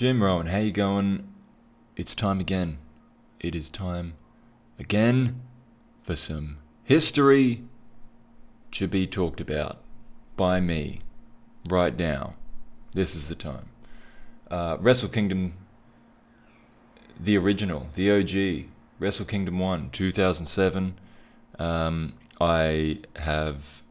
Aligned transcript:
Jim 0.00 0.22
Rowan, 0.22 0.46
how 0.46 0.56
you 0.56 0.72
going? 0.72 1.28
It's 1.94 2.14
time 2.14 2.40
again. 2.40 2.78
It 3.38 3.54
is 3.54 3.68
time 3.68 4.14
again 4.78 5.42
for 6.02 6.16
some 6.16 6.56
history 6.84 7.64
to 8.70 8.88
be 8.88 9.06
talked 9.06 9.42
about 9.42 9.82
by 10.38 10.58
me 10.58 11.00
right 11.68 11.98
now. 11.98 12.36
This 12.94 13.14
is 13.14 13.28
the 13.28 13.34
time. 13.34 13.68
Uh, 14.50 14.78
Wrestle 14.80 15.10
Kingdom, 15.10 15.52
the 17.22 17.36
original, 17.36 17.88
the 17.92 18.10
OG, 18.10 18.70
Wrestle 18.98 19.26
Kingdom 19.26 19.58
1, 19.58 19.90
2007. 19.90 20.98
Um, 21.58 22.14
I 22.40 23.00
have 23.16 23.82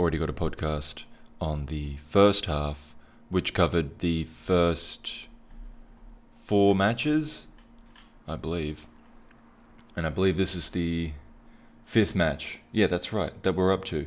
already 0.00 0.16
got 0.16 0.30
a 0.30 0.32
podcast 0.32 1.04
on 1.38 1.66
the 1.66 1.96
first 2.08 2.46
half, 2.46 2.94
which 3.28 3.52
covered 3.52 3.98
the 3.98 4.24
first 4.24 5.28
four 6.44 6.74
matches, 6.74 7.48
I 8.28 8.36
believe. 8.36 8.86
And 9.96 10.06
I 10.06 10.10
believe 10.10 10.36
this 10.36 10.54
is 10.54 10.70
the 10.70 11.12
fifth 11.84 12.14
match. 12.14 12.60
Yeah, 12.72 12.86
that's 12.86 13.12
right, 13.12 13.40
that 13.42 13.54
we're 13.54 13.72
up 13.72 13.84
to. 13.86 14.06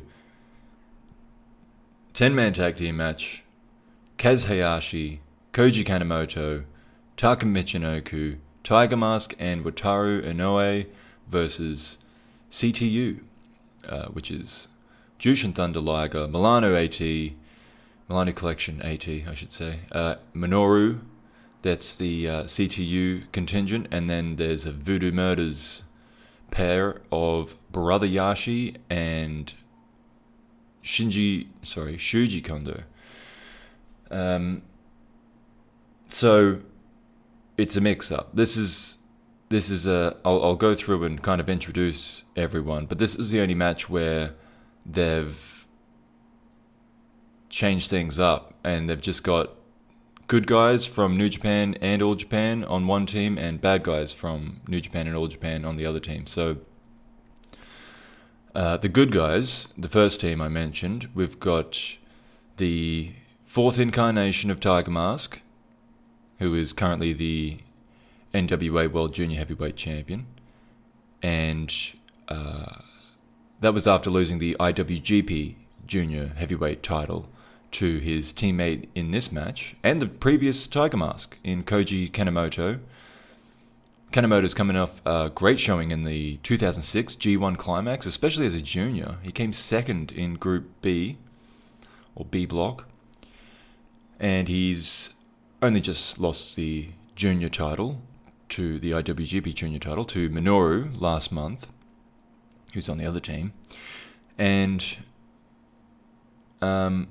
10 2.14 2.34
man 2.34 2.52
tag 2.52 2.76
team 2.76 2.96
match 2.96 3.44
Kaz 4.18 4.46
Hayashi, 4.46 5.20
Koji 5.52 5.84
Kanemoto, 5.84 6.64
Taka 7.16 7.46
Michinoku, 7.46 8.38
Tiger 8.64 8.96
Mask, 8.96 9.34
and 9.38 9.64
Wataru 9.64 10.24
Inoue 10.24 10.86
versus 11.28 11.98
CTU, 12.50 13.20
uh, 13.88 14.06
which 14.06 14.30
is 14.30 14.68
Jushin 15.20 15.54
Thunder 15.54 15.80
Liger, 15.80 16.26
Milano 16.26 16.74
AT, 16.74 17.00
Milano 17.00 18.32
Collection 18.32 18.82
AT, 18.82 19.08
I 19.08 19.34
should 19.34 19.52
say, 19.52 19.80
uh, 19.92 20.16
Minoru, 20.34 20.98
that's 21.62 21.96
the 21.96 22.28
uh, 22.28 22.42
CTU 22.44 23.30
contingent, 23.32 23.88
and 23.90 24.08
then 24.08 24.36
there's 24.36 24.64
a 24.64 24.72
Voodoo 24.72 25.12
Murders 25.12 25.84
pair 26.50 27.00
of 27.12 27.54
Brother 27.70 28.06
Yashi 28.06 28.76
and 28.88 29.52
Shinji, 30.82 31.48
sorry, 31.62 31.96
Shuji 31.96 32.42
Kondo. 32.42 32.84
Um, 34.10 34.62
so 36.06 36.60
it's 37.58 37.76
a 37.76 37.80
mix-up. 37.80 38.34
This 38.34 38.56
is 38.56 38.98
this 39.50 39.70
is 39.70 39.86
a. 39.86 40.16
I'll, 40.24 40.42
I'll 40.42 40.56
go 40.56 40.74
through 40.74 41.04
and 41.04 41.22
kind 41.22 41.40
of 41.40 41.48
introduce 41.48 42.24
everyone, 42.36 42.86
but 42.86 42.98
this 42.98 43.16
is 43.16 43.30
the 43.30 43.40
only 43.40 43.54
match 43.54 43.88
where 43.90 44.34
they've 44.84 45.66
changed 47.50 47.90
things 47.90 48.18
up 48.18 48.54
and 48.62 48.88
they've 48.88 49.00
just 49.00 49.24
got 49.24 49.57
good 50.28 50.46
guys 50.46 50.84
from 50.84 51.16
New 51.16 51.30
Japan 51.30 51.74
and 51.80 52.02
All 52.02 52.14
Japan 52.14 52.62
on 52.62 52.86
one 52.86 53.06
team 53.06 53.38
and 53.38 53.62
bad 53.62 53.82
guys 53.82 54.12
from 54.12 54.60
New 54.68 54.78
Japan 54.78 55.06
and 55.06 55.16
All 55.16 55.26
Japan 55.26 55.64
on 55.64 55.76
the 55.76 55.86
other 55.86 56.00
team. 56.00 56.26
So 56.26 56.58
uh, 58.54 58.76
the 58.76 58.90
good 58.90 59.10
guys, 59.10 59.68
the 59.78 59.88
first 59.88 60.20
team 60.20 60.42
I 60.42 60.48
mentioned, 60.48 61.08
we've 61.14 61.40
got 61.40 61.96
the 62.58 63.12
fourth 63.46 63.78
incarnation 63.78 64.50
of 64.50 64.60
Tiger 64.60 64.90
Mask, 64.90 65.40
who 66.40 66.54
is 66.54 66.74
currently 66.74 67.14
the 67.14 67.60
NWA 68.34 68.92
World 68.92 69.14
Junior 69.14 69.38
Heavyweight 69.38 69.76
Champion, 69.76 70.26
and 71.22 71.74
uh, 72.28 72.82
that 73.60 73.72
was 73.72 73.86
after 73.86 74.10
losing 74.10 74.38
the 74.38 74.54
IWGP 74.60 75.54
Junior 75.86 76.32
Heavyweight 76.36 76.82
title 76.82 77.30
to 77.72 77.98
his 77.98 78.32
teammate 78.32 78.88
in 78.94 79.10
this 79.10 79.30
match 79.30 79.76
and 79.82 80.00
the 80.00 80.06
previous 80.06 80.66
Tiger 80.66 80.96
Mask 80.96 81.36
in 81.44 81.62
Koji 81.64 82.10
Kanemoto. 82.10 82.80
Kanemoto's 84.12 84.54
coming 84.54 84.76
off 84.76 85.02
a 85.04 85.30
great 85.34 85.60
showing 85.60 85.90
in 85.90 86.02
the 86.02 86.38
2006 86.38 87.14
G1 87.16 87.58
Climax, 87.58 88.06
especially 88.06 88.46
as 88.46 88.54
a 88.54 88.62
junior. 88.62 89.16
He 89.22 89.30
came 89.30 89.52
second 89.52 90.10
in 90.12 90.34
Group 90.34 90.70
B, 90.80 91.18
or 92.14 92.24
B 92.24 92.46
block, 92.46 92.86
and 94.18 94.48
he's 94.48 95.12
only 95.60 95.80
just 95.80 96.18
lost 96.18 96.56
the 96.56 96.88
junior 97.16 97.48
title 97.48 98.00
to 98.48 98.78
the 98.78 98.92
IWGP 98.92 99.54
junior 99.54 99.78
title 99.78 100.04
to 100.06 100.30
Minoru 100.30 100.98
last 100.98 101.30
month, 101.30 101.66
who's 102.72 102.88
on 102.88 102.96
the 102.96 103.04
other 103.04 103.20
team. 103.20 103.52
And 104.38 104.96
um, 106.62 107.08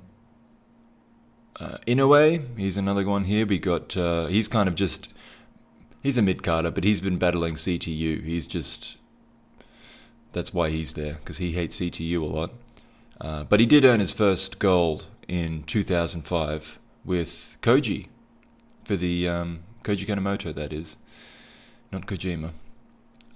uh, 1.60 1.78
Inoue, 1.86 2.58
he's 2.58 2.76
another 2.76 3.04
one 3.04 3.24
here. 3.24 3.46
We 3.46 3.58
got 3.58 3.96
uh, 3.96 4.26
he's 4.26 4.48
kind 4.48 4.68
of 4.68 4.74
just 4.74 5.08
he's 6.02 6.18
a 6.18 6.22
mid 6.22 6.42
carder, 6.42 6.70
but 6.70 6.84
he's 6.84 7.00
been 7.00 7.18
battling 7.18 7.54
CTU. 7.54 8.24
He's 8.24 8.46
just 8.46 8.96
that's 10.32 10.52
why 10.54 10.70
he's 10.70 10.94
there 10.94 11.14
because 11.14 11.38
he 11.38 11.52
hates 11.52 11.80
CTU 11.80 12.22
a 12.22 12.26
lot. 12.26 12.50
Uh, 13.20 13.44
but 13.44 13.60
he 13.60 13.66
did 13.66 13.84
earn 13.84 14.00
his 14.00 14.12
first 14.12 14.58
gold 14.58 15.06
in 15.26 15.64
2005 15.64 16.78
with 17.04 17.56
Koji 17.62 18.06
for 18.84 18.96
the 18.96 19.28
um, 19.28 19.60
Koji 19.82 20.06
Kanemoto, 20.06 20.54
that 20.54 20.72
is, 20.72 20.96
not 21.90 22.06
Kojima, 22.06 22.52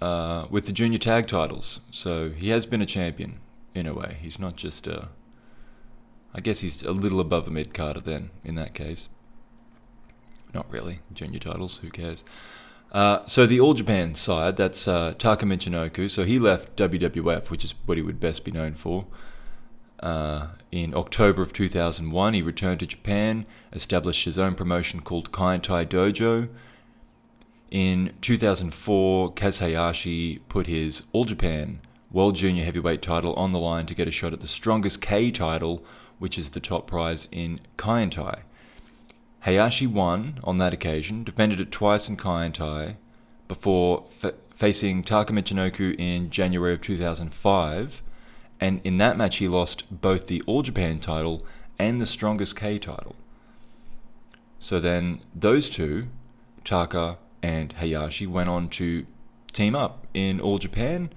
uh, 0.01 0.47
with 0.51 0.67
the 0.67 0.73
junior 0.73 0.99
tag 0.99 1.27
titles. 1.27 1.81
So 1.91 2.31
he 2.31 2.51
has 2.51 2.65
been 2.67 2.81
a 2.81 2.87
champion 2.87 3.39
in 3.75 3.87
a 3.87 3.95
way. 3.95 4.19
He's 4.21 4.39
not 4.39 4.57
just 4.57 4.87
a 4.87 5.09
I 6.35 6.41
guess 6.41 6.61
he's 6.61 6.83
a 6.83 6.93
little 6.93 7.21
above 7.21 7.47
a 7.47 7.51
mid 7.51 7.75
carder 7.75 8.01
then, 8.01 8.31
in 8.45 8.55
that 8.55 8.75
case. 8.75 9.09
Not 10.55 10.71
really. 10.71 11.01
Junior 11.13 11.39
titles, 11.39 11.79
who 11.79 11.91
cares? 11.91 12.25
Uh, 12.91 13.25
so 13.27 13.47
the 13.47 13.61
All 13.61 13.75
Japan 13.75 14.15
side, 14.15 14.57
that's 14.57 14.87
uh, 14.87 15.15
Taka 15.17 15.47
Michinoku. 15.47 16.11
So 16.11 16.25
he 16.25 16.39
left 16.39 16.77
WWF, 16.77 17.51
which 17.51 17.65
is 17.65 17.75
what 17.87 17.97
he 17.97 18.03
would 18.03 18.21
best 18.21 18.45
be 18.45 18.51
known 18.51 18.75
for. 18.75 19.07
Uh, 20.01 20.49
in 20.71 20.95
October 20.95 21.43
of 21.43 21.53
2001, 21.53 22.35
he 22.35 22.43
returned 22.43 22.81
to 22.81 22.87
Japan, 22.87 23.47
established 23.73 24.25
his 24.25 24.39
own 24.39 24.55
promotion 24.55 25.01
called 25.01 25.33
Kaientai 25.33 25.87
Dojo. 25.87 26.49
In 27.71 28.13
2004, 28.21 29.33
Kaz 29.33 29.61
Hayashi 29.61 30.41
put 30.49 30.67
his 30.67 31.03
All 31.13 31.25
Japan 31.25 31.81
World 32.11 32.37
Junior 32.37 32.65
Heavyweight 32.65 33.01
title 33.01 33.33
on 33.35 33.53
the 33.53 33.59
line 33.59 33.87
to 33.87 33.95
get 33.95 34.09
a 34.09 34.11
shot 34.11 34.35
at 34.35 34.41
the 34.41 34.47
Strongest 34.47 35.01
K 35.01 35.31
title 35.31 35.83
which 36.23 36.39
is 36.39 36.51
the 36.51 36.61
top 36.61 36.87
prize 36.87 37.27
in 37.33 37.59
Kaientai. 37.77 38.43
Hayashi 39.41 39.89
won 39.89 40.39
on 40.45 40.59
that 40.59 40.73
occasion, 40.73 41.25
defended 41.25 41.59
it 41.59 41.73
twice 41.73 42.09
in 42.09 42.17
Kaientai, 42.17 42.95
before 43.49 44.05
facing 44.55 45.03
Taka 45.03 45.33
Michinoku 45.33 45.97
in 45.99 46.31
January 46.31 46.75
of 46.75 46.81
2005, 46.81 48.03
and 48.61 48.81
in 48.85 48.99
that 48.99 49.17
match 49.17 49.39
he 49.39 49.49
lost 49.49 49.83
both 50.01 50.29
the 50.29 50.43
All 50.43 50.63
Japan 50.63 51.01
title 51.01 51.45
and 51.77 52.01
the 52.01 52.07
Strongest 52.07 52.55
K 52.55 52.79
title. 52.79 53.17
So 54.61 54.79
then 54.79 55.23
those 55.35 55.69
two, 55.69 56.07
Taka 56.63 57.19
and 57.43 57.73
Hayashi, 57.73 58.29
went 58.29 58.49
on 58.49 58.69
to 58.69 59.07
team 59.53 59.75
up 59.75 60.07
in 60.15 60.41
All 60.41 60.59
Japan, 60.59 61.11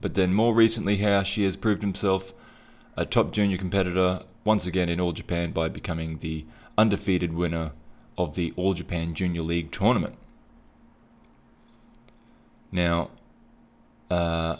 but 0.00 0.14
then 0.14 0.34
more 0.34 0.52
recently 0.52 0.96
Hayashi 0.96 1.44
has 1.44 1.56
proved 1.56 1.82
himself 1.82 2.32
a 2.98 3.06
top 3.06 3.30
junior 3.30 3.56
competitor 3.56 4.24
once 4.44 4.66
again 4.66 4.88
in 4.88 5.00
All 5.00 5.12
Japan 5.12 5.52
by 5.52 5.68
becoming 5.68 6.18
the 6.18 6.44
undefeated 6.76 7.32
winner 7.32 7.70
of 8.18 8.34
the 8.34 8.52
All 8.56 8.74
Japan 8.74 9.14
Junior 9.14 9.42
League 9.42 9.70
tournament. 9.70 10.16
Now, 12.72 13.10
uh, 14.10 14.56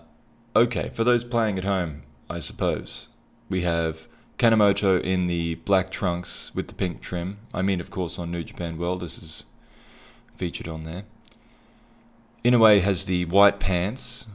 okay, 0.55 0.89
for 0.95 1.03
those 1.03 1.25
playing 1.25 1.59
at 1.59 1.65
home, 1.65 2.03
I 2.31 2.39
suppose, 2.39 3.09
we 3.49 3.63
have 3.63 4.07
Kanemoto 4.39 5.03
in 5.03 5.27
the 5.27 5.57
black 5.57 5.91
trunks 5.91 6.55
with 6.55 6.69
the 6.69 6.75
pink 6.75 7.01
trim. 7.01 7.39
I 7.53 7.63
mean, 7.63 7.81
of 7.81 7.91
course, 7.91 8.21
on 8.21 8.31
New 8.31 8.45
Japan 8.45 8.79
World, 8.79 9.01
this 9.01 9.19
is 9.19 9.47
featured 10.37 10.69
on 10.69 10.85
there. 10.85 11.03
Inoue 12.45 12.81
has 12.83 13.07
the 13.07 13.25
white 13.25 13.59
pants 13.59 14.29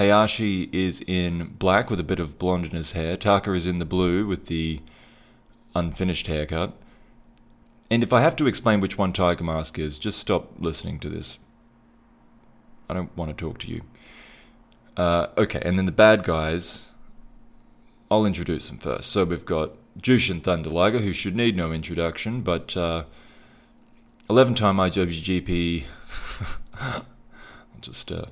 Hayashi 0.00 0.70
is 0.72 1.02
in 1.06 1.56
black 1.58 1.90
with 1.90 2.00
a 2.00 2.02
bit 2.02 2.18
of 2.18 2.38
blonde 2.38 2.64
in 2.64 2.70
his 2.70 2.92
hair. 2.92 3.18
Taka 3.18 3.52
is 3.52 3.66
in 3.66 3.80
the 3.80 3.84
blue 3.84 4.26
with 4.26 4.46
the 4.46 4.80
unfinished 5.74 6.26
haircut. 6.26 6.72
And 7.90 8.02
if 8.02 8.10
I 8.10 8.22
have 8.22 8.34
to 8.36 8.46
explain 8.46 8.80
which 8.80 8.96
one 8.96 9.12
Tiger 9.12 9.44
Mask 9.44 9.78
is, 9.78 9.98
just 9.98 10.18
stop 10.18 10.52
listening 10.58 11.00
to 11.00 11.10
this. 11.10 11.38
I 12.88 12.94
don't 12.94 13.14
want 13.14 13.30
to 13.30 13.36
talk 13.36 13.58
to 13.58 13.68
you. 13.68 13.82
Uh, 14.96 15.26
okay, 15.36 15.60
and 15.62 15.76
then 15.76 15.84
the 15.84 15.92
bad 15.92 16.24
guys, 16.24 16.88
I'll 18.10 18.24
introduce 18.24 18.68
them 18.68 18.78
first. 18.78 19.10
So 19.10 19.26
we've 19.26 19.44
got 19.44 19.72
Jushin 19.98 20.42
Thunder 20.42 20.70
Liger, 20.70 21.00
who 21.00 21.12
should 21.12 21.36
need 21.36 21.58
no 21.58 21.72
introduction, 21.72 22.40
but 22.40 22.74
uh, 22.74 23.04
11 24.30 24.54
time 24.54 24.78
IWGP. 24.78 25.84
I'll 26.80 27.04
just 27.82 28.10
uh, 28.10 28.24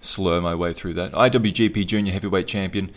slur 0.00 0.40
my 0.40 0.54
way 0.54 0.72
through 0.72 0.94
that. 0.94 1.12
IWGP 1.12 1.86
Junior 1.86 2.12
Heavyweight 2.12 2.46
Champion 2.46 2.90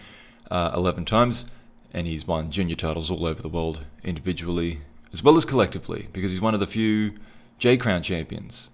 uh, 0.52 0.72
11 0.74 1.06
times, 1.06 1.46
and 1.94 2.08
he's 2.08 2.28
won 2.28 2.52
junior 2.52 2.76
titles 2.76 3.10
all 3.10 3.26
over 3.26 3.42
the 3.42 3.50
world 3.50 3.86
individually 4.04 4.82
as 5.12 5.24
well 5.24 5.38
as 5.38 5.46
collectively, 5.46 6.08
because 6.14 6.32
he's 6.32 6.42
one 6.42 6.54
of 6.54 6.60
the 6.60 6.68
few 6.68 7.14
J 7.58 7.78
Crown 7.78 8.04
champions, 8.04 8.70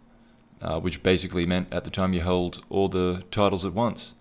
uh, 0.62 0.80
which 0.80 1.04
basically 1.04 1.46
meant 1.46 1.72
at 1.72 1.84
the 1.84 1.90
time 1.90 2.14
you 2.14 2.22
held 2.22 2.64
all 2.70 2.90
the 2.90 3.24
titles 3.32 3.66
at 3.66 3.74
once. 3.74 4.14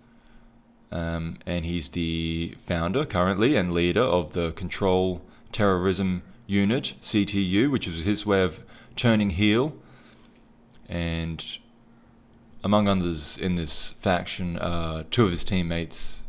Um, 0.93 1.39
and 1.45 1.65
he's 1.65 1.89
the 1.89 2.55
founder 2.67 3.05
currently 3.05 3.57
and 3.57 3.73
leader 3.73 4.03
of 4.03 4.33
the 4.33 4.53
Control 4.53 5.23
Terrorism 5.50 6.23
Unit, 6.47 6.95
CTU, 7.00 7.71
which 7.71 7.89
was 7.89 8.05
his 8.05 8.25
way 8.25 8.43
of 8.43 8.61
turning 8.95 9.31
heel. 9.31 9.75
And 10.89 11.45
among 12.64 12.88
others 12.88 13.37
in 13.37 13.55
this 13.56 13.93
faction, 14.00 14.58
uh, 14.58 15.05
two 15.11 15.25
of 15.26 15.31
his 15.31 15.44
teammates 15.44 16.22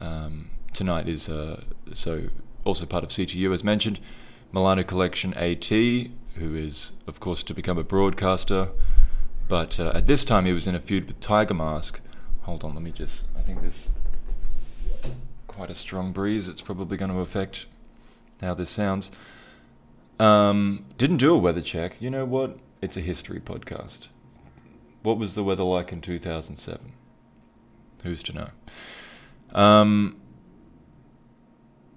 um, 0.00 0.50
tonight 0.72 1.08
is 1.08 1.28
uh, 1.28 1.64
so 1.92 2.28
also 2.64 2.86
part 2.86 3.02
of 3.02 3.10
CTU 3.10 3.52
as 3.52 3.64
mentioned. 3.64 3.98
Milano 4.52 4.84
Collection 4.84 5.34
AT, 5.34 5.66
who 5.66 6.54
is 6.54 6.92
of 7.08 7.18
course 7.18 7.42
to 7.42 7.52
become 7.52 7.76
a 7.76 7.82
broadcaster, 7.82 8.68
but 9.48 9.80
uh, 9.80 9.90
at 9.94 10.06
this 10.06 10.24
time 10.24 10.46
he 10.46 10.52
was 10.52 10.68
in 10.68 10.76
a 10.76 10.80
feud 10.80 11.06
with 11.08 11.18
Tiger 11.18 11.54
Mask. 11.54 12.00
Hold 12.42 12.62
on, 12.62 12.74
let 12.74 12.82
me 12.82 12.92
just. 12.92 13.26
I 13.36 13.42
think 13.42 13.60
there's 13.60 13.90
quite 15.48 15.70
a 15.70 15.74
strong 15.74 16.12
breeze. 16.12 16.46
It's 16.46 16.62
probably 16.62 16.96
going 16.96 17.10
to 17.10 17.18
affect 17.18 17.66
how 18.40 18.54
this 18.54 18.70
sounds. 18.70 19.10
Um, 20.20 20.84
didn't 20.96 21.16
do 21.16 21.34
a 21.34 21.38
weather 21.38 21.60
check. 21.60 21.96
You 21.98 22.10
know 22.10 22.24
what? 22.24 22.58
It's 22.80 22.96
a 22.96 23.00
history 23.00 23.40
podcast. 23.40 24.06
What 25.06 25.18
was 25.18 25.36
the 25.36 25.44
weather 25.44 25.62
like 25.62 25.92
in 25.92 26.00
2007? 26.00 26.92
Who's 28.02 28.24
to 28.24 28.32
know? 28.32 28.48
Um, 29.56 30.16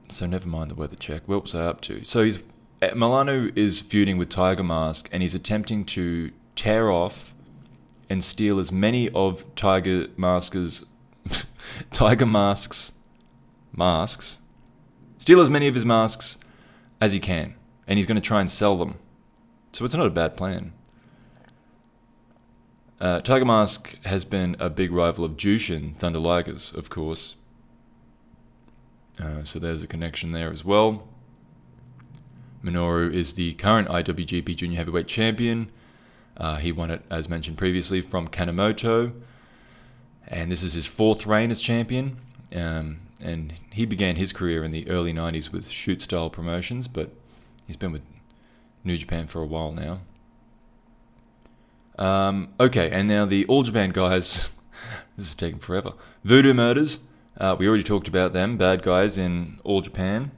so 0.10 0.28
never 0.28 0.48
mind 0.48 0.70
the 0.70 0.76
weather 0.76 0.96
check. 0.96 1.24
What 1.26 1.42
was 1.42 1.56
I 1.56 1.66
up 1.66 1.82
to? 1.82 2.04
So 2.04 2.24
he's 2.24 2.38
eh, 2.84 2.94
Milano 2.94 3.50
is 3.56 3.82
feuding 3.82 4.20
with 4.20 4.30
Tiger 4.30 4.62
Mask, 4.62 5.10
and 5.12 5.24
he's 5.24 5.34
attempting 5.34 5.86
to 5.86 6.30
tear 6.54 6.92
off 6.92 7.34
and 8.12 8.24
steal 8.24 8.60
as 8.60 8.72
many 8.72 9.10
of 9.10 9.44
Tiger 9.56 10.10
Mask's 10.16 10.86
Tiger 11.92 12.28
Mask's 12.28 12.92
masks, 13.76 14.38
steal 15.18 15.42
as 15.42 15.50
many 15.50 15.68
of 15.68 15.74
his 15.74 15.84
masks 15.84 16.38
as 17.02 17.14
he 17.14 17.20
can, 17.20 17.56
and 17.88 17.98
he's 17.98 18.06
going 18.06 18.22
to 18.22 18.22
try 18.22 18.40
and 18.40 18.52
sell 18.52 18.78
them. 18.78 19.00
So 19.74 19.84
it's 19.84 19.96
not 19.96 20.06
a 20.06 20.12
bad 20.12 20.38
plan. 20.38 20.74
Uh, 23.00 23.22
Tiger 23.22 23.46
Mask 23.46 23.98
has 24.04 24.26
been 24.26 24.58
a 24.60 24.70
big 24.70 24.92
rival 24.92 25.24
of 25.24 25.38
Jushin 25.38 25.96
Thunder 25.96 26.20
Ligers, 26.20 26.74
of 26.74 26.90
course. 26.90 27.38
Uh, 29.18 29.44
so 29.44 29.58
there's 29.58 29.82
a 29.82 29.88
connection 29.88 30.32
there 30.32 30.52
as 30.52 30.66
well. 30.66 31.08
Minoru 32.64 33.14
is 33.14 33.34
the 33.34 33.54
current 33.54 33.88
IWGP 33.88 34.54
Junior 34.56 34.78
Heavyweight 34.78 35.08
Champion. 35.08 35.72
Uh, 36.36 36.58
he 36.58 36.72
won 36.74 36.92
it, 36.92 37.02
as 37.10 37.30
mentioned 37.30 37.58
previously, 37.58 38.02
from 38.02 38.28
Kanemoto. 38.28 39.14
And 40.28 40.52
this 40.52 40.62
is 40.62 40.74
his 40.74 40.86
fourth 40.86 41.26
reign 41.26 41.52
as 41.52 41.62
champion. 41.62 42.18
Um, 42.54 43.00
and 43.22 43.54
he 43.72 43.86
began 43.86 44.18
his 44.18 44.34
career 44.34 44.64
in 44.64 44.72
the 44.72 44.90
early 44.90 45.14
90s 45.14 45.52
with 45.52 45.70
shoot 45.70 46.02
style 46.02 46.30
promotions, 46.30 46.88
but 46.88 47.12
he's 47.66 47.78
been 47.78 47.92
with 47.92 48.04
New 48.84 48.98
Japan 48.98 49.28
for 49.28 49.42
a 49.42 49.46
while 49.46 49.72
now. 49.72 50.02
Um, 52.00 52.54
okay, 52.60 52.90
and 52.90 53.08
now 53.08 53.26
the 53.26 53.46
All 53.46 53.62
Japan 53.62 53.92
guys. 53.92 54.50
this 55.18 55.28
is 55.28 55.36
taking 55.36 55.60
forever. 55.60 55.94
Voodoo 56.24 56.54
Murders. 56.54 57.02
Uh, 57.38 57.56
we 57.60 57.68
already 57.68 57.84
talked 57.84 58.08
about 58.08 58.34
them. 58.34 58.58
Bad 58.58 58.82
guys 58.82 59.18
in 59.18 59.60
All 59.64 59.82
Japan. 59.82 60.32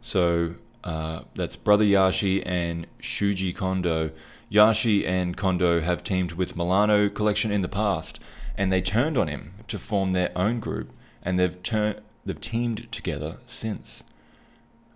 So 0.00 0.54
uh, 0.84 1.22
that's 1.34 1.56
Brother 1.56 1.84
Yashi 1.84 2.42
and 2.46 2.86
Shuji 3.00 3.54
Kondo. 3.54 4.12
Yashi 4.50 5.06
and 5.06 5.36
Kondo 5.36 5.80
have 5.80 6.04
teamed 6.04 6.32
with 6.32 6.56
Milano 6.56 7.08
Collection 7.08 7.50
in 7.50 7.62
the 7.62 7.68
past, 7.68 8.20
and 8.56 8.72
they 8.72 8.80
turned 8.80 9.18
on 9.18 9.28
him 9.28 9.54
to 9.66 9.78
form 9.78 10.12
their 10.12 10.30
own 10.36 10.60
group, 10.60 10.92
and 11.22 11.38
they've 11.38 11.60
turned 11.62 12.00
they've 12.24 12.40
teamed 12.40 12.90
together 12.92 13.38
since. 13.44 14.04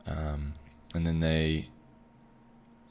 Um, 0.07 0.55
and 0.95 1.07
then 1.07 1.21
they 1.21 1.69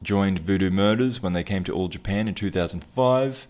joined 0.01 0.39
Voodoo 0.39 0.69
Murders 0.69 1.21
when 1.21 1.33
they 1.33 1.44
came 1.44 1.63
to 1.63 1.74
All 1.74 1.88
Japan 1.88 2.27
in 2.27 2.36
2005. 2.36 3.48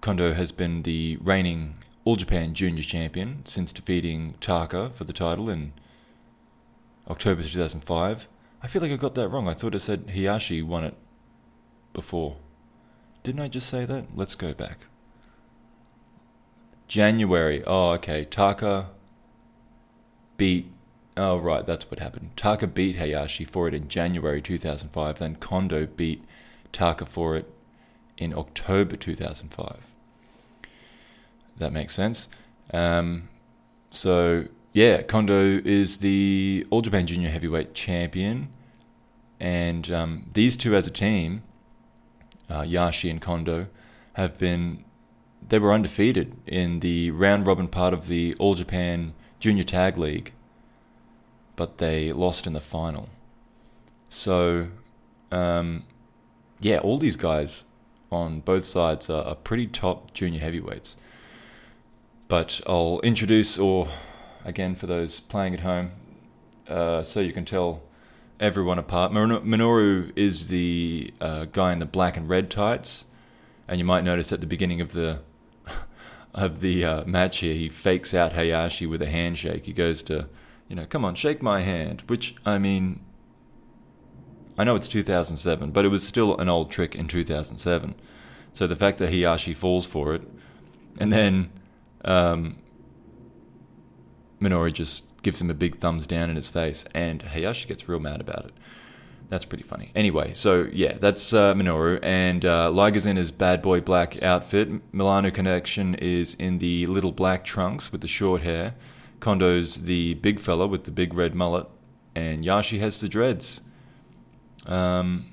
Kondo 0.00 0.34
has 0.34 0.52
been 0.52 0.82
the 0.82 1.18
reigning 1.20 1.74
All 2.04 2.16
Japan 2.16 2.54
Junior 2.54 2.82
Champion 2.82 3.42
since 3.44 3.72
defeating 3.72 4.34
Taka 4.40 4.90
for 4.90 5.04
the 5.04 5.12
title 5.12 5.48
in 5.48 5.72
October 7.08 7.42
2005. 7.42 8.28
I 8.62 8.66
feel 8.66 8.82
like 8.82 8.92
I 8.92 8.96
got 8.96 9.14
that 9.14 9.28
wrong. 9.28 9.48
I 9.48 9.54
thought 9.54 9.74
it 9.74 9.80
said 9.80 10.10
Hayashi 10.14 10.62
won 10.62 10.84
it 10.84 10.94
before. 11.92 12.36
Didn't 13.22 13.40
I 13.40 13.48
just 13.48 13.68
say 13.68 13.84
that? 13.84 14.06
Let's 14.16 14.34
go 14.34 14.54
back. 14.54 14.86
January. 16.88 17.62
Oh, 17.66 17.92
okay. 17.92 18.24
Taka 18.24 18.90
beat 20.36 20.70
Oh, 21.16 21.36
right, 21.36 21.66
that's 21.66 21.90
what 21.90 22.00
happened. 22.00 22.30
Taka 22.36 22.66
beat 22.66 22.96
Hayashi 22.96 23.44
for 23.44 23.68
it 23.68 23.74
in 23.74 23.88
January 23.88 24.40
2005, 24.40 25.18
then 25.18 25.36
Kondo 25.36 25.86
beat 25.86 26.24
Taka 26.72 27.04
for 27.04 27.36
it 27.36 27.52
in 28.16 28.32
October 28.34 28.96
2005. 28.96 29.86
That 31.58 31.72
makes 31.72 31.94
sense. 31.94 32.28
Um, 32.72 33.28
so, 33.90 34.46
yeah, 34.72 35.02
Kondo 35.02 35.60
is 35.64 35.98
the 35.98 36.66
All 36.70 36.80
Japan 36.80 37.06
Junior 37.06 37.28
Heavyweight 37.28 37.74
Champion, 37.74 38.48
and 39.38 39.90
um, 39.90 40.30
these 40.32 40.56
two 40.56 40.74
as 40.74 40.86
a 40.86 40.90
team, 40.90 41.42
uh, 42.48 42.62
Yashi 42.62 43.10
and 43.10 43.20
Kondo, 43.20 43.66
have 44.14 44.38
been. 44.38 44.84
They 45.46 45.58
were 45.58 45.72
undefeated 45.72 46.36
in 46.46 46.80
the 46.80 47.10
round 47.10 47.46
robin 47.46 47.66
part 47.66 47.92
of 47.92 48.06
the 48.06 48.34
All 48.38 48.54
Japan 48.54 49.12
Junior 49.40 49.64
Tag 49.64 49.98
League 49.98 50.32
but 51.56 51.78
they 51.78 52.12
lost 52.12 52.46
in 52.46 52.52
the 52.52 52.60
final. 52.60 53.08
So, 54.08 54.68
um, 55.30 55.84
yeah, 56.60 56.78
all 56.78 56.98
these 56.98 57.16
guys 57.16 57.64
on 58.10 58.40
both 58.40 58.64
sides 58.64 59.08
are, 59.08 59.24
are 59.24 59.34
pretty 59.34 59.66
top 59.66 60.12
junior 60.12 60.40
heavyweights. 60.40 60.96
But 62.28 62.60
I'll 62.66 63.00
introduce, 63.00 63.58
or 63.58 63.88
again 64.44 64.74
for 64.74 64.86
those 64.86 65.20
playing 65.20 65.54
at 65.54 65.60
home, 65.60 65.92
uh, 66.68 67.02
so 67.02 67.20
you 67.20 67.32
can 67.32 67.44
tell 67.44 67.82
everyone 68.40 68.78
apart. 68.78 69.12
Minoru 69.12 70.12
is 70.16 70.48
the 70.48 71.12
uh, 71.20 71.46
guy 71.46 71.72
in 71.72 71.78
the 71.78 71.86
black 71.86 72.16
and 72.16 72.28
red 72.28 72.50
tights, 72.50 73.06
and 73.68 73.78
you 73.78 73.84
might 73.84 74.02
notice 74.02 74.32
at 74.32 74.40
the 74.40 74.46
beginning 74.46 74.80
of 74.80 74.92
the 74.92 75.20
of 76.34 76.60
the 76.60 76.84
uh, 76.84 77.04
match 77.04 77.38
here, 77.38 77.54
he 77.54 77.68
fakes 77.68 78.14
out 78.14 78.32
Hayashi 78.32 78.86
with 78.86 79.02
a 79.02 79.10
handshake. 79.10 79.66
He 79.66 79.72
goes 79.72 80.02
to 80.04 80.28
you 80.72 80.76
know, 80.76 80.86
come 80.86 81.04
on, 81.04 81.14
shake 81.14 81.42
my 81.42 81.60
hand. 81.60 82.02
Which, 82.06 82.34
I 82.46 82.56
mean, 82.56 83.00
I 84.56 84.64
know 84.64 84.74
it's 84.74 84.88
2007, 84.88 85.70
but 85.70 85.84
it 85.84 85.88
was 85.88 86.02
still 86.02 86.34
an 86.38 86.48
old 86.48 86.70
trick 86.70 86.96
in 86.96 87.08
2007. 87.08 87.94
So 88.54 88.66
the 88.66 88.74
fact 88.74 88.96
that 88.96 89.10
Hayashi 89.10 89.52
falls 89.52 89.84
for 89.84 90.14
it, 90.14 90.22
and 90.98 91.12
then 91.12 91.50
um, 92.06 92.56
Minoru 94.40 94.72
just 94.72 95.12
gives 95.22 95.42
him 95.42 95.50
a 95.50 95.54
big 95.54 95.78
thumbs 95.78 96.06
down 96.06 96.30
in 96.30 96.36
his 96.36 96.48
face, 96.48 96.86
and 96.94 97.20
Hayashi 97.20 97.68
gets 97.68 97.86
real 97.86 98.00
mad 98.00 98.22
about 98.22 98.46
it. 98.46 98.54
That's 99.28 99.44
pretty 99.44 99.64
funny. 99.64 99.90
Anyway, 99.94 100.32
so 100.32 100.70
yeah, 100.72 100.94
that's 100.94 101.34
uh, 101.34 101.52
Minoru, 101.52 101.98
and 102.02 102.46
uh, 102.46 102.70
Liger's 102.70 103.04
in 103.04 103.16
his 103.16 103.30
bad 103.30 103.60
boy 103.60 103.82
black 103.82 104.22
outfit. 104.22 104.70
Milano 104.90 105.30
Collection 105.30 105.96
is 105.96 106.32
in 106.36 106.60
the 106.60 106.86
little 106.86 107.12
black 107.12 107.44
trunks 107.44 107.92
with 107.92 108.00
the 108.00 108.08
short 108.08 108.40
hair. 108.40 108.74
Kondo's 109.22 109.82
the 109.82 110.14
big 110.14 110.40
fella 110.40 110.66
with 110.66 110.82
the 110.82 110.90
big 110.90 111.14
red 111.14 111.32
mullet, 111.32 111.68
and 112.12 112.44
Yashi 112.44 112.80
has 112.80 113.00
the 113.00 113.08
dreads. 113.08 113.60
Um, 114.66 115.26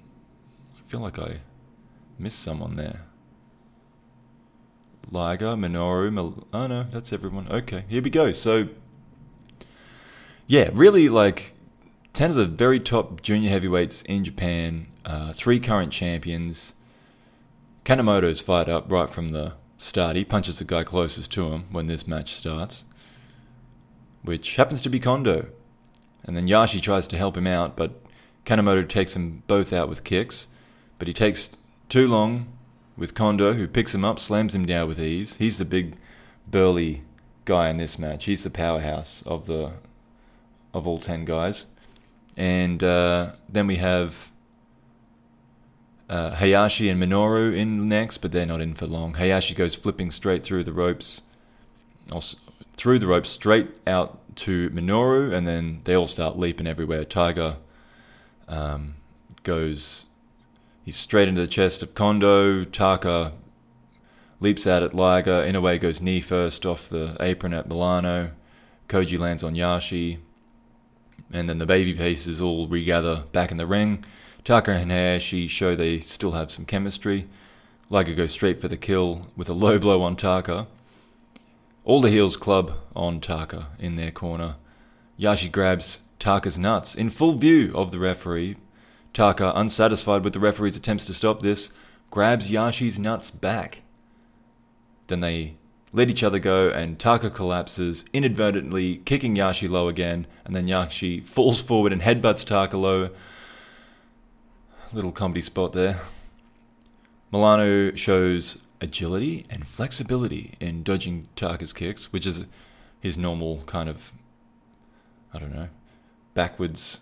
I 0.78 0.88
feel 0.90 1.00
like 1.00 1.18
I 1.18 1.40
missed 2.20 2.40
someone 2.40 2.76
there. 2.76 3.02
Liger, 5.10 5.56
Minoru, 5.56 6.14
Mil- 6.14 6.48
oh 6.54 6.68
no, 6.68 6.84
that's 6.84 7.12
everyone. 7.12 7.48
Okay, 7.50 7.86
here 7.90 8.04
we 8.04 8.12
go. 8.12 8.32
So, 8.32 8.70
yeah, 10.46 10.70
really 10.74 11.10
like 11.10 11.56
10 12.14 12.30
of 12.30 12.38
the 12.38 12.46
very 12.46 12.80
top 12.80 13.24
junior 13.24 13.50
heavyweights 13.50 14.04
in 14.04 14.24
Japan, 14.24 14.86
uh, 15.04 15.34
three 15.34 15.60
current 15.60 15.92
champions. 15.92 16.76
Kanemoto's 17.86 18.40
fired 18.40 18.70
up 18.70 18.92
right 18.92 19.10
from 19.10 19.32
the 19.32 19.54
start. 19.78 20.16
He 20.16 20.24
punches 20.24 20.60
the 20.60 20.64
guy 20.64 20.84
closest 20.84 21.32
to 21.32 21.50
him 21.50 21.66
when 21.72 21.88
this 21.88 22.08
match 22.08 22.36
starts 22.36 22.86
which 24.24 24.56
happens 24.56 24.82
to 24.82 24.90
be 24.90 25.00
Kondo. 25.00 25.48
And 26.24 26.36
then 26.36 26.48
Yashi 26.48 26.82
tries 26.82 27.08
to 27.08 27.18
help 27.18 27.38
him 27.38 27.48
out, 27.48 27.76
but 27.76 27.92
Kanemoto 28.46 28.88
takes 28.88 29.14
them 29.14 29.44
both 29.48 29.72
out 29.72 29.90
with 29.90 30.04
kicks. 30.04 30.48
But 30.98 31.08
he 31.08 31.14
takes 31.14 31.52
too 31.88 32.08
long 32.08 32.48
with 32.98 33.16
Kondo, 33.16 33.54
who 33.54 33.68
picks 33.68 33.96
him 33.96 34.04
up, 34.04 34.20
slams 34.20 34.54
him 34.54 34.66
down 34.66 34.88
with 34.88 35.00
ease. 35.00 35.38
He's 35.38 35.58
the 35.58 35.66
big, 35.66 35.96
burly 36.46 37.04
guy 37.46 37.70
in 37.70 37.78
this 37.78 37.98
match. 37.98 38.26
He's 38.26 38.44
the 38.44 38.50
powerhouse 38.50 39.24
of 39.26 39.46
the 39.46 39.74
of 40.74 40.86
all 40.86 41.00
ten 41.00 41.26
guys. 41.26 41.66
And 42.38 42.84
uh, 42.84 43.34
then 43.48 43.66
we 43.66 43.78
have 43.78 44.30
uh, 46.10 46.36
Hayashi 46.36 46.90
and 46.90 47.02
Minoru 47.02 47.56
in 47.56 47.90
next, 47.90 48.20
but 48.20 48.32
they're 48.32 48.46
not 48.46 48.62
in 48.62 48.74
for 48.74 48.86
long. 48.86 49.16
Hayashi 49.16 49.56
goes 49.56 49.76
flipping 49.76 50.12
straight 50.12 50.44
through 50.44 50.64
the 50.64 50.74
ropes, 50.74 51.22
through 52.80 52.98
the 52.98 53.08
rope 53.08 53.28
straight 53.28 53.68
out 53.86 54.22
to 54.38 54.70
Minoru, 54.70 55.34
and 55.34 55.46
then 55.46 55.82
they 55.84 55.94
all 55.94 56.08
start 56.08 56.40
leaping 56.40 56.66
everywhere. 56.66 57.04
Tiger 57.04 57.58
um, 58.48 58.96
goes, 59.44 60.06
he's 60.86 60.96
straight 60.96 61.28
into 61.28 61.42
the 61.42 61.48
chest 61.48 61.84
of 61.84 61.94
Kondo. 61.94 62.64
Taka 62.64 63.34
leaps 64.40 64.66
out 64.66 64.82
at 64.82 64.94
Liger. 64.94 65.46
Inoue 65.46 65.82
goes 65.82 66.00
knee 66.00 66.22
first 66.22 66.66
off 66.66 66.88
the 66.88 67.18
apron 67.20 67.54
at 67.54 67.68
Milano. 67.68 68.32
Koji 68.88 69.20
lands 69.20 69.44
on 69.44 69.56
Yashi. 69.56 70.20
And 71.34 71.50
then 71.50 71.58
the 71.58 71.66
baby 71.66 71.94
faces 71.94 72.40
all 72.40 72.66
regather 72.66 73.26
back 73.34 73.52
in 73.52 73.58
the 73.58 73.68
ring. 73.68 74.06
Taka 74.46 74.72
and 74.72 74.90
Hayashi 74.90 75.50
show 75.50 75.76
they 75.76 76.00
still 76.00 76.32
have 76.32 76.50
some 76.50 76.64
chemistry. 76.64 77.28
Liger 77.90 78.16
goes 78.16 78.32
straight 78.32 78.62
for 78.62 78.70
the 78.70 78.78
kill 78.78 79.28
with 79.36 79.50
a 79.50 79.54
low 79.54 79.80
blow 79.80 80.02
on 80.02 80.16
Taka. 80.16 80.68
All 81.86 82.02
the 82.02 82.10
heels 82.10 82.38
club 82.38 82.74
on 82.96 83.22
Taka 83.22 83.70
in 83.80 83.96
their 83.96 84.12
corner. 84.12 84.56
Yashi 85.20 85.52
grabs 85.52 86.02
Taka's 86.20 86.58
nuts 86.58 86.94
in 86.94 87.10
full 87.10 87.34
view 87.34 87.72
of 87.74 87.92
the 87.92 88.00
referee. 88.00 88.58
Taka, 89.14 89.54
unsatisfied 89.56 90.24
with 90.24 90.34
the 90.34 90.40
referee's 90.40 90.78
attempts 90.78 91.06
to 91.06 91.14
stop 91.14 91.42
this, 91.42 91.72
grabs 92.12 92.50
Yashi's 92.50 93.00
nuts 93.00 93.32
back. 93.32 93.82
Then 95.08 95.22
they 95.22 95.56
let 95.92 96.10
each 96.10 96.22
other 96.22 96.38
go, 96.38 96.70
and 96.70 97.00
Taka 97.00 97.32
collapses, 97.32 98.06
inadvertently 98.14 98.98
kicking 98.98 99.36
Yashi 99.36 99.68
low 99.68 99.88
again, 99.88 100.28
and 100.46 100.56
then 100.56 100.68
Yashi 100.68 101.26
falls 101.26 101.62
forward 101.62 101.92
and 101.92 102.02
headbutts 102.02 102.46
Taka 102.46 102.78
low. 102.78 103.10
Little 104.94 105.12
comedy 105.12 105.42
spot 105.42 105.74
there. 105.74 106.00
Milano 107.32 107.96
shows 107.96 108.60
agility 108.82 109.46
and 109.50 109.68
flexibility 109.68 110.54
in 110.60 110.84
dodging 110.84 111.28
Taka's 111.36 111.74
kicks, 111.74 112.12
which 112.12 112.26
is 112.26 112.46
his 113.00 113.18
normal 113.18 113.64
kind 113.66 113.90
of, 113.90 114.12
I 115.34 115.40
don't 115.40 115.54
know, 115.54 115.70
backwards 116.34 117.02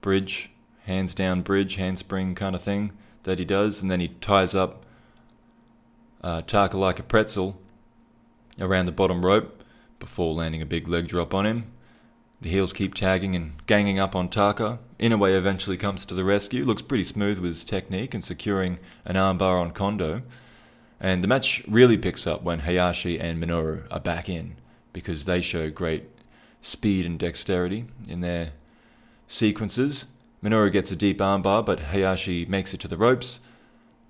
bridge, 0.00 0.50
hands 0.84 1.14
down 1.14 1.42
bridge, 1.42 1.76
handspring 1.76 2.34
kind 2.34 2.54
of 2.54 2.62
thing 2.62 2.92
that 3.22 3.38
he 3.38 3.44
does. 3.44 3.82
And 3.82 3.90
then 3.90 4.00
he 4.00 4.08
ties 4.08 4.54
up 4.54 4.84
uh, 6.22 6.42
Taka 6.42 6.76
like 6.76 6.98
a 6.98 7.02
pretzel 7.02 7.60
around 8.58 8.86
the 8.86 8.92
bottom 8.92 9.24
rope 9.24 9.62
before 9.98 10.34
landing 10.34 10.62
a 10.62 10.66
big 10.66 10.88
leg 10.88 11.08
drop 11.08 11.34
on 11.34 11.46
him. 11.46 11.72
The 12.40 12.48
heels 12.48 12.72
keep 12.72 12.94
tagging 12.94 13.36
and 13.36 13.64
ganging 13.66 13.98
up 13.98 14.16
on 14.16 14.28
Taka. 14.30 14.78
Inoue 14.98 15.36
eventually 15.36 15.76
comes 15.76 16.06
to 16.06 16.14
the 16.14 16.24
rescue. 16.24 16.64
Looks 16.64 16.80
pretty 16.80 17.04
smooth 17.04 17.38
with 17.38 17.50
his 17.50 17.64
technique 17.64 18.14
and 18.14 18.24
securing 18.24 18.78
an 19.04 19.16
armbar 19.16 19.60
on 19.60 19.72
Kondo. 19.72 20.22
And 21.00 21.24
the 21.24 21.28
match 21.28 21.62
really 21.66 21.96
picks 21.96 22.26
up 22.26 22.42
when 22.42 22.60
Hayashi 22.60 23.18
and 23.18 23.42
Minoru 23.42 23.84
are 23.90 24.00
back 24.00 24.28
in 24.28 24.56
because 24.92 25.24
they 25.24 25.40
show 25.40 25.70
great 25.70 26.04
speed 26.60 27.06
and 27.06 27.18
dexterity 27.18 27.86
in 28.06 28.20
their 28.20 28.52
sequences. 29.26 30.06
Minoru 30.44 30.70
gets 30.70 30.90
a 30.90 30.96
deep 30.96 31.18
armbar, 31.18 31.64
but 31.64 31.80
Hayashi 31.80 32.44
makes 32.44 32.74
it 32.74 32.80
to 32.80 32.88
the 32.88 32.98
ropes, 32.98 33.40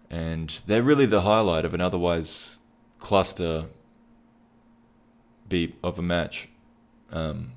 and 0.08 0.62
they're 0.66 0.82
really 0.82 1.06
the 1.06 1.22
highlight 1.22 1.64
of 1.64 1.74
an 1.74 1.80
otherwise 1.80 2.58
cluster 2.98 3.66
beat 5.48 5.76
of 5.82 5.98
a 5.98 6.02
match. 6.02 6.48
Um, 7.12 7.52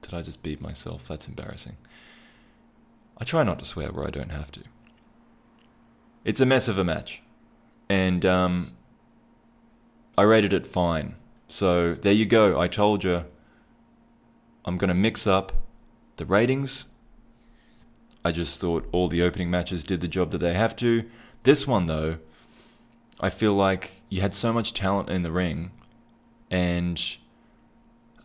did 0.00 0.14
I 0.14 0.22
just 0.22 0.42
beat 0.42 0.60
myself? 0.60 1.06
That's 1.06 1.28
embarrassing. 1.28 1.76
I 3.18 3.24
try 3.24 3.44
not 3.44 3.60
to 3.60 3.64
swear 3.64 3.92
where 3.92 4.06
I 4.06 4.10
don't 4.10 4.30
have 4.30 4.50
to. 4.52 4.60
It's 6.24 6.40
a 6.40 6.46
mess 6.46 6.68
of 6.68 6.78
a 6.78 6.84
match 6.84 7.22
and 7.88 8.24
um, 8.24 8.72
I 10.16 10.22
rated 10.22 10.52
it 10.52 10.66
fine. 10.66 11.16
So 11.48 11.94
there 11.94 12.12
you 12.12 12.26
go. 12.26 12.58
I 12.58 12.68
told 12.68 13.04
you 13.04 13.24
I'm 14.64 14.78
going 14.78 14.88
to 14.88 14.94
mix 14.94 15.26
up 15.26 15.52
the 16.16 16.26
ratings. 16.26 16.86
I 18.24 18.32
just 18.32 18.60
thought 18.60 18.88
all 18.92 19.08
the 19.08 19.22
opening 19.22 19.50
matches 19.50 19.84
did 19.84 20.00
the 20.00 20.08
job 20.08 20.30
that 20.30 20.38
they 20.38 20.54
have 20.54 20.74
to. 20.76 21.04
This 21.42 21.66
one, 21.66 21.86
though, 21.86 22.18
I 23.20 23.28
feel 23.28 23.52
like 23.52 24.02
you 24.08 24.22
had 24.22 24.32
so 24.32 24.52
much 24.52 24.72
talent 24.72 25.10
in 25.10 25.22
the 25.22 25.30
ring, 25.30 25.72
and 26.50 27.16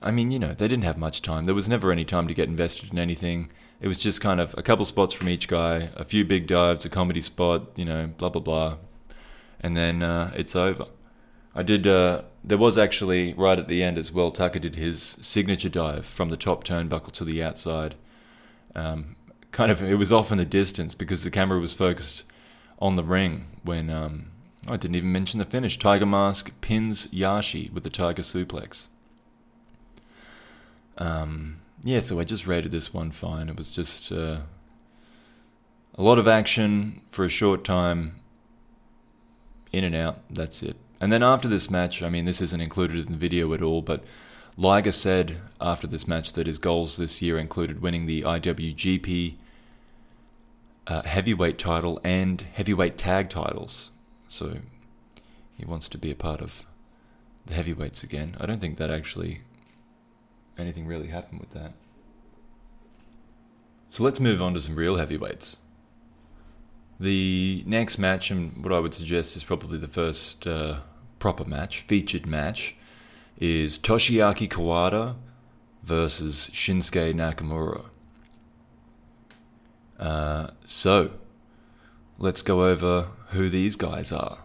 I 0.01 0.11
mean, 0.11 0.31
you 0.31 0.39
know, 0.39 0.53
they 0.53 0.69
didn't 0.69 0.85
have 0.85 0.97
much 0.97 1.21
time. 1.21 1.43
There 1.43 1.53
was 1.53 1.67
never 1.67 1.91
any 1.91 2.05
time 2.05 2.29
to 2.29 2.33
get 2.33 2.47
invested 2.47 2.93
in 2.93 2.97
anything. 2.97 3.51
It 3.81 3.89
was 3.89 3.97
just 3.97 4.21
kind 4.21 4.39
of 4.39 4.55
a 4.57 4.63
couple 4.63 4.85
spots 4.85 5.13
from 5.13 5.27
each 5.27 5.49
guy, 5.49 5.89
a 5.95 6.05
few 6.05 6.23
big 6.23 6.47
dives, 6.47 6.85
a 6.85 6.89
comedy 6.89 7.21
spot, 7.21 7.67
you 7.75 7.83
know, 7.83 8.07
blah, 8.17 8.29
blah, 8.29 8.41
blah 8.41 8.77
and 9.59 9.75
then 9.75 10.01
uh, 10.01 10.31
it's 10.35 10.55
over. 10.55 10.85
I 11.55 11.63
did. 11.63 11.87
Uh, 11.87 12.23
there 12.43 12.57
was 12.57 12.77
actually 12.77 13.33
right 13.33 13.59
at 13.59 13.67
the 13.67 13.83
end 13.83 13.97
as 13.97 14.11
well. 14.11 14.31
Taka 14.31 14.59
did 14.59 14.75
his 14.75 15.17
signature 15.19 15.69
dive 15.69 16.05
from 16.05 16.29
the 16.29 16.37
top 16.37 16.63
turnbuckle 16.63 17.11
to 17.13 17.25
the 17.25 17.43
outside. 17.43 17.95
Um, 18.75 19.15
kind 19.51 19.71
of, 19.71 19.81
it 19.81 19.95
was 19.95 20.11
off 20.11 20.31
in 20.31 20.37
the 20.37 20.45
distance 20.45 20.95
because 20.95 21.23
the 21.23 21.31
camera 21.31 21.59
was 21.59 21.73
focused 21.73 22.23
on 22.79 22.95
the 22.95 23.03
ring 23.03 23.47
when 23.63 23.89
um, 23.89 24.27
I 24.67 24.77
didn't 24.77 24.95
even 24.95 25.11
mention 25.11 25.39
the 25.39 25.45
finish. 25.45 25.77
Tiger 25.77 26.05
Mask 26.05 26.51
pins 26.61 27.07
Yashi 27.07 27.71
with 27.73 27.83
the 27.83 27.89
Tiger 27.89 28.21
Suplex. 28.21 28.87
Um, 30.97 31.59
yeah, 31.83 31.99
so 31.99 32.19
I 32.19 32.23
just 32.23 32.45
rated 32.45 32.71
this 32.71 32.93
one 32.93 33.11
fine. 33.11 33.49
It 33.49 33.57
was 33.57 33.71
just 33.71 34.11
uh, 34.11 34.39
a 35.95 36.01
lot 36.01 36.19
of 36.19 36.27
action 36.27 37.01
for 37.09 37.25
a 37.25 37.29
short 37.29 37.63
time 37.63 38.18
in 39.71 39.83
and 39.83 39.95
out. 39.95 40.19
That's 40.29 40.63
it. 40.63 40.75
And 41.01 41.11
then 41.11 41.23
after 41.23 41.47
this 41.47 41.69
match, 41.69 42.03
I 42.03 42.09
mean, 42.09 42.25
this 42.25 42.41
isn't 42.41 42.61
included 42.61 43.05
in 43.05 43.11
the 43.11 43.17
video 43.17 43.53
at 43.53 43.61
all, 43.61 43.81
but 43.81 44.03
Liger 44.57 44.91
said 44.91 45.37
after 45.61 45.87
this 45.87 46.07
match 46.07 46.33
that 46.33 46.47
his 46.47 46.57
goals 46.57 46.97
this 46.97 47.21
year 47.21 47.37
included 47.37 47.81
winning 47.81 48.05
the 48.05 48.23
IWGP 48.23 49.35
uh, 50.87 51.03
heavyweight 51.03 51.57
title 51.57 52.01
and 52.03 52.41
heavyweight 52.53 52.97
tag 52.97 53.29
titles. 53.29 53.91
So 54.27 54.57
he 55.55 55.65
wants 55.65 55.87
to 55.89 55.97
be 55.97 56.11
a 56.11 56.15
part 56.15 56.41
of 56.41 56.65
the 57.45 57.53
heavyweights 57.53 58.03
again. 58.03 58.35
I 58.39 58.45
don't 58.45 58.59
think 58.59 58.77
that 58.77 58.89
actually 58.89 59.41
anything 60.57 60.85
really 60.85 61.07
happened 61.07 61.39
with 61.39 61.51
that. 61.51 61.73
So 63.89 64.03
let's 64.03 64.19
move 64.19 64.41
on 64.41 64.53
to 64.55 64.61
some 64.61 64.75
real 64.75 64.97
heavyweights. 64.97 65.57
The 66.99 67.63
next 67.65 67.97
match, 67.97 68.29
and 68.29 68.61
what 68.61 68.73
I 68.73 68.79
would 68.79 68.93
suggest 68.93 69.37
is 69.37 69.43
probably 69.45 69.77
the 69.77 69.87
first 69.87 70.45
uh, 70.45 70.79
proper 71.17 71.45
match, 71.45 71.81
featured 71.81 72.25
match, 72.25 72.75
is 73.37 73.79
Toshiaki 73.79 74.49
Kawada 74.49 75.15
versus 75.81 76.49
Shinsuke 76.51 77.13
Nakamura. 77.13 77.85
Uh, 79.97 80.47
so, 80.65 81.11
let's 82.17 82.41
go 82.41 82.65
over 82.65 83.07
who 83.29 83.49
these 83.49 83.77
guys 83.77 84.11
are. 84.11 84.39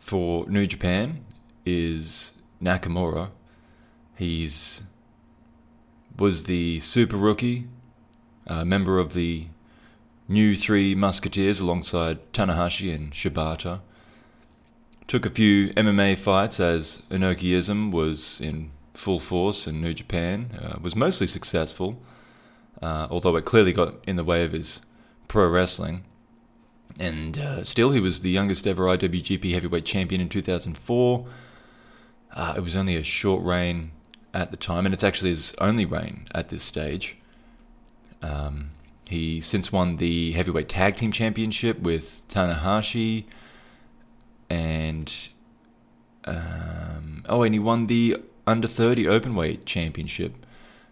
For 0.00 0.48
New 0.48 0.66
Japan 0.66 1.24
is 1.66 2.32
Nakamura. 2.62 3.30
He's 4.16 4.82
was 6.16 6.44
the 6.44 6.80
super 6.80 7.16
rookie, 7.16 7.66
uh, 8.46 8.64
member 8.64 8.98
of 8.98 9.14
the 9.14 9.48
new 10.28 10.56
Three 10.56 10.94
Musketeers 10.94 11.60
alongside 11.60 12.32
Tanahashi 12.32 12.94
and 12.94 13.12
Shibata. 13.12 13.80
Took 15.06 15.26
a 15.26 15.30
few 15.30 15.68
MMA 15.70 16.16
fights 16.16 16.58
as 16.58 17.02
Inokiism 17.10 17.90
was 17.90 18.40
in 18.40 18.70
full 18.94 19.20
force 19.20 19.66
in 19.66 19.80
New 19.80 19.92
Japan. 19.92 20.58
Uh, 20.60 20.78
was 20.80 20.96
mostly 20.96 21.26
successful, 21.26 22.00
uh, 22.80 23.06
although 23.10 23.36
it 23.36 23.44
clearly 23.44 23.72
got 23.72 23.94
in 24.06 24.16
the 24.16 24.24
way 24.24 24.44
of 24.44 24.52
his 24.52 24.80
pro 25.28 25.48
wrestling. 25.48 26.04
And 26.98 27.38
uh, 27.38 27.64
still, 27.64 27.90
he 27.90 28.00
was 28.00 28.20
the 28.20 28.30
youngest 28.30 28.66
ever 28.66 28.84
IWGP 28.84 29.52
Heavyweight 29.52 29.84
Champion 29.84 30.20
in 30.20 30.28
2004. 30.28 31.26
Uh, 32.32 32.54
it 32.56 32.60
was 32.60 32.76
only 32.76 32.96
a 32.96 33.02
short 33.02 33.42
reign 33.44 33.90
at 34.32 34.50
the 34.50 34.56
time, 34.56 34.86
and 34.86 34.94
it's 34.94 35.04
actually 35.04 35.30
his 35.30 35.54
only 35.58 35.84
reign 35.84 36.28
at 36.34 36.48
this 36.48 36.62
stage. 36.62 37.16
Um, 38.22 38.70
he 39.08 39.40
since 39.40 39.70
won 39.70 39.96
the 39.96 40.32
heavyweight 40.32 40.68
tag 40.68 40.96
team 40.96 41.12
championship 41.12 41.80
with 41.80 42.26
Tanahashi, 42.28 43.24
and 44.48 45.28
um, 46.24 47.24
oh, 47.28 47.42
and 47.42 47.54
he 47.54 47.58
won 47.58 47.86
the 47.86 48.16
under 48.46 48.68
thirty 48.68 49.04
openweight 49.04 49.64
championship 49.64 50.46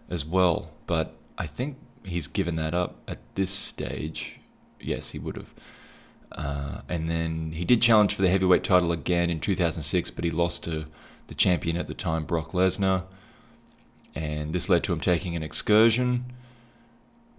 as 0.09 0.25
well. 0.25 0.71
But 0.85 1.15
I 1.37 1.47
think 1.47 1.77
he's 2.03 2.27
given 2.27 2.55
that 2.57 2.73
up 2.73 2.97
at 3.07 3.19
this 3.35 3.51
stage. 3.51 4.39
Yes, 4.79 5.11
he 5.11 5.19
would 5.19 5.37
have. 5.37 5.53
Uh, 6.31 6.81
and 6.89 7.09
then 7.09 7.51
he 7.51 7.63
did 7.63 7.81
challenge 7.81 8.15
for 8.15 8.23
the 8.23 8.29
heavyweight 8.29 8.63
title 8.63 8.91
again 8.91 9.29
in 9.29 9.39
2006, 9.39 10.09
but 10.11 10.25
he 10.25 10.31
lost 10.31 10.63
to 10.63 10.85
the 11.27 11.35
champion 11.35 11.77
at 11.77 11.87
the 11.87 11.93
time, 11.93 12.25
Brock 12.25 12.51
Lesnar. 12.51 13.03
And 14.15 14.51
this 14.53 14.67
led 14.67 14.83
to 14.85 14.93
him 14.93 14.99
taking 14.99 15.35
an 15.35 15.43
excursion 15.43 16.25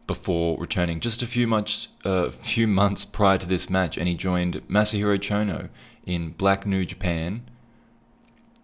before 0.06 0.58
returning. 0.58 1.00
Just 1.00 1.22
a 1.22 1.26
few 1.26 1.46
months, 1.46 1.88
uh, 2.04 2.30
few 2.30 2.66
months 2.66 3.04
prior 3.04 3.38
to 3.38 3.46
this 3.46 3.70
match, 3.70 3.96
and 3.96 4.08
he 4.08 4.14
joined 4.14 4.66
Masahiro 4.68 5.18
Chono 5.18 5.68
in 6.04 6.30
Black 6.30 6.66
New 6.66 6.84
Japan, 6.84 7.42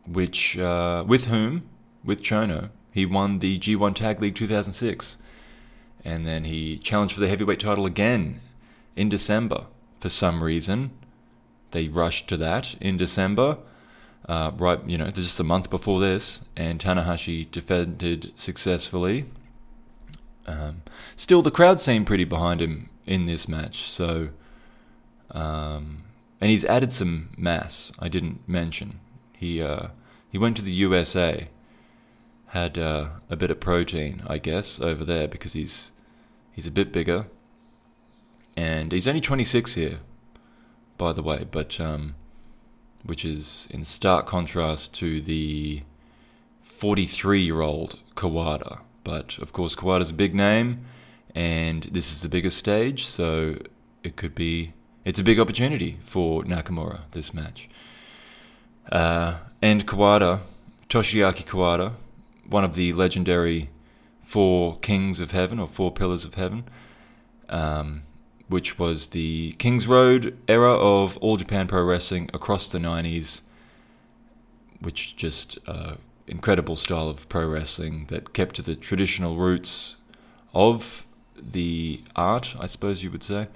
which 0.07 0.59
uh, 0.59 1.05
with 1.07 1.27
whom, 1.27 1.69
with 2.05 2.23
Chono, 2.23 2.71
he 2.93 3.07
won 3.07 3.39
the 3.39 3.59
G1 3.59 3.95
Tag 3.95 4.21
League 4.21 4.35
2006, 4.35 5.17
and 6.05 6.27
then 6.27 6.45
he 6.45 6.79
challenged 6.79 7.15
for 7.15 7.21
the 7.21 7.29
heavyweight 7.29 7.61
title 7.61 7.87
again 7.87 8.41
in 8.97 9.09
December. 9.09 9.67
For 10.01 10.09
some 10.09 10.43
reason, 10.43 10.91
they 11.71 11.89
rushed 11.89 12.29
to 12.29 12.37
that 12.39 12.75
in 12.81 12.97
December. 12.97 13.59
Uh, 14.29 14.53
right, 14.59 14.81
you 14.87 14.99
know, 14.99 15.11
just 15.11 15.41
a 15.41 15.45
month 15.45 15.71
before 15.71 16.01
this, 16.01 16.41
and 16.57 16.79
Tanahashi 16.79 17.51
defended 17.51 18.33
successfully 18.37 19.27
um, 20.51 20.83
still, 21.15 21.43
the 21.43 21.51
crowd 21.51 21.81
seemed 21.81 22.07
pretty 22.07 22.25
behind 22.25 22.61
him 22.61 22.91
in 23.07 23.27
this 23.27 23.49
match. 23.49 23.91
So, 23.91 24.31
um, 25.31 26.03
and 26.41 26.51
he's 26.51 26.65
added 26.65 26.93
some 26.93 27.31
mass. 27.37 27.93
I 27.99 28.09
didn't 28.09 28.49
mention. 28.49 28.99
He 29.37 29.63
uh, 29.63 29.89
he 30.29 30.39
went 30.39 30.57
to 30.57 30.63
the 30.63 30.73
USA, 30.73 31.49
had 32.49 32.77
uh, 32.77 33.11
a 33.29 33.37
bit 33.37 33.51
of 33.51 33.61
protein, 33.61 34.23
I 34.27 34.39
guess, 34.39 34.81
over 34.81 35.05
there 35.05 35.29
because 35.29 35.53
he's 35.53 35.93
he's 36.53 36.67
a 36.67 36.73
bit 36.73 36.93
bigger, 36.93 37.27
and 38.57 38.93
he's 38.93 39.07
only 39.07 39.21
26 39.21 39.75
here, 39.75 39.99
by 40.99 41.13
the 41.13 41.23
way. 41.23 41.47
But 41.49 41.79
um, 41.81 42.17
which 43.05 43.25
is 43.25 43.69
in 43.71 43.85
stark 43.85 44.27
contrast 44.27 44.95
to 44.95 45.21
the 45.21 45.83
43 46.63 47.41
year 47.41 47.61
old 47.61 47.99
Kawada 48.17 48.81
but 49.11 49.39
of 49.39 49.53
course, 49.53 49.75
Kawada's 49.75 50.11
a 50.11 50.15
big 50.15 50.37
name, 50.37 50.85
and 51.35 51.83
this 51.91 52.13
is 52.13 52.23
the 52.23 52.29
biggest 52.29 52.57
stage, 52.57 53.07
so 53.07 53.57
it 54.05 54.15
could 54.15 54.37
be 54.37 54.73
it's 55.05 55.19
a 55.19 55.25
big 55.25 55.41
opportunity 55.41 55.99
for 56.05 56.45
Nakamura 56.45 57.01
this 57.11 57.35
match. 57.35 57.69
Uh, 58.93 59.39
and 59.61 59.85
Kawada, 59.85 60.43
Toshiaki 60.89 61.45
Kawada, 61.45 61.95
one 62.49 62.63
of 62.63 62.75
the 62.75 62.93
legendary 62.93 63.71
four 64.23 64.79
kings 64.79 65.19
of 65.19 65.33
heaven 65.33 65.59
or 65.59 65.67
four 65.67 65.91
pillars 65.91 66.25
of 66.25 66.35
heaven, 66.35 66.63
um, 67.49 68.05
which 68.47 68.79
was 68.79 69.09
the 69.09 69.57
King's 69.59 69.89
Road 69.89 70.39
era 70.47 70.73
of 70.73 71.17
All 71.17 71.37
Japan 71.37 71.67
Pro 71.67 71.83
Wrestling 71.83 72.31
across 72.33 72.69
the 72.69 72.79
90s, 72.79 73.41
which 74.81 75.17
just 75.17 75.59
uh, 75.67 75.97
incredible 76.31 76.77
style 76.77 77.09
of 77.09 77.29
pro 77.29 77.47
wrestling 77.47 78.07
that 78.09 78.33
kept 78.33 78.55
to 78.57 78.63
the 78.63 78.77
traditional 78.77 79.37
roots 79.37 79.97
of 80.55 81.05
the 81.37 82.03
art, 82.15 82.55
I 82.59 82.67
suppose 82.67 83.03
you 83.03 83.11
would 83.11 83.25
say, 83.25 83.49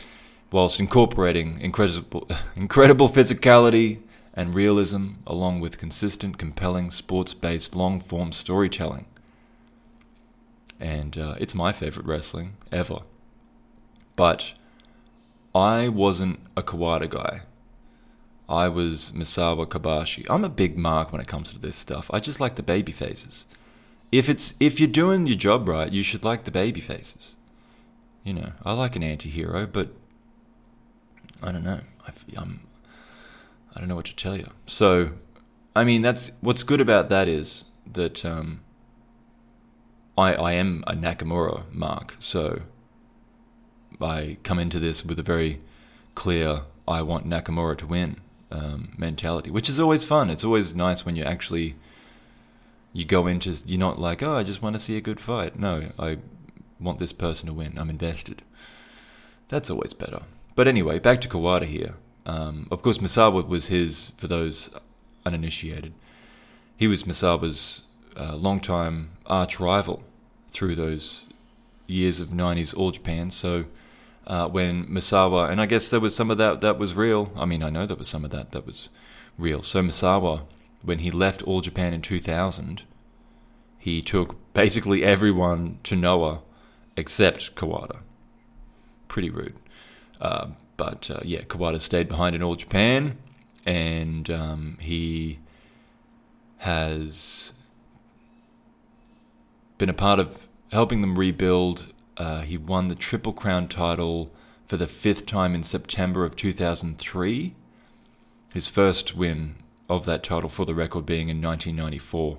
whilst 0.50 0.80
incorporating 0.80 1.60
incredible, 1.60 2.28
incredible 2.56 3.08
physicality 3.08 4.00
and 4.34 4.54
realism 4.54 5.12
along 5.26 5.60
with 5.60 5.78
consistent, 5.78 6.38
compelling, 6.38 6.90
sports 6.90 7.32
based, 7.32 7.74
long 7.76 8.00
form 8.00 8.32
storytelling. 8.32 9.06
And 10.80 11.16
uh, 11.16 11.36
it's 11.38 11.54
my 11.54 11.72
favorite 11.72 12.06
wrestling 12.06 12.56
ever. 12.72 12.98
But 14.16 14.54
I 15.54 15.88
wasn't 15.88 16.40
a 16.56 16.62
Kawada 16.62 17.08
guy. 17.08 17.42
I 18.54 18.68
was 18.68 19.10
Misawa 19.12 19.66
Kobashi. 19.66 20.24
I'm 20.30 20.44
a 20.44 20.48
big 20.48 20.78
mark 20.78 21.10
when 21.10 21.20
it 21.20 21.26
comes 21.26 21.52
to 21.52 21.58
this 21.58 21.74
stuff. 21.74 22.08
I 22.12 22.20
just 22.20 22.38
like 22.38 22.54
the 22.54 22.62
baby 22.62 22.92
faces. 22.92 23.46
If 24.12 24.28
it's 24.28 24.54
if 24.60 24.78
you're 24.78 24.88
doing 24.88 25.26
your 25.26 25.36
job 25.36 25.68
right, 25.68 25.90
you 25.90 26.04
should 26.04 26.22
like 26.22 26.44
the 26.44 26.52
baby 26.52 26.80
faces. 26.80 27.36
You 28.22 28.34
know, 28.34 28.52
I 28.64 28.72
like 28.72 28.94
an 28.94 29.02
anti-hero, 29.02 29.66
but 29.66 29.88
I 31.42 31.50
don't 31.50 31.64
know. 31.64 31.80
I, 32.06 32.12
I'm 32.36 32.60
I 33.74 33.80
don't 33.80 33.88
know 33.88 33.96
what 33.96 34.06
to 34.06 34.14
tell 34.14 34.36
you. 34.36 34.48
So, 34.66 35.10
I 35.74 35.82
mean, 35.82 36.02
that's 36.02 36.30
what's 36.40 36.62
good 36.62 36.80
about 36.80 37.08
that 37.08 37.26
is 37.26 37.64
that 37.92 38.24
um, 38.24 38.60
I 40.16 40.34
I 40.34 40.52
am 40.52 40.84
a 40.86 40.94
Nakamura 40.94 41.64
mark. 41.72 42.14
So 42.20 42.62
I 44.00 44.36
come 44.44 44.60
into 44.60 44.78
this 44.78 45.04
with 45.04 45.18
a 45.18 45.24
very 45.24 45.60
clear 46.14 46.62
I 46.86 47.02
want 47.02 47.28
Nakamura 47.28 47.76
to 47.78 47.86
win 47.86 48.20
um, 48.54 48.92
mentality, 48.96 49.50
which 49.50 49.68
is 49.68 49.80
always 49.80 50.04
fun. 50.04 50.30
It's 50.30 50.44
always 50.44 50.74
nice 50.74 51.04
when 51.04 51.16
you 51.16 51.24
actually 51.24 51.74
you 52.92 53.04
go 53.04 53.26
into 53.26 53.50
you're 53.66 53.78
not 53.78 53.98
like 53.98 54.22
oh 54.22 54.36
I 54.36 54.44
just 54.44 54.62
want 54.62 54.74
to 54.74 54.80
see 54.80 54.96
a 54.96 55.00
good 55.00 55.20
fight. 55.20 55.58
No, 55.58 55.90
I 55.98 56.18
want 56.78 56.98
this 56.98 57.12
person 57.12 57.48
to 57.48 57.52
win. 57.52 57.76
I'm 57.76 57.90
invested. 57.90 58.42
That's 59.48 59.70
always 59.70 59.92
better. 59.92 60.22
But 60.54 60.68
anyway, 60.68 61.00
back 61.00 61.20
to 61.22 61.28
Kawada 61.28 61.64
here. 61.64 61.94
Um, 62.26 62.68
of 62.70 62.80
course, 62.82 62.98
Misawa 62.98 63.46
was 63.46 63.66
his 63.66 64.12
for 64.16 64.28
those 64.28 64.70
uninitiated. 65.26 65.92
He 66.76 66.86
was 66.86 67.02
Misawa's 67.02 67.82
uh, 68.16 68.36
longtime 68.36 69.10
arch 69.26 69.58
rival 69.58 70.02
through 70.48 70.76
those 70.76 71.26
years 71.88 72.20
of 72.20 72.28
'90s 72.28 72.76
All 72.76 72.92
Japan. 72.92 73.30
So 73.30 73.64
uh, 74.26 74.48
when 74.48 74.86
Misawa, 74.86 75.50
and 75.50 75.60
I 75.60 75.66
guess 75.66 75.90
there 75.90 76.00
was 76.00 76.14
some 76.14 76.30
of 76.30 76.38
that 76.38 76.60
that 76.60 76.78
was 76.78 76.94
real. 76.94 77.32
I 77.36 77.44
mean, 77.44 77.62
I 77.62 77.70
know 77.70 77.86
there 77.86 77.96
was 77.96 78.08
some 78.08 78.24
of 78.24 78.30
that 78.30 78.52
that 78.52 78.66
was 78.66 78.88
real. 79.38 79.62
So 79.62 79.82
Misawa, 79.82 80.42
when 80.82 81.00
he 81.00 81.10
left 81.10 81.42
All 81.42 81.60
Japan 81.60 81.92
in 81.92 82.02
2000, 82.02 82.82
he 83.78 84.00
took 84.00 84.36
basically 84.54 85.04
everyone 85.04 85.78
to 85.84 85.96
Noah 85.96 86.40
except 86.96 87.54
Kawada. 87.54 87.98
Pretty 89.08 89.30
rude. 89.30 89.56
Uh, 90.20 90.48
but 90.76 91.10
uh, 91.10 91.20
yeah, 91.22 91.42
Kawada 91.42 91.80
stayed 91.80 92.08
behind 92.08 92.34
in 92.34 92.42
All 92.42 92.54
Japan, 92.54 93.18
and 93.66 94.30
um, 94.30 94.78
he 94.80 95.38
has 96.58 97.52
been 99.76 99.90
a 99.90 99.94
part 99.94 100.18
of 100.18 100.48
helping 100.72 101.00
them 101.00 101.18
rebuild 101.18 101.92
uh, 102.16 102.42
he 102.42 102.56
won 102.56 102.88
the 102.88 102.94
Triple 102.94 103.32
Crown 103.32 103.68
title 103.68 104.30
for 104.66 104.76
the 104.76 104.86
fifth 104.86 105.26
time 105.26 105.54
in 105.54 105.62
September 105.62 106.24
of 106.24 106.36
2003. 106.36 107.54
His 108.52 108.66
first 108.66 109.16
win 109.16 109.56
of 109.88 110.04
that 110.06 110.22
title 110.22 110.48
for 110.48 110.64
the 110.64 110.74
record 110.74 111.04
being 111.04 111.28
in 111.28 111.42
1994. 111.42 112.38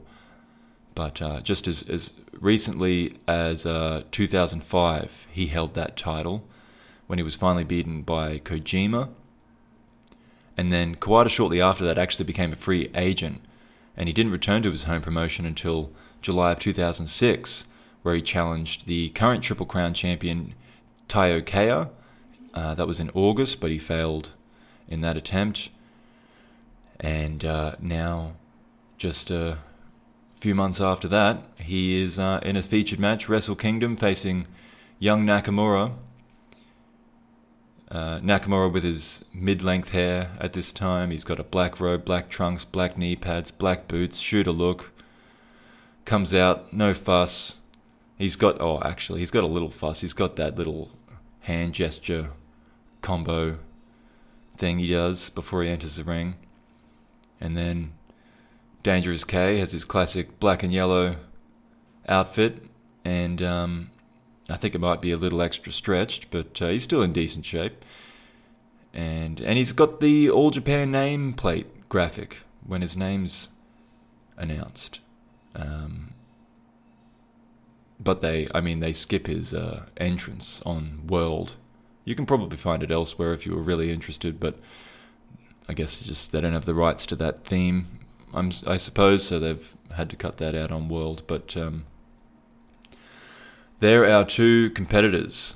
But 0.96 1.22
uh, 1.22 1.42
just 1.42 1.68
as, 1.68 1.84
as 1.84 2.14
recently 2.32 3.18
as 3.28 3.66
uh, 3.66 4.04
2005, 4.12 5.28
he 5.32 5.48
held 5.48 5.74
that 5.74 5.98
title 5.98 6.46
when 7.08 7.20
he 7.20 7.24
was 7.24 7.36
finally 7.36 7.66
beaten 7.66 8.02
by 8.02 8.40
Kojima. 8.40 9.10
And 10.58 10.72
then 10.72 10.96
Kawada 10.96 11.30
shortly 11.30 11.60
after 11.60 11.84
that 11.84 11.98
actually 11.98 12.26
became 12.26 12.54
a 12.54 12.56
free 12.56 12.90
agent, 12.96 13.42
and 13.98 14.08
he 14.08 14.14
didn't 14.14 14.32
return 14.32 14.64
to 14.64 14.72
his 14.72 14.86
home 14.86 15.02
promotion 15.02 15.46
until 15.46 15.92
July 16.22 16.54
of 16.54 16.60
2006 16.60 17.66
where 18.06 18.14
he 18.14 18.22
challenged 18.22 18.86
the 18.86 19.10
current 19.10 19.44
Triple 19.44 19.66
Crown 19.66 19.96
champion 19.96 20.54
Taiyo 21.10 21.44
Kea. 21.44 21.90
Uh, 22.54 22.76
that 22.76 22.86
was 22.86 23.00
in 23.00 23.10
August, 23.16 23.60
but 23.60 23.72
he 23.72 23.80
failed 23.80 24.30
in 24.88 25.02
that 25.02 25.18
attempt. 25.18 25.72
And 27.00 27.44
uh, 27.44 27.78
now, 27.82 28.34
just 29.00 29.32
a 29.32 29.58
few 30.40 30.54
months 30.54 30.80
after 30.80 31.08
that, 31.08 31.42
he 31.56 32.00
is 32.00 32.20
uh, 32.20 32.42
in 32.44 32.56
a 32.56 32.62
featured 32.62 33.00
match, 33.00 33.28
Wrestle 33.28 33.56
Kingdom, 33.56 33.98
facing 33.98 34.46
young 35.00 35.26
Nakamura. 35.26 35.94
Uh, 37.90 38.20
Nakamura 38.20 38.72
with 38.72 38.84
his 38.84 39.26
mid-length 39.34 39.90
hair 39.90 40.30
at 40.40 40.54
this 40.54 40.72
time. 40.72 41.10
He's 41.10 41.24
got 41.24 41.40
a 41.40 41.44
black 41.44 41.80
robe, 41.80 42.06
black 42.06 42.30
trunks, 42.30 42.66
black 42.66 43.00
knee 43.00 43.16
pads, 43.16 43.50
black 43.50 43.88
boots, 43.88 44.20
shooter 44.20 44.52
look. 44.52 44.92
Comes 46.06 46.36
out, 46.36 46.72
no 46.72 46.94
fuss, 46.94 47.62
He's 48.18 48.36
got 48.36 48.62
oh 48.62 48.82
actually 48.84 49.20
he's 49.20 49.32
got 49.32 49.44
a 49.44 49.48
little 49.48 49.72
fuss. 49.72 50.02
He's 50.02 50.14
got 50.14 50.36
that 50.38 50.58
little 50.58 50.92
hand 51.42 51.74
gesture 51.74 52.32
combo 53.02 53.60
thing 54.58 54.80
he 54.80 54.88
does 54.88 55.30
before 55.30 55.64
he 55.64 55.70
enters 55.70 55.98
the 55.98 56.04
ring. 56.04 56.36
And 57.40 57.56
then 57.56 57.94
Dangerous 58.84 59.24
K 59.24 59.60
has 59.60 59.72
his 59.72 59.86
classic 59.86 60.40
black 60.40 60.64
and 60.64 60.72
yellow 60.72 61.18
outfit, 62.08 62.64
and 63.04 63.42
um, 63.42 63.92
I 64.50 64.56
think 64.56 64.76
it 64.76 64.80
might 64.80 65.02
be 65.02 65.12
a 65.12 65.18
little 65.18 65.42
extra 65.42 65.72
stretched, 65.72 66.32
but 66.32 66.62
uh, 66.62 66.70
he's 66.70 66.84
still 66.84 67.02
in 67.02 67.14
decent 67.14 67.46
shape. 67.46 67.84
And 68.94 69.42
and 69.42 69.58
he's 69.58 69.74
got 69.74 70.00
the 70.00 70.30
All 70.30 70.52
Japan 70.52 70.92
nameplate 70.92 71.66
graphic 71.90 72.38
when 72.66 72.82
his 72.82 72.96
name's 72.96 73.50
announced. 74.38 75.00
Um, 75.56 76.15
but 78.00 78.20
they, 78.20 78.48
I 78.54 78.62
mean, 78.62 78.80
they 78.80 78.94
skip 78.94 79.28
his 79.28 79.54
uh, 79.54 79.86
entrance 79.98 80.62
on 80.66 81.08
World. 81.08 81.56
You 82.04 82.16
can 82.16 82.26
probably 82.26 82.58
find 82.58 82.84
it 82.84 82.92
elsewhere 82.92 83.34
if 83.34 83.46
you 83.46 83.56
were 83.56 83.62
really 83.62 83.92
interested, 83.92 84.40
but 84.40 84.60
I 85.68 85.74
guess 85.74 86.00
just 86.00 86.32
they 86.32 86.42
don't 86.42 86.54
have 86.54 86.66
the 86.66 86.76
rights 86.76 87.06
to 87.08 87.16
that 87.18 87.46
theme. 87.46 87.88
I'm, 88.34 88.52
I 88.68 88.78
suppose 88.78 89.26
so. 89.26 89.40
They've 89.40 89.76
had 89.94 90.10
to 90.10 90.16
cut 90.16 90.38
that 90.38 90.56
out 90.56 90.72
on 90.72 90.90
World, 90.90 91.24
but 91.26 91.56
um, 91.58 91.86
they're 93.80 94.06
our 94.06 94.26
two 94.26 94.70
competitors. 94.72 95.56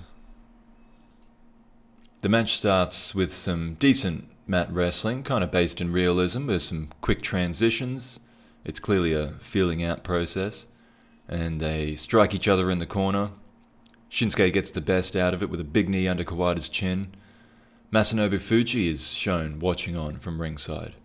The 2.22 2.30
match 2.30 2.58
starts 2.58 3.14
with 3.14 3.32
some 3.32 3.76
decent 3.76 4.28
mat 4.48 4.72
wrestling, 4.72 5.24
kind 5.24 5.44
of 5.44 5.52
based 5.52 5.80
in 5.80 5.92
realism. 5.92 6.48
There's 6.48 6.64
some 6.64 6.90
quick 7.02 7.22
transitions. 7.22 8.20
It's 8.66 8.80
clearly 8.80 9.14
a 9.14 9.34
feeling 9.40 9.84
out 9.84 10.04
process. 10.04 10.66
And 11.30 11.62
they 11.62 11.96
strike 11.96 12.34
each 12.34 12.48
other 12.48 12.70
in 12.70 12.80
the 12.80 12.86
corner. 12.86 13.30
Shinsuke 14.10 14.52
gets 14.52 14.72
the 14.72 14.82
best 14.82 15.16
out 15.16 15.34
of 15.34 15.42
it 15.42 15.50
with 15.50 15.62
a 15.62 15.66
big 15.66 15.88
knee 15.88 16.08
under 16.08 16.24
Kawada's 16.24 16.68
chin. 16.68 17.14
Masanobu 17.94 18.40
Fuchi 18.40 18.88
is 18.90 19.14
shown 19.14 19.60
watching 19.60 19.96
on 19.96 20.18
from 20.18 20.42
ringside. 20.42 20.96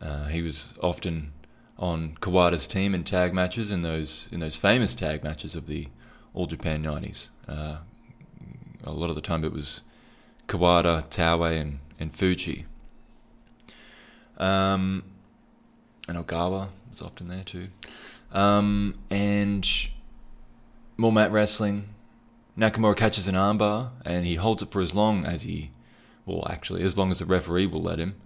Uh, 0.00 0.26
he 0.26 0.42
was 0.42 0.74
often 0.82 1.32
on 1.78 2.16
Kawada's 2.20 2.66
team 2.66 2.94
in 2.94 3.04
tag 3.04 3.32
matches 3.34 3.70
in 3.70 3.82
those 3.82 4.28
in 4.30 4.40
those 4.40 4.56
famous 4.56 4.94
tag 4.94 5.24
matches 5.24 5.56
of 5.56 5.66
the 5.66 5.88
All 6.34 6.46
Japan 6.46 6.82
'90s. 6.82 7.28
Uh, 7.48 7.78
a 8.84 8.92
lot 8.92 9.08
of 9.08 9.16
the 9.16 9.22
time 9.22 9.44
it 9.44 9.52
was 9.52 9.80
Kawada, 10.46 11.08
Taue, 11.08 11.58
and, 11.58 11.78
and 11.98 12.12
Fuchi. 12.12 12.64
Um, 14.36 15.04
and 16.08 16.18
Ogawa 16.18 16.68
was 16.90 17.00
often 17.00 17.28
there 17.28 17.44
too. 17.44 17.68
Um, 18.34 18.98
and 19.10 19.66
more 20.96 21.12
mat 21.12 21.32
wrestling. 21.32 21.88
Nakamura 22.58 22.96
catches 22.96 23.26
an 23.26 23.34
armbar 23.34 23.90
and 24.04 24.26
he 24.26 24.34
holds 24.34 24.62
it 24.62 24.70
for 24.70 24.80
as 24.80 24.94
long 24.94 25.24
as 25.24 25.42
he, 25.42 25.70
well, 26.26 26.46
actually, 26.50 26.82
as 26.82 26.98
long 26.98 27.10
as 27.10 27.20
the 27.20 27.24
referee 27.24 27.66
will 27.66 27.82
let 27.82 27.98
him. 27.98 28.16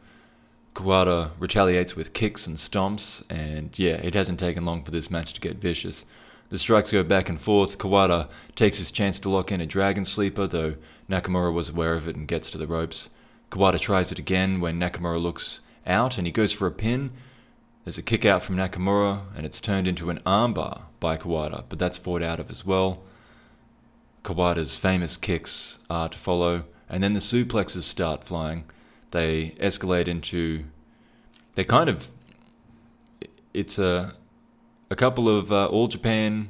Kawada 0.75 1.33
retaliates 1.39 1.97
with 1.97 2.13
kicks 2.13 2.47
and 2.47 2.57
stomps, 2.57 3.25
and 3.29 3.77
yeah, 3.79 3.95
it 3.95 4.15
hasn't 4.15 4.39
taken 4.39 4.65
long 4.65 4.85
for 4.85 4.93
this 4.93 5.11
match 5.11 5.35
to 5.35 5.41
get 5.41 5.57
vicious. 5.57 6.05
The 6.51 6.59
strikes 6.59 6.93
go 6.93 7.03
back 7.03 7.29
and 7.29 7.41
forth. 7.41 7.79
Kawada 7.79 8.29
takes 8.55 8.79
his 8.79 8.93
chance 8.93 9.19
to 9.19 9.29
lock 9.29 9.51
in 9.51 9.61
a 9.61 9.67
Dragon 9.67 10.05
Sleeper, 10.05 10.47
though 10.47 10.77
Nakamura 11.11 11.53
was 11.53 11.69
aware 11.69 11.95
of 11.95 12.07
it 12.07 12.17
and 12.17 12.29
gets 12.29 12.49
to 12.51 12.59
the 12.59 12.67
ropes. 12.67 13.11
Kawada 13.51 13.81
tries 13.81 14.13
it 14.13 14.19
again 14.19 14.61
when 14.61 14.79
Nakamura 14.79 15.21
looks 15.21 15.61
out 15.87 16.17
and 16.17 16.27
he 16.27 16.33
goes 16.33 16.53
for 16.53 16.67
a 16.67 16.73
pin. 16.73 17.11
There's 17.85 17.99
a 17.99 18.03
kick 18.03 18.25
out 18.25 18.43
from 18.43 18.57
Nakamura 18.57 19.23
and 19.37 19.47
it's 19.47 19.61
turned 19.61 19.89
into 19.89 20.11
an 20.11 20.21
armbar 20.27 20.83
by 21.01 21.17
Kawada, 21.17 21.65
but 21.69 21.79
that's 21.79 21.97
fought 21.97 22.23
out 22.23 22.41
of 22.41 22.51
as 22.51 22.65
well. 22.65 23.03
Kawada's 24.25 24.77
famous 24.77 25.17
kicks 25.17 25.79
are 25.89 26.09
to 26.09 26.19
follow, 26.19 26.65
and 26.89 27.03
then 27.03 27.15
the 27.15 27.21
suplexes 27.21 27.83
start 27.83 28.25
flying. 28.25 28.65
They 29.11 29.51
escalate 29.61 30.09
into. 30.09 30.65
They 31.55 31.65
kind 31.65 31.89
of. 31.89 32.11
It's 33.55 33.79
a 33.79 34.15
a 34.91 34.97
couple 34.97 35.29
of 35.29 35.53
uh, 35.53 35.67
All 35.67 35.87
Japan 35.87 36.49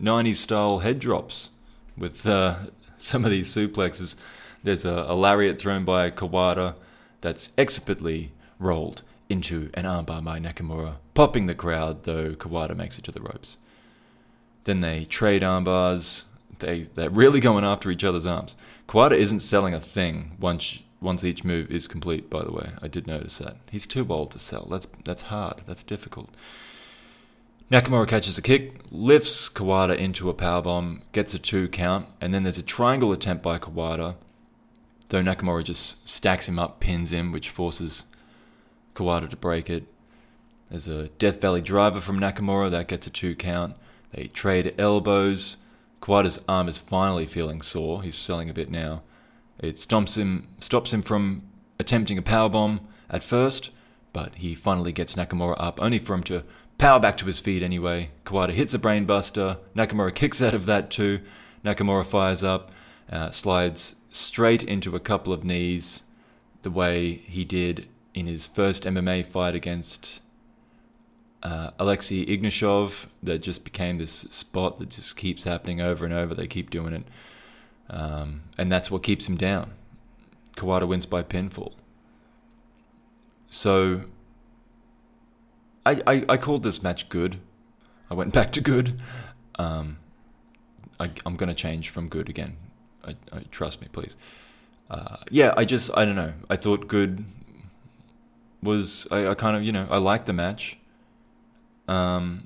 90s 0.00 0.36
style 0.36 0.78
head 0.78 0.98
drops 0.98 1.50
with 1.96 2.26
uh, 2.26 2.56
some 2.98 3.24
of 3.24 3.30
these 3.30 3.54
suplexes. 3.54 4.16
There's 4.62 4.84
a, 4.84 5.06
a, 5.08 5.14
lariat 5.14 5.60
thrown 5.60 5.84
by 5.84 6.10
Kawada 6.10 6.74
that's 7.20 7.52
expertly 7.58 8.32
rolled 8.58 9.02
into 9.34 9.68
an 9.74 9.84
armbar 9.84 10.22
by 10.22 10.38
Nakamura, 10.38 10.94
popping 11.12 11.46
the 11.46 11.56
crowd, 11.56 12.04
though 12.04 12.34
Kawada 12.34 12.76
makes 12.76 12.98
it 12.98 13.04
to 13.04 13.10
the 13.10 13.20
ropes. 13.20 13.56
Then 14.62 14.78
they 14.80 15.04
trade 15.04 15.42
armbars. 15.42 16.26
They, 16.60 16.82
they're 16.82 17.10
really 17.10 17.40
going 17.40 17.64
after 17.64 17.90
each 17.90 18.04
other's 18.04 18.26
arms. 18.26 18.56
Kawada 18.88 19.16
isn't 19.16 19.40
selling 19.40 19.74
a 19.74 19.80
thing 19.80 20.36
once 20.38 20.80
once 21.00 21.24
each 21.24 21.44
move 21.44 21.70
is 21.70 21.86
complete, 21.86 22.30
by 22.30 22.42
the 22.42 22.52
way. 22.52 22.70
I 22.80 22.88
did 22.88 23.06
notice 23.06 23.36
that. 23.38 23.56
He's 23.70 23.84
too 23.84 24.06
old 24.08 24.30
to 24.30 24.38
sell. 24.38 24.66
That's 24.70 24.86
that's 25.04 25.22
hard. 25.22 25.62
That's 25.66 25.82
difficult. 25.82 26.30
Nakamura 27.72 28.06
catches 28.06 28.38
a 28.38 28.42
kick, 28.42 28.80
lifts 28.90 29.48
Kawada 29.48 29.96
into 29.96 30.30
a 30.30 30.34
powerbomb, 30.34 31.00
gets 31.12 31.34
a 31.34 31.40
two 31.40 31.66
count, 31.68 32.06
and 32.20 32.32
then 32.32 32.44
there's 32.44 32.58
a 32.58 32.62
triangle 32.62 33.10
attempt 33.10 33.42
by 33.42 33.58
Kawada, 33.58 34.14
though 35.08 35.22
Nakamura 35.22 35.64
just 35.64 36.06
stacks 36.06 36.48
him 36.48 36.58
up, 36.58 36.78
pins 36.78 37.10
him, 37.10 37.32
which 37.32 37.48
forces 37.48 38.04
Kawada 38.94 39.28
to 39.30 39.36
break 39.36 39.68
it. 39.68 39.84
There's 40.70 40.88
a 40.88 41.08
Death 41.08 41.40
Valley 41.40 41.60
driver 41.60 42.00
from 42.00 42.18
Nakamura 42.18 42.70
that 42.70 42.88
gets 42.88 43.06
a 43.06 43.10
two 43.10 43.34
count. 43.34 43.76
They 44.12 44.28
trade 44.28 44.74
elbows. 44.78 45.58
Kawada's 46.00 46.40
arm 46.48 46.68
is 46.68 46.78
finally 46.78 47.26
feeling 47.26 47.62
sore. 47.62 48.02
He's 48.02 48.14
selling 48.14 48.50
a 48.50 48.54
bit 48.54 48.70
now. 48.70 49.02
It 49.58 49.76
stomps 49.76 50.16
him, 50.16 50.48
stops 50.58 50.92
him 50.92 51.02
from 51.02 51.42
attempting 51.78 52.18
a 52.18 52.22
powerbomb 52.22 52.80
at 53.08 53.22
first, 53.22 53.70
but 54.12 54.34
he 54.36 54.54
finally 54.54 54.92
gets 54.92 55.14
Nakamura 55.14 55.56
up, 55.58 55.80
only 55.80 55.98
for 55.98 56.14
him 56.14 56.22
to 56.24 56.44
power 56.78 57.00
back 57.00 57.16
to 57.18 57.26
his 57.26 57.40
feet 57.40 57.62
anyway. 57.62 58.10
Kawada 58.24 58.50
hits 58.50 58.74
a 58.74 58.78
brainbuster. 58.78 59.58
Nakamura 59.74 60.14
kicks 60.14 60.42
out 60.42 60.54
of 60.54 60.66
that 60.66 60.90
too. 60.90 61.20
Nakamura 61.64 62.04
fires 62.04 62.42
up, 62.42 62.70
uh, 63.10 63.30
slides 63.30 63.96
straight 64.10 64.62
into 64.62 64.94
a 64.94 65.00
couple 65.00 65.32
of 65.32 65.44
knees, 65.44 66.02
the 66.62 66.70
way 66.70 67.22
he 67.26 67.44
did 67.44 67.88
in 68.14 68.26
his 68.26 68.46
first 68.46 68.84
MMA 68.84 69.24
fight 69.26 69.54
against 69.54 70.20
uh, 71.42 71.72
Alexei 71.78 72.24
Ignashov. 72.24 73.06
That 73.22 73.40
just 73.40 73.64
became 73.64 73.98
this 73.98 74.12
spot 74.30 74.78
that 74.78 74.90
just 74.90 75.16
keeps 75.16 75.44
happening 75.44 75.80
over 75.80 76.04
and 76.04 76.14
over. 76.14 76.34
They 76.34 76.46
keep 76.46 76.70
doing 76.70 76.94
it, 76.94 77.04
um, 77.90 78.42
and 78.56 78.72
that's 78.72 78.90
what 78.90 79.02
keeps 79.02 79.28
him 79.28 79.36
down. 79.36 79.72
Kawada 80.56 80.86
wins 80.86 81.06
by 81.06 81.22
pinfall. 81.22 81.72
So 83.48 84.02
I, 85.84 86.00
I, 86.06 86.24
I 86.28 86.36
called 86.36 86.62
this 86.62 86.82
match 86.82 87.08
good. 87.08 87.38
I 88.10 88.14
went 88.14 88.32
back 88.32 88.52
to 88.52 88.60
good. 88.60 89.00
Um, 89.56 89.98
I, 90.98 91.10
I'm 91.26 91.36
going 91.36 91.48
to 91.48 91.54
change 91.54 91.90
from 91.90 92.08
good 92.08 92.28
again. 92.28 92.56
I, 93.04 93.16
I 93.32 93.40
trust 93.50 93.80
me, 93.80 93.88
please. 93.90 94.16
Uh, 94.90 95.16
yeah, 95.30 95.54
I 95.56 95.64
just 95.64 95.90
I 95.96 96.04
don't 96.04 96.16
know. 96.16 96.34
I 96.48 96.56
thought 96.56 96.88
good 96.88 97.24
was 98.64 99.06
I, 99.10 99.28
I 99.28 99.34
kind 99.34 99.56
of 99.56 99.62
you 99.62 99.72
know 99.72 99.86
I 99.90 99.98
liked 99.98 100.26
the 100.26 100.32
match. 100.32 100.78
Um, 101.86 102.44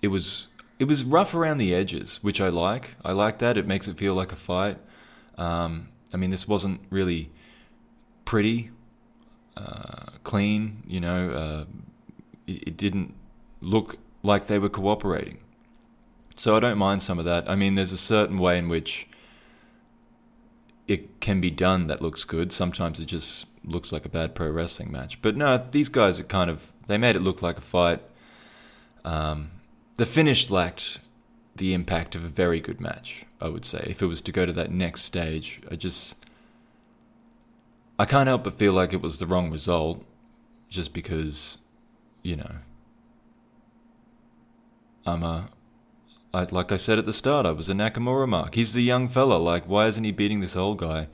it 0.00 0.08
was 0.08 0.48
it 0.78 0.84
was 0.84 1.04
rough 1.04 1.34
around 1.34 1.58
the 1.58 1.74
edges, 1.74 2.20
which 2.22 2.40
I 2.40 2.48
like. 2.48 2.94
I 3.04 3.12
like 3.12 3.38
that. 3.38 3.58
It 3.58 3.66
makes 3.66 3.88
it 3.88 3.98
feel 3.98 4.14
like 4.14 4.32
a 4.32 4.36
fight. 4.36 4.78
Um, 5.36 5.88
I 6.12 6.16
mean, 6.16 6.30
this 6.30 6.46
wasn't 6.46 6.80
really 6.90 7.30
pretty, 8.24 8.70
uh, 9.56 10.06
clean. 10.22 10.84
You 10.86 11.00
know, 11.00 11.30
uh, 11.30 11.64
it, 12.46 12.76
didn't 12.76 13.14
look 13.60 13.96
like 14.22 14.46
they 14.46 14.58
were 14.58 14.68
cooperating. 14.68 15.38
So 16.36 16.56
I 16.56 16.60
don't 16.60 16.78
mind 16.78 17.02
some 17.02 17.18
of 17.18 17.24
that. 17.24 17.50
I 17.50 17.56
mean, 17.56 17.74
there's 17.74 17.92
a 17.92 17.98
certain 17.98 18.38
way 18.38 18.58
in 18.58 18.68
which 18.68 19.08
it 20.86 21.20
can 21.20 21.40
be 21.40 21.50
done 21.50 21.88
that 21.88 22.00
looks 22.00 22.24
good. 22.24 22.52
Sometimes 22.52 23.00
it 23.00 23.06
just 23.06 23.46
looks 23.68 23.92
like 23.92 24.04
a 24.04 24.08
bad 24.08 24.34
pro 24.34 24.50
wrestling 24.50 24.90
match. 24.90 25.20
But 25.22 25.36
no, 25.36 25.64
these 25.70 25.88
guys 25.88 26.18
are 26.20 26.24
kind 26.24 26.50
of 26.50 26.72
they 26.86 26.98
made 26.98 27.16
it 27.16 27.22
look 27.22 27.42
like 27.42 27.58
a 27.58 27.62
fight. 27.62 28.00
Um, 29.04 29.50
the 29.96 30.06
finish 30.06 30.50
lacked 30.50 31.00
the 31.56 31.74
impact 31.74 32.14
of 32.14 32.24
a 32.24 32.28
very 32.28 32.60
good 32.60 32.80
match. 32.80 33.24
I 33.40 33.48
would 33.48 33.64
say 33.64 33.84
if 33.88 34.02
it 34.02 34.06
was 34.06 34.22
to 34.22 34.32
go 34.32 34.46
to 34.46 34.52
that 34.52 34.70
next 34.70 35.02
stage, 35.02 35.60
I 35.70 35.76
just 35.76 36.16
I 37.98 38.04
can't 38.04 38.28
help 38.28 38.44
but 38.44 38.58
feel 38.58 38.72
like 38.72 38.92
it 38.92 39.02
was 39.02 39.18
the 39.18 39.26
wrong 39.26 39.50
result, 39.50 40.04
just 40.68 40.94
because 40.94 41.58
you 42.22 42.36
know, 42.36 42.56
I'm 45.06 45.22
a, 45.22 45.48
I, 46.34 46.44
like 46.44 46.72
I 46.72 46.76
said 46.76 46.98
at 46.98 47.06
the 47.06 47.12
start, 47.12 47.46
I 47.46 47.52
was 47.52 47.68
a 47.68 47.72
Nakamura 47.72 48.28
mark. 48.28 48.54
He's 48.54 48.74
the 48.74 48.82
young 48.82 49.08
fella. 49.08 49.36
Like, 49.36 49.64
why 49.64 49.86
isn't 49.86 50.04
he 50.04 50.12
beating 50.12 50.40
this 50.40 50.56
old 50.56 50.78
guy? 50.78 51.08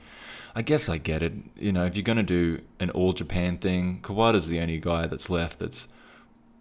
I 0.55 0.61
guess 0.61 0.87
I 0.87 0.97
get 0.97 1.21
it. 1.21 1.33
You 1.57 1.73
know, 1.73 1.85
if 1.85 1.95
you're 1.95 2.03
going 2.03 2.17
to 2.17 2.23
do 2.23 2.61
an 2.79 2.89
all 2.91 3.11
Japan 3.11 3.57
thing, 3.57 3.99
Kawada's 4.01 4.47
the 4.47 4.61
only 4.61 4.79
guy 4.79 5.05
that's 5.05 5.29
left 5.29 5.59
that's 5.59 5.89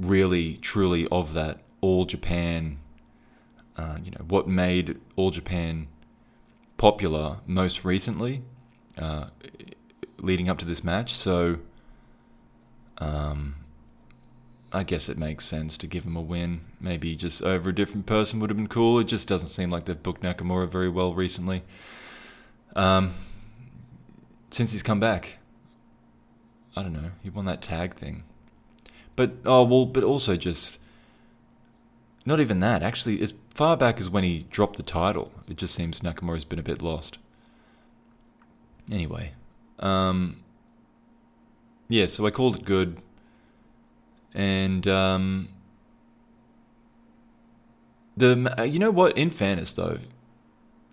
really, 0.00 0.56
truly 0.56 1.06
of 1.08 1.32
that 1.34 1.60
all 1.80 2.04
Japan. 2.04 2.78
Uh, 3.76 3.98
you 4.02 4.10
know, 4.10 4.24
what 4.28 4.48
made 4.48 5.00
all 5.14 5.30
Japan 5.30 5.86
popular 6.76 7.38
most 7.46 7.84
recently, 7.84 8.42
uh, 8.98 9.26
leading 10.18 10.48
up 10.48 10.58
to 10.58 10.64
this 10.64 10.82
match. 10.82 11.14
So, 11.14 11.58
um, 12.98 13.54
I 14.72 14.82
guess 14.82 15.08
it 15.08 15.16
makes 15.16 15.44
sense 15.44 15.76
to 15.78 15.86
give 15.86 16.02
him 16.02 16.16
a 16.16 16.20
win. 16.20 16.62
Maybe 16.80 17.14
just 17.14 17.42
over 17.44 17.70
a 17.70 17.74
different 17.74 18.06
person 18.06 18.40
would 18.40 18.50
have 18.50 18.56
been 18.56 18.66
cool. 18.66 18.98
It 18.98 19.04
just 19.04 19.28
doesn't 19.28 19.48
seem 19.48 19.70
like 19.70 19.84
they've 19.84 20.02
booked 20.02 20.22
Nakamura 20.22 20.68
very 20.68 20.88
well 20.88 21.14
recently. 21.14 21.62
Um, 22.74 23.14
since 24.54 24.72
he's 24.72 24.82
come 24.82 25.00
back, 25.00 25.38
I 26.76 26.82
don't 26.82 26.92
know. 26.92 27.10
He 27.22 27.30
won 27.30 27.44
that 27.46 27.62
tag 27.62 27.94
thing, 27.94 28.24
but 29.16 29.32
oh 29.44 29.64
well. 29.64 29.86
But 29.86 30.04
also 30.04 30.36
just 30.36 30.78
not 32.24 32.40
even 32.40 32.60
that. 32.60 32.82
Actually, 32.82 33.20
as 33.20 33.34
far 33.50 33.76
back 33.76 34.00
as 34.00 34.08
when 34.08 34.24
he 34.24 34.44
dropped 34.50 34.76
the 34.76 34.82
title, 34.82 35.32
it 35.48 35.56
just 35.56 35.74
seems 35.74 36.00
Nakamura's 36.00 36.44
been 36.44 36.58
a 36.58 36.62
bit 36.62 36.82
lost. 36.82 37.18
Anyway, 38.92 39.32
um, 39.78 40.42
yeah. 41.88 42.06
So 42.06 42.26
I 42.26 42.30
called 42.30 42.56
it 42.56 42.64
good 42.64 43.00
and 44.34 44.86
um, 44.88 45.48
the 48.16 48.66
you 48.68 48.78
know 48.78 48.90
what? 48.90 49.16
In 49.16 49.30
fairness, 49.30 49.72
though, 49.72 49.98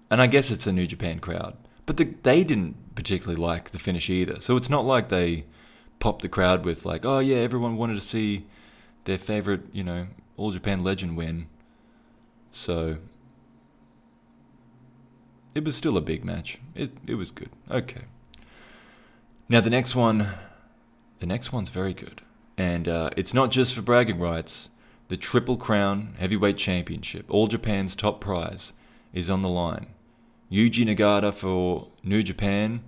and 0.10 0.21
I 0.21 0.28
guess 0.28 0.52
it's 0.52 0.67
a 0.67 0.71
New 0.71 0.88
Japan 0.88 1.19
crowd, 1.19 1.58
but 1.86 1.97
the, 1.97 2.13
they 2.24 2.43
didn't 2.43 2.76
particularly 2.95 3.39
like 3.39 3.71
the 3.71 3.80
finish 3.80 4.10
either. 4.10 4.39
So 4.39 4.56
it's 4.56 4.69
not 4.69 4.86
like 4.86 5.10
they 5.10 5.45
popped 5.99 6.21
the 6.21 6.30
crowd 6.30 6.65
with 6.65 6.86
like, 6.86 7.06
oh 7.06 7.19
yeah, 7.19 7.38
everyone 7.38 7.77
wanted 7.77 7.95
to 7.95 8.01
see 8.01 8.45
their 9.06 9.17
favorite, 9.17 9.62
you 9.71 9.84
know, 9.84 10.08
All 10.38 10.51
Japan 10.51 10.84
legend 10.84 11.15
win. 11.17 11.47
So 12.51 12.97
it 15.56 15.63
was 15.63 15.75
still 15.75 15.97
a 15.97 16.01
big 16.01 16.23
match. 16.25 16.60
It 16.75 16.91
it 17.08 17.15
was 17.15 17.32
good. 17.32 17.49
Okay. 17.69 18.04
Now 19.49 19.62
the 19.62 19.69
next 19.69 19.95
one, 19.95 20.27
the 21.17 21.25
next 21.25 21.51
one's 21.51 21.69
very 21.69 21.93
good, 21.93 22.21
and 22.58 22.88
uh, 22.88 23.10
it's 23.17 23.34
not 23.34 23.51
just 23.51 23.73
for 23.73 23.82
bragging 23.82 24.19
rights. 24.19 24.69
The 25.10 25.17
Triple 25.17 25.58
Crown 25.58 26.15
Heavyweight 26.19 26.56
Championship, 26.56 27.25
All 27.30 27.47
Japan's 27.47 27.97
top 27.97 28.21
prize, 28.21 28.71
is 29.12 29.30
on 29.30 29.41
the 29.41 29.49
line. 29.49 29.88
Yuji 30.52 30.86
Nagata 30.86 31.34
for 31.34 31.88
New 32.04 32.22
Japan 32.22 32.84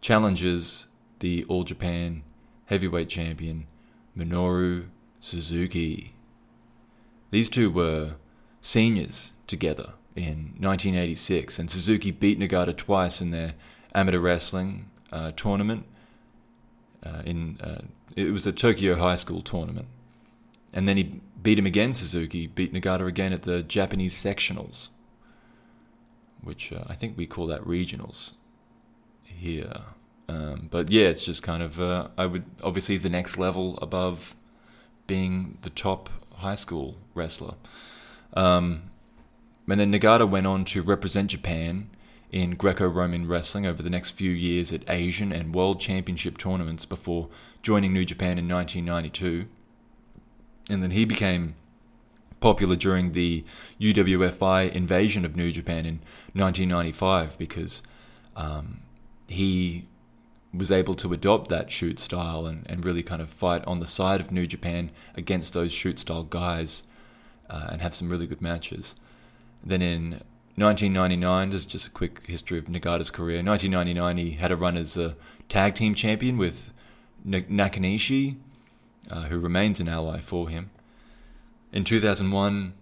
challenges 0.00 0.86
the 1.18 1.44
All 1.48 1.64
Japan 1.64 2.22
Heavyweight 2.66 3.08
Champion 3.08 3.66
Minoru 4.16 4.86
Suzuki. 5.18 6.14
These 7.32 7.48
two 7.48 7.70
were 7.70 8.14
seniors 8.60 9.32
together 9.48 9.94
in 10.14 10.54
1986, 10.60 11.58
and 11.58 11.68
Suzuki 11.68 12.12
beat 12.12 12.38
Nagata 12.38 12.76
twice 12.76 13.20
in 13.20 13.32
their 13.32 13.54
amateur 13.94 14.20
wrestling 14.20 14.88
uh, 15.10 15.32
tournament. 15.34 15.84
Uh, 17.04 17.22
in 17.24 17.58
uh, 17.60 17.82
it 18.14 18.32
was 18.32 18.46
a 18.46 18.52
Tokyo 18.52 18.94
high 18.94 19.16
school 19.16 19.42
tournament, 19.42 19.88
and 20.72 20.86
then 20.86 20.96
he 20.96 21.20
beat 21.42 21.58
him 21.58 21.66
again. 21.66 21.94
Suzuki 21.94 22.46
beat 22.46 22.72
Nagata 22.72 23.08
again 23.08 23.32
at 23.32 23.42
the 23.42 23.60
Japanese 23.64 24.14
sectionals, 24.14 24.90
which 26.42 26.72
uh, 26.72 26.84
I 26.88 26.94
think 26.94 27.16
we 27.16 27.26
call 27.26 27.46
that 27.46 27.62
regionals 27.62 28.32
here. 29.24 29.72
Um, 30.28 30.68
but 30.70 30.90
yeah, 30.90 31.06
it's 31.06 31.24
just 31.24 31.42
kind 31.42 31.62
of 31.62 31.80
uh, 31.80 32.08
I 32.16 32.26
would 32.26 32.44
obviously 32.62 32.96
the 32.96 33.10
next 33.10 33.38
level 33.38 33.78
above 33.82 34.34
being 35.06 35.58
the 35.62 35.70
top 35.70 36.08
high 36.36 36.54
school 36.54 36.96
wrestler. 37.14 37.54
Um, 38.34 38.84
and 39.68 39.80
then 39.80 39.92
Nagata 39.92 40.28
went 40.28 40.46
on 40.46 40.64
to 40.66 40.82
represent 40.82 41.30
Japan 41.30 41.90
in 42.30 42.52
Greco 42.56 42.86
Roman 42.88 43.28
wrestling 43.28 43.66
over 43.66 43.82
the 43.82 43.90
next 43.90 44.10
few 44.10 44.30
years 44.30 44.72
at 44.72 44.88
Asian 44.88 45.32
and 45.32 45.54
World 45.54 45.80
Championship 45.80 46.38
tournaments 46.38 46.84
before 46.86 47.28
joining 47.62 47.92
New 47.92 48.04
Japan 48.04 48.38
in 48.38 48.48
1992 48.48 49.48
and 50.70 50.82
then 50.82 50.92
he 50.92 51.04
became 51.04 51.54
popular 52.42 52.76
during 52.76 53.12
the 53.12 53.44
UWFI 53.80 54.70
invasion 54.72 55.24
of 55.24 55.36
New 55.36 55.50
Japan 55.50 55.86
in 55.86 56.00
1995 56.34 57.38
because 57.38 57.82
um, 58.36 58.82
he 59.28 59.86
was 60.52 60.70
able 60.70 60.94
to 60.94 61.12
adopt 61.12 61.48
that 61.48 61.70
shoot 61.70 61.98
style 61.98 62.46
and, 62.46 62.68
and 62.68 62.84
really 62.84 63.02
kind 63.02 63.22
of 63.22 63.30
fight 63.30 63.64
on 63.64 63.80
the 63.80 63.86
side 63.86 64.20
of 64.20 64.30
New 64.30 64.46
Japan 64.46 64.90
against 65.14 65.54
those 65.54 65.72
shoot 65.72 65.98
style 65.98 66.24
guys 66.24 66.82
uh, 67.48 67.68
and 67.70 67.80
have 67.80 67.94
some 67.94 68.10
really 68.10 68.26
good 68.26 68.42
matches. 68.42 68.94
Then 69.64 69.80
in 69.80 70.10
1999, 70.56 71.50
this 71.50 71.60
is 71.60 71.66
just 71.66 71.86
a 71.86 71.90
quick 71.90 72.26
history 72.26 72.58
of 72.58 72.66
Nagata's 72.66 73.10
career. 73.10 73.38
In 73.38 73.46
1999, 73.46 74.16
he 74.18 74.32
had 74.32 74.52
a 74.52 74.56
run 74.56 74.76
as 74.76 74.96
a 74.96 75.16
tag 75.48 75.74
team 75.74 75.94
champion 75.94 76.36
with 76.36 76.70
Nakanishi 77.26 78.36
uh, 79.10 79.22
who 79.22 79.38
remains 79.38 79.80
an 79.80 79.88
ally 79.88 80.20
for 80.20 80.48
him. 80.48 80.70
In 81.72 81.84
2001, 81.84 82.74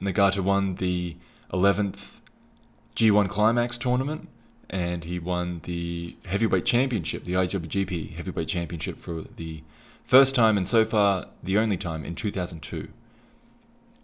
Nagata 0.00 0.40
won 0.40 0.76
the 0.76 1.16
11th 1.52 2.20
G1 2.96 3.28
Climax 3.28 3.76
tournament 3.76 4.28
and 4.70 5.04
he 5.04 5.18
won 5.18 5.60
the 5.64 6.16
heavyweight 6.26 6.64
championship, 6.64 7.24
the 7.24 7.34
IWGP 7.34 8.14
heavyweight 8.14 8.48
championship 8.48 8.98
for 8.98 9.24
the 9.36 9.62
first 10.04 10.34
time 10.34 10.56
and 10.56 10.66
so 10.66 10.84
far 10.84 11.26
the 11.42 11.58
only 11.58 11.76
time 11.76 12.04
in 12.04 12.14
2002. 12.14 12.88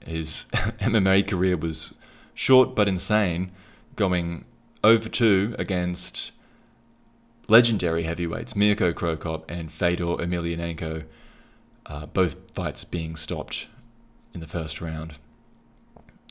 His 0.04 0.46
MMA 0.52 1.26
career 1.26 1.56
was 1.56 1.94
short 2.34 2.74
but 2.74 2.88
insane, 2.88 3.50
going 3.96 4.44
over 4.82 5.08
2 5.08 5.56
against 5.58 6.32
legendary 7.48 8.02
heavyweights 8.02 8.54
Mirko 8.54 8.92
Cro 8.92 9.16
Cop 9.16 9.50
and 9.50 9.72
Fedor 9.72 10.16
Emelianenko 10.16 11.04
uh, 11.86 12.06
both 12.06 12.36
fights 12.52 12.84
being 12.84 13.16
stopped 13.16 13.68
in 14.34 14.40
the 14.40 14.46
first 14.46 14.80
round. 14.80 15.18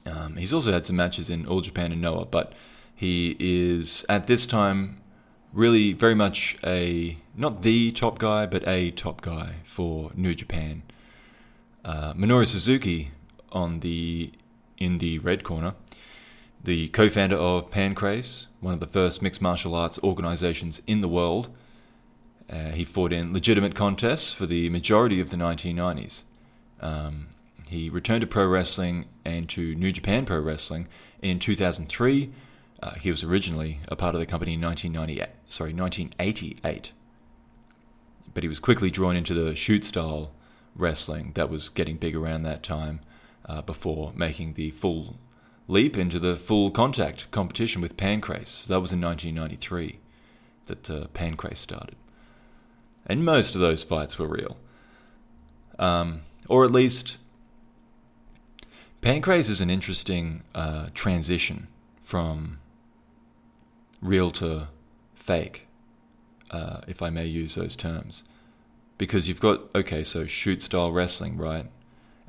Um, 0.06 0.36
he's 0.36 0.54
also 0.54 0.72
had 0.72 0.86
some 0.86 0.98
matches 0.98 1.30
in 1.30 1.48
All 1.48 1.62
Japan 1.62 1.94
and 1.94 2.02
Noah, 2.02 2.26
but 2.26 2.54
he 2.94 3.36
is 3.40 4.06
at 4.10 4.28
this 4.28 4.46
time 4.46 4.98
really 5.54 5.94
very 5.94 6.16
much 6.16 6.58
a 6.64 7.18
not 7.36 7.62
the 7.62 7.92
top 7.92 8.20
guy, 8.20 8.46
but 8.46 8.68
a 8.68 8.92
top 8.92 9.22
guy 9.22 9.56
for 9.64 10.12
New 10.16 10.36
Japan. 10.36 10.84
Uh, 11.86 12.14
Minoru 12.14 12.46
Suzuki 12.46 13.12
on 13.52 13.80
the 13.80 14.32
in 14.78 14.98
the 14.98 15.20
red 15.20 15.44
corner, 15.44 15.76
the 16.62 16.90
co-founder 16.90 17.36
of 17.36 17.72
Pancrase, 17.72 18.48
one 18.60 18.74
of 18.74 18.80
the 18.80 18.88
first 18.88 19.22
mixed 19.22 19.42
martial 19.42 19.76
arts 19.76 20.00
organizations 20.04 20.82
in 20.88 21.02
the 21.02 21.08
world, 21.08 21.50
uh, 22.50 22.72
he 22.72 22.84
fought 22.84 23.14
in 23.14 23.32
legitimate 23.32 23.76
contests 23.76 24.34
for 24.34 24.46
the 24.46 24.70
majority 24.70 25.22
of 25.22 25.30
the 25.30 25.38
1990s. 25.38 26.24
Um, 26.82 27.28
he 27.74 27.90
returned 27.90 28.22
to 28.22 28.28
pro 28.28 28.48
wrestling 28.48 29.06
and 29.26 29.50
to 29.50 29.76
New 29.76 29.92
Japan 29.92 30.26
Pro 30.26 30.40
Wrestling 30.40 30.88
in 31.22 31.40
2003. 31.40 32.32
Uh, 32.82 32.92
he 32.96 33.10
was 33.10 33.24
originally 33.24 33.80
a 33.88 33.96
part 33.96 34.16
of 34.16 34.20
the 34.20 34.26
company 34.26 34.54
in 34.54 34.62
1998, 34.62 35.30
sorry, 35.48 35.74
1988. 35.74 36.92
But 38.34 38.44
he 38.44 38.50
was 38.50 38.60
quickly 38.60 38.90
drawn 38.90 39.16
into 39.16 39.34
the 39.34 39.56
shoot 39.56 39.84
style 39.86 40.32
wrestling 40.76 41.32
that 41.36 41.50
was 41.50 41.70
getting 41.70 41.98
big 41.98 42.16
around 42.16 42.44
that 42.44 42.64
time 42.64 43.00
uh, 43.46 43.62
before 43.62 44.12
making 44.16 44.54
the 44.54 44.72
full 44.72 45.18
leap 45.68 45.98
into 45.98 46.20
the 46.20 46.36
full 46.36 46.72
contact 46.72 47.30
competition 47.32 47.82
with 47.82 47.98
Pancrase. 47.98 48.66
That 48.68 48.82
was 48.82 48.92
in 48.92 49.02
1993 49.02 50.00
that 50.66 50.90
uh, 50.90 51.08
Pancrase 51.14 51.58
started 51.58 51.96
and 53.06 53.24
most 53.24 53.56
of 53.56 53.62
those 53.62 53.84
fights 53.84 54.18
were 54.18 54.28
real. 54.28 54.58
Um, 55.80 56.22
or 56.48 56.66
at 56.66 56.72
least, 56.72 57.18
Pancrase 59.04 59.50
is 59.50 59.60
an 59.60 59.70
interesting 59.70 60.44
uh, 60.56 60.88
transition 60.94 61.68
from 62.02 62.60
real 64.02 64.32
to 64.32 64.70
fake, 65.14 65.68
uh, 66.52 66.80
if 66.88 67.02
I 67.02 67.10
may 67.10 67.26
use 67.26 67.56
those 67.56 67.76
terms. 67.76 68.24
Because 68.98 69.28
you've 69.28 69.42
got, 69.42 69.60
okay, 69.76 70.04
so 70.04 70.26
shoot 70.26 70.64
style 70.64 70.94
wrestling, 70.94 71.36
right? 71.36 71.66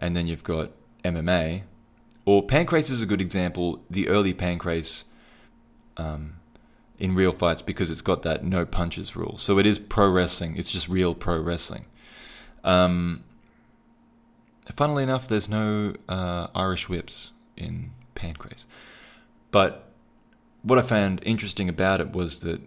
And 0.01 0.17
then 0.17 0.27
you've 0.27 0.43
got 0.43 0.73
MMA. 1.05 1.63
Or 2.25 2.45
Pancrase 2.45 2.91
is 2.91 3.01
a 3.01 3.07
good 3.07 3.21
example. 3.21 3.85
The 3.89 4.09
early 4.09 4.35
Pancrase 4.35 5.05
um, 5.97 6.41
in 6.99 7.15
real 7.15 7.31
fights 7.31 7.63
because 7.63 7.89
it's 7.89 8.01
got 8.01 8.23
that 8.23 8.43
no 8.43 8.67
punches 8.67 9.15
rule. 9.15 9.39
So 9.39 9.61
it 9.61 9.67
is 9.67 9.79
pro 9.79 10.11
wrestling. 10.11 10.57
It's 10.57 10.73
just 10.73 10.89
real 10.89 11.15
pro 11.15 11.41
wrestling. 11.41 11.85
Um, 12.65 13.23
funnily 14.73 15.03
enough, 15.03 15.29
there's 15.29 15.49
no 15.49 15.95
uh, 16.09 16.49
Irish 16.55 16.89
whips 16.89 17.33
in 17.57 17.91
Pancrase. 18.15 18.65
But 19.51 19.89
what 20.63 20.79
I 20.79 20.83
found 20.83 21.23
interesting 21.25 21.69
about 21.69 22.01
it 22.01 22.13
was 22.13 22.41
that 22.41 22.61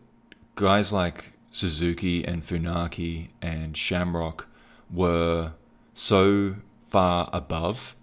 guys 0.55 0.93
like 0.93 1.33
Suzuki 1.51 2.23
and 2.23 2.43
Funaki 2.43 3.29
and 3.41 3.75
Shamrock 3.75 4.47
were 4.91 5.53
so 5.93 6.55
far 6.87 7.29
above 7.33 7.95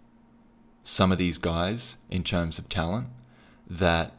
some 0.82 1.12
of 1.12 1.18
these 1.18 1.38
guys 1.38 1.96
in 2.10 2.22
terms 2.22 2.58
of 2.58 2.68
talent 2.68 3.06
that 3.68 4.12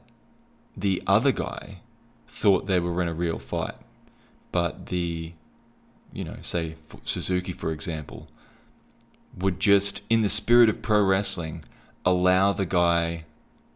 the 0.76 1.04
other 1.06 1.32
guy 1.32 1.82
thought 2.28 2.66
they 2.66 2.80
were 2.80 3.02
in 3.02 3.08
a 3.08 3.14
real 3.14 3.40
fight. 3.40 3.76
But 4.52 4.88
the, 4.88 5.34
you 6.12 6.24
know, 6.24 6.38
say 6.42 6.76
Suzuki, 7.04 7.52
for 7.52 7.72
example, 7.72 8.30
would 9.38 9.60
just, 9.60 10.02
in 10.10 10.22
the 10.22 10.30
spirit 10.30 10.70
of 10.70 10.82
pro 10.82 11.02
wrestling, 11.02 11.64
allow 12.06 12.54
the 12.54 12.66
guy 12.66 13.26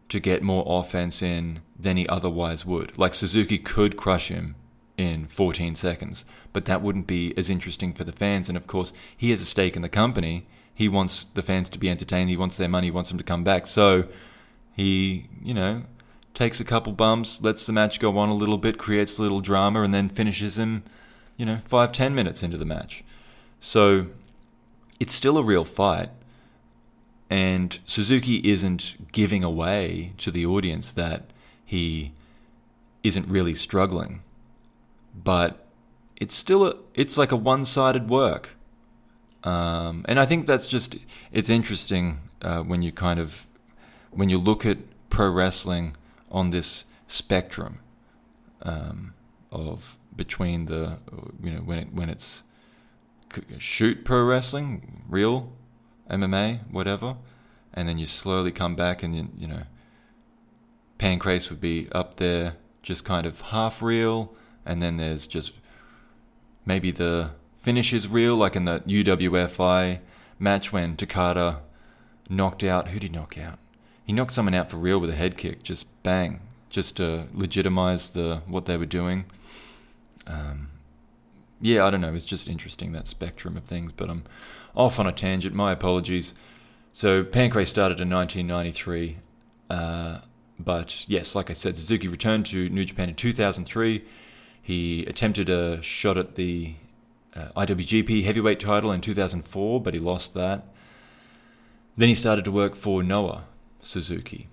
to 0.08 0.20
get 0.20 0.42
more 0.42 0.64
offense 0.66 1.22
in 1.22 1.60
than 1.78 1.96
he 1.96 2.06
otherwise 2.08 2.66
would. 2.66 2.96
Like 2.98 3.14
Suzuki 3.14 3.58
could 3.58 3.96
crush 3.96 4.28
him 4.28 4.56
in 4.96 5.26
14 5.26 5.74
seconds, 5.74 6.24
but 6.52 6.66
that 6.66 6.82
wouldn't 6.82 7.06
be 7.06 7.36
as 7.36 7.48
interesting 7.48 7.92
for 7.92 8.04
the 8.04 8.12
fans. 8.12 8.48
And 8.48 8.56
of 8.56 8.66
course, 8.66 8.92
he 9.16 9.30
has 9.30 9.40
a 9.40 9.46
stake 9.46 9.76
in 9.76 9.82
the 9.82 9.88
company. 9.88 10.46
He 10.74 10.88
wants 10.88 11.24
the 11.24 11.42
fans 11.42 11.70
to 11.70 11.78
be 11.78 11.88
entertained. 11.88 12.30
He 12.30 12.36
wants 12.36 12.56
their 12.56 12.68
money. 12.68 12.88
He 12.88 12.90
wants 12.90 13.08
them 13.08 13.18
to 13.18 13.24
come 13.24 13.44
back. 13.44 13.66
So 13.66 14.04
he, 14.74 15.26
you 15.42 15.54
know, 15.54 15.84
takes 16.34 16.60
a 16.60 16.64
couple 16.64 16.92
bumps, 16.92 17.40
lets 17.42 17.66
the 17.66 17.72
match 17.72 18.00
go 18.00 18.16
on 18.18 18.28
a 18.28 18.34
little 18.34 18.58
bit, 18.58 18.78
creates 18.78 19.18
a 19.18 19.22
little 19.22 19.40
drama, 19.40 19.82
and 19.82 19.92
then 19.92 20.08
finishes 20.08 20.58
him, 20.58 20.84
you 21.36 21.46
know, 21.46 21.60
five, 21.64 21.92
ten 21.92 22.14
minutes 22.14 22.42
into 22.42 22.56
the 22.56 22.64
match. 22.64 23.04
So 23.60 24.06
it's 25.00 25.14
still 25.14 25.38
a 25.38 25.42
real 25.42 25.64
fight. 25.64 26.10
And 27.30 27.78
Suzuki 27.86 28.36
isn't 28.50 29.12
giving 29.12 29.42
away 29.42 30.12
to 30.18 30.30
the 30.30 30.44
audience 30.44 30.92
that 30.92 31.32
he 31.64 32.12
isn't 33.02 33.26
really 33.28 33.54
struggling. 33.54 34.22
But 35.14 35.66
it's 36.16 36.34
still 36.34 36.66
a, 36.66 36.76
it's 36.94 37.16
like 37.16 37.32
a 37.32 37.36
one-sided 37.36 38.08
work. 38.10 38.50
Um, 39.42 40.04
and 40.06 40.20
I 40.20 40.26
think 40.26 40.46
that's 40.46 40.68
just 40.68 40.98
it's 41.32 41.48
interesting 41.48 42.18
uh, 42.42 42.60
when 42.60 42.82
you 42.82 42.92
kind 42.92 43.18
of 43.18 43.46
when 44.10 44.28
you 44.28 44.36
look 44.36 44.66
at 44.66 44.78
pro 45.08 45.30
wrestling 45.30 45.96
on 46.30 46.50
this 46.50 46.84
spectrum 47.06 47.80
um, 48.62 49.14
of 49.50 49.96
between 50.14 50.66
the 50.66 50.98
you 51.42 51.52
know 51.52 51.60
when 51.60 51.78
it 51.78 51.92
when 51.94 52.10
it's 52.10 52.42
shoot 53.58 54.04
pro 54.04 54.24
wrestling, 54.24 55.04
real 55.08 55.52
MMA, 56.10 56.70
whatever, 56.70 57.16
and 57.72 57.88
then 57.88 57.98
you 57.98 58.06
slowly 58.06 58.52
come 58.52 58.74
back 58.74 59.02
and 59.02 59.16
you, 59.16 59.28
you 59.38 59.46
know 59.46 59.62
Pancrase 60.98 61.48
would 61.48 61.60
be 61.60 61.88
up 61.92 62.16
there, 62.16 62.56
just 62.82 63.04
kind 63.04 63.26
of 63.26 63.40
half 63.40 63.80
real, 63.80 64.34
and 64.66 64.82
then 64.82 64.98
there's 64.98 65.26
just 65.26 65.54
maybe 66.66 66.90
the 66.90 67.30
finish 67.58 67.92
is 67.92 68.06
real, 68.06 68.36
like 68.36 68.54
in 68.54 68.66
the 68.66 68.80
UWFI 68.80 70.00
match 70.38 70.72
when 70.72 70.96
Takada 70.96 71.60
knocked 72.28 72.62
out 72.62 72.88
who 72.88 72.98
did 72.98 73.10
he 73.10 73.16
knock 73.16 73.38
out? 73.38 73.58
He 74.04 74.12
knocked 74.12 74.32
someone 74.32 74.54
out 74.54 74.70
for 74.70 74.76
real 74.76 74.98
with 74.98 75.10
a 75.10 75.16
head 75.16 75.36
kick, 75.36 75.62
just 75.62 75.86
bang, 76.02 76.40
just 76.68 76.96
to 76.98 77.28
legitimize 77.32 78.10
the 78.10 78.42
what 78.46 78.66
they 78.66 78.76
were 78.76 78.86
doing. 78.86 79.24
Um, 80.26 80.68
yeah, 81.60 81.84
I 81.84 81.90
don't 81.90 82.00
know. 82.00 82.14
It's 82.14 82.24
just 82.24 82.48
interesting 82.48 82.92
that 82.92 83.06
spectrum 83.06 83.56
of 83.56 83.64
things. 83.64 83.92
But 83.92 84.10
I'm 84.10 84.24
off 84.74 84.98
on 84.98 85.06
a 85.06 85.12
tangent. 85.12 85.54
My 85.54 85.72
apologies. 85.72 86.34
So 86.92 87.22
Pancrase 87.22 87.68
started 87.68 88.00
in 88.00 88.10
1993. 88.10 89.18
Uh, 89.68 90.20
but 90.58 91.08
yes, 91.08 91.34
like 91.34 91.50
I 91.50 91.54
said, 91.54 91.76
Suzuki 91.76 92.08
returned 92.08 92.46
to 92.46 92.68
New 92.68 92.84
Japan 92.84 93.08
in 93.08 93.14
2003. 93.14 94.04
He 94.60 95.04
attempted 95.06 95.48
a 95.48 95.80
shot 95.82 96.18
at 96.18 96.34
the 96.34 96.74
uh, 97.34 97.48
IWGP 97.56 98.24
heavyweight 98.24 98.60
title 98.60 98.92
in 98.92 99.00
2004, 99.00 99.80
but 99.80 99.94
he 99.94 100.00
lost 100.00 100.34
that. 100.34 100.66
Then 101.96 102.08
he 102.08 102.14
started 102.14 102.44
to 102.44 102.52
work 102.52 102.74
for 102.74 103.02
Noah 103.02 103.44
Suzuki. 103.80 104.48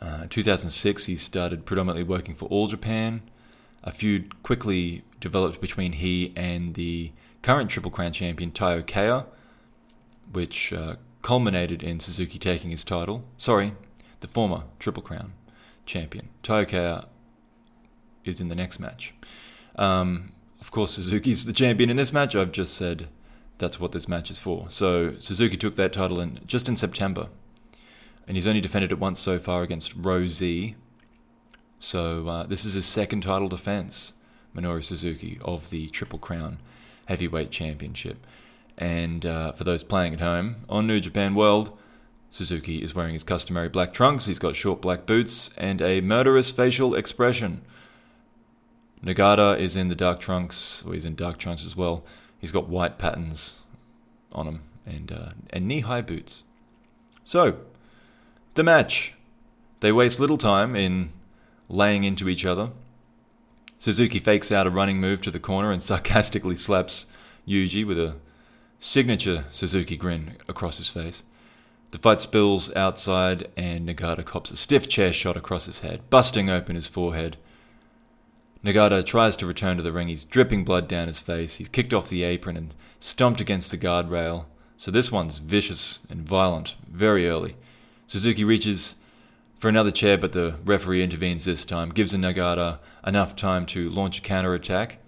Uh, 0.00 0.26
2006, 0.28 1.06
he 1.06 1.16
started 1.16 1.64
predominantly 1.64 2.02
working 2.02 2.34
for 2.34 2.46
All 2.46 2.66
Japan. 2.66 3.22
A 3.84 3.90
feud 3.90 4.42
quickly 4.42 5.04
developed 5.20 5.60
between 5.60 5.92
he 5.92 6.32
and 6.36 6.74
the 6.74 7.12
current 7.42 7.70
Triple 7.70 7.90
Crown 7.90 8.12
champion 8.12 8.50
Taiyo 8.50 8.86
Kea, 8.86 9.28
which 10.32 10.72
uh, 10.72 10.96
culminated 11.22 11.82
in 11.82 12.00
Suzuki 12.00 12.38
taking 12.38 12.70
his 12.70 12.84
title. 12.84 13.24
Sorry, 13.36 13.74
the 14.20 14.28
former 14.28 14.64
Triple 14.78 15.02
Crown 15.02 15.32
champion. 15.84 16.28
Taiyo 16.42 16.68
Kea 16.68 17.06
is 18.24 18.40
in 18.40 18.48
the 18.48 18.54
next 18.54 18.78
match. 18.78 19.14
Um, 19.76 20.32
of 20.60 20.70
course, 20.70 20.92
Suzuki's 20.92 21.44
the 21.44 21.52
champion 21.52 21.90
in 21.90 21.96
this 21.96 22.12
match. 22.12 22.36
I've 22.36 22.52
just 22.52 22.74
said 22.74 23.08
that's 23.58 23.80
what 23.80 23.92
this 23.92 24.08
match 24.08 24.30
is 24.30 24.38
for. 24.38 24.66
So 24.68 25.14
Suzuki 25.18 25.56
took 25.56 25.74
that 25.74 25.92
title 25.92 26.20
in 26.20 26.38
just 26.46 26.68
in 26.68 26.76
September, 26.76 27.28
and 28.26 28.36
he's 28.36 28.46
only 28.46 28.60
defended 28.60 28.92
it 28.92 28.98
once 28.98 29.18
so 29.18 29.38
far 29.38 29.62
against 29.62 29.94
Rosie. 29.96 30.76
So 31.82 32.28
uh, 32.28 32.42
this 32.44 32.64
is 32.64 32.74
his 32.74 32.86
second 32.86 33.22
title 33.22 33.48
defense, 33.48 34.12
Minoru 34.56 34.84
Suzuki 34.84 35.40
of 35.44 35.70
the 35.70 35.88
Triple 35.88 36.20
Crown 36.20 36.60
Heavyweight 37.06 37.50
Championship. 37.50 38.24
And 38.78 39.26
uh, 39.26 39.50
for 39.50 39.64
those 39.64 39.82
playing 39.82 40.14
at 40.14 40.20
home 40.20 40.64
on 40.68 40.86
New 40.86 41.00
Japan 41.00 41.34
World, 41.34 41.76
Suzuki 42.30 42.80
is 42.80 42.94
wearing 42.94 43.14
his 43.14 43.24
customary 43.24 43.68
black 43.68 43.92
trunks. 43.92 44.26
He's 44.26 44.38
got 44.38 44.54
short 44.54 44.80
black 44.80 45.06
boots 45.06 45.50
and 45.56 45.82
a 45.82 46.00
murderous 46.00 46.52
facial 46.52 46.94
expression. 46.94 47.62
Nagata 49.04 49.58
is 49.58 49.74
in 49.74 49.88
the 49.88 49.96
dark 49.96 50.20
trunks, 50.20 50.84
or 50.86 50.94
he's 50.94 51.04
in 51.04 51.16
dark 51.16 51.36
trunks 51.36 51.66
as 51.66 51.76
well. 51.76 52.04
He's 52.38 52.52
got 52.52 52.68
white 52.68 52.96
patterns 52.96 53.58
on 54.30 54.46
him 54.46 54.60
and 54.86 55.10
uh, 55.10 55.30
and 55.50 55.66
knee-high 55.66 56.02
boots. 56.02 56.44
So, 57.24 57.56
the 58.54 58.62
match. 58.62 59.14
They 59.80 59.90
waste 59.90 60.20
little 60.20 60.38
time 60.38 60.76
in 60.76 61.12
laying 61.72 62.04
into 62.04 62.28
each 62.28 62.44
other. 62.44 62.70
Suzuki 63.78 64.20
fakes 64.20 64.52
out 64.52 64.66
a 64.66 64.70
running 64.70 65.00
move 65.00 65.22
to 65.22 65.30
the 65.30 65.40
corner 65.40 65.72
and 65.72 65.82
sarcastically 65.82 66.54
slaps 66.54 67.06
Yuji 67.48 67.84
with 67.84 67.98
a 67.98 68.14
signature 68.78 69.46
Suzuki 69.50 69.96
grin 69.96 70.36
across 70.48 70.76
his 70.76 70.90
face. 70.90 71.24
The 71.90 71.98
fight 71.98 72.20
spills 72.20 72.74
outside, 72.74 73.48
and 73.56 73.86
Nagata 73.86 74.24
cops 74.24 74.50
a 74.50 74.56
stiff 74.56 74.88
chair 74.88 75.12
shot 75.12 75.36
across 75.36 75.66
his 75.66 75.80
head, 75.80 76.08
busting 76.08 76.48
open 76.48 76.74
his 76.74 76.86
forehead. 76.86 77.36
Nagata 78.64 79.04
tries 79.04 79.36
to 79.36 79.46
return 79.46 79.76
to 79.76 79.82
the 79.82 79.92
ring. 79.92 80.08
He's 80.08 80.24
dripping 80.24 80.64
blood 80.64 80.88
down 80.88 81.08
his 81.08 81.20
face. 81.20 81.56
He's 81.56 81.68
kicked 81.68 81.92
off 81.92 82.08
the 82.08 82.22
apron 82.22 82.56
and 82.56 82.74
stomped 83.00 83.40
against 83.40 83.70
the 83.70 83.76
guardrail. 83.76 84.46
So 84.76 84.90
this 84.90 85.12
one's 85.12 85.38
vicious 85.38 85.98
and 86.08 86.22
violent 86.22 86.76
very 86.88 87.28
early. 87.28 87.56
Suzuki 88.06 88.44
reaches 88.44 88.96
for 89.62 89.68
another 89.68 89.92
chair, 89.92 90.18
but 90.18 90.32
the 90.32 90.56
referee 90.64 91.04
intervenes 91.04 91.44
this 91.44 91.64
time, 91.64 91.90
gives 91.90 92.12
Nagata 92.12 92.80
enough 93.06 93.36
time 93.36 93.64
to 93.66 93.88
launch 93.90 94.18
a 94.18 94.20
counter 94.20 94.54
attack. 94.54 94.98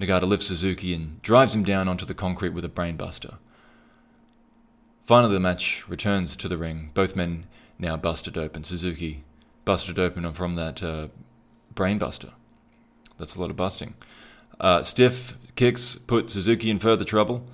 Nagata 0.00 0.22
lifts 0.22 0.46
Suzuki 0.46 0.94
and 0.94 1.20
drives 1.20 1.54
him 1.54 1.64
down 1.64 1.86
onto 1.86 2.06
the 2.06 2.14
concrete 2.14 2.54
with 2.54 2.64
a 2.64 2.70
brainbuster. 2.70 3.34
Finally, 5.04 5.34
the 5.34 5.40
match 5.40 5.86
returns 5.86 6.34
to 6.34 6.48
the 6.48 6.56
ring. 6.56 6.92
Both 6.94 7.14
men 7.14 7.44
now 7.78 7.98
busted 7.98 8.38
open. 8.38 8.64
Suzuki 8.64 9.22
busted 9.66 9.98
open 9.98 10.32
from 10.32 10.54
that 10.54 10.82
uh, 10.82 11.08
brainbuster. 11.74 12.32
That's 13.18 13.36
a 13.36 13.40
lot 13.42 13.50
of 13.50 13.56
busting. 13.56 13.96
Uh, 14.58 14.82
stiff 14.82 15.36
kicks 15.56 15.96
put 15.96 16.30
Suzuki 16.30 16.70
in 16.70 16.78
further 16.78 17.04
trouble. 17.04 17.46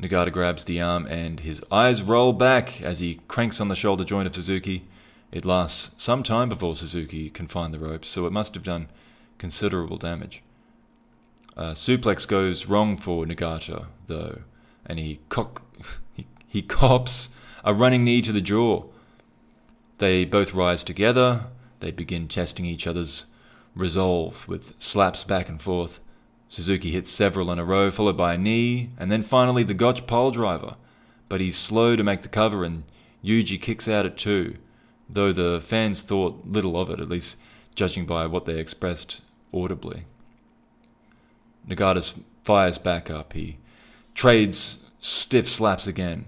Nagata 0.00 0.32
grabs 0.32 0.64
the 0.64 0.80
arm 0.80 1.04
and 1.04 1.40
his 1.40 1.62
eyes 1.70 2.00
roll 2.00 2.32
back 2.32 2.80
as 2.80 3.00
he 3.00 3.20
cranks 3.28 3.60
on 3.60 3.68
the 3.68 3.76
shoulder 3.76 4.04
joint 4.04 4.26
of 4.26 4.34
Suzuki. 4.34 4.88
It 5.32 5.44
lasts 5.44 6.02
some 6.02 6.22
time 6.22 6.48
before 6.48 6.76
Suzuki 6.76 7.30
can 7.30 7.46
find 7.46 7.74
the 7.74 7.78
ropes, 7.78 8.08
so 8.08 8.26
it 8.26 8.32
must 8.32 8.54
have 8.54 8.62
done 8.62 8.88
considerable 9.38 9.98
damage. 9.98 10.42
Uh, 11.56 11.72
suplex 11.72 12.28
goes 12.28 12.66
wrong 12.66 12.96
for 12.96 13.24
Nagata, 13.24 13.86
though, 14.06 14.40
and 14.84 14.98
he, 14.98 15.20
cock- 15.28 15.62
he, 16.14 16.26
he 16.46 16.62
cops 16.62 17.30
a 17.64 17.74
running 17.74 18.04
knee 18.04 18.22
to 18.22 18.32
the 18.32 18.40
jaw. 18.40 18.84
They 19.98 20.24
both 20.24 20.54
rise 20.54 20.84
together. 20.84 21.46
They 21.80 21.90
begin 21.90 22.28
testing 22.28 22.64
each 22.64 22.86
other's 22.86 23.26
resolve 23.74 24.46
with 24.48 24.74
slaps 24.78 25.24
back 25.24 25.48
and 25.48 25.60
forth. 25.60 26.00
Suzuki 26.48 26.92
hits 26.92 27.10
several 27.10 27.50
in 27.50 27.58
a 27.58 27.64
row, 27.64 27.90
followed 27.90 28.16
by 28.16 28.34
a 28.34 28.38
knee, 28.38 28.90
and 28.98 29.10
then 29.10 29.22
finally 29.22 29.64
the 29.64 29.74
Gotch 29.74 30.06
pile 30.06 30.30
driver. 30.30 30.76
But 31.28 31.40
he's 31.40 31.56
slow 31.56 31.96
to 31.96 32.04
make 32.04 32.22
the 32.22 32.28
cover, 32.28 32.64
and 32.64 32.84
Yuji 33.24 33.60
kicks 33.60 33.88
out 33.88 34.06
at 34.06 34.16
two, 34.16 34.56
though 35.08 35.32
the 35.32 35.60
fans 35.60 36.02
thought 36.02 36.42
little 36.46 36.78
of 36.80 36.90
it, 36.90 37.00
at 37.00 37.08
least 37.08 37.38
judging 37.74 38.06
by 38.06 38.26
what 38.26 38.46
they 38.46 38.58
expressed 38.58 39.22
audibly. 39.52 40.04
Nagata 41.68 42.14
fires 42.42 42.78
back 42.78 43.10
up. 43.10 43.32
He 43.32 43.58
trades 44.14 44.78
stiff 45.00 45.48
slaps 45.48 45.86
again. 45.86 46.26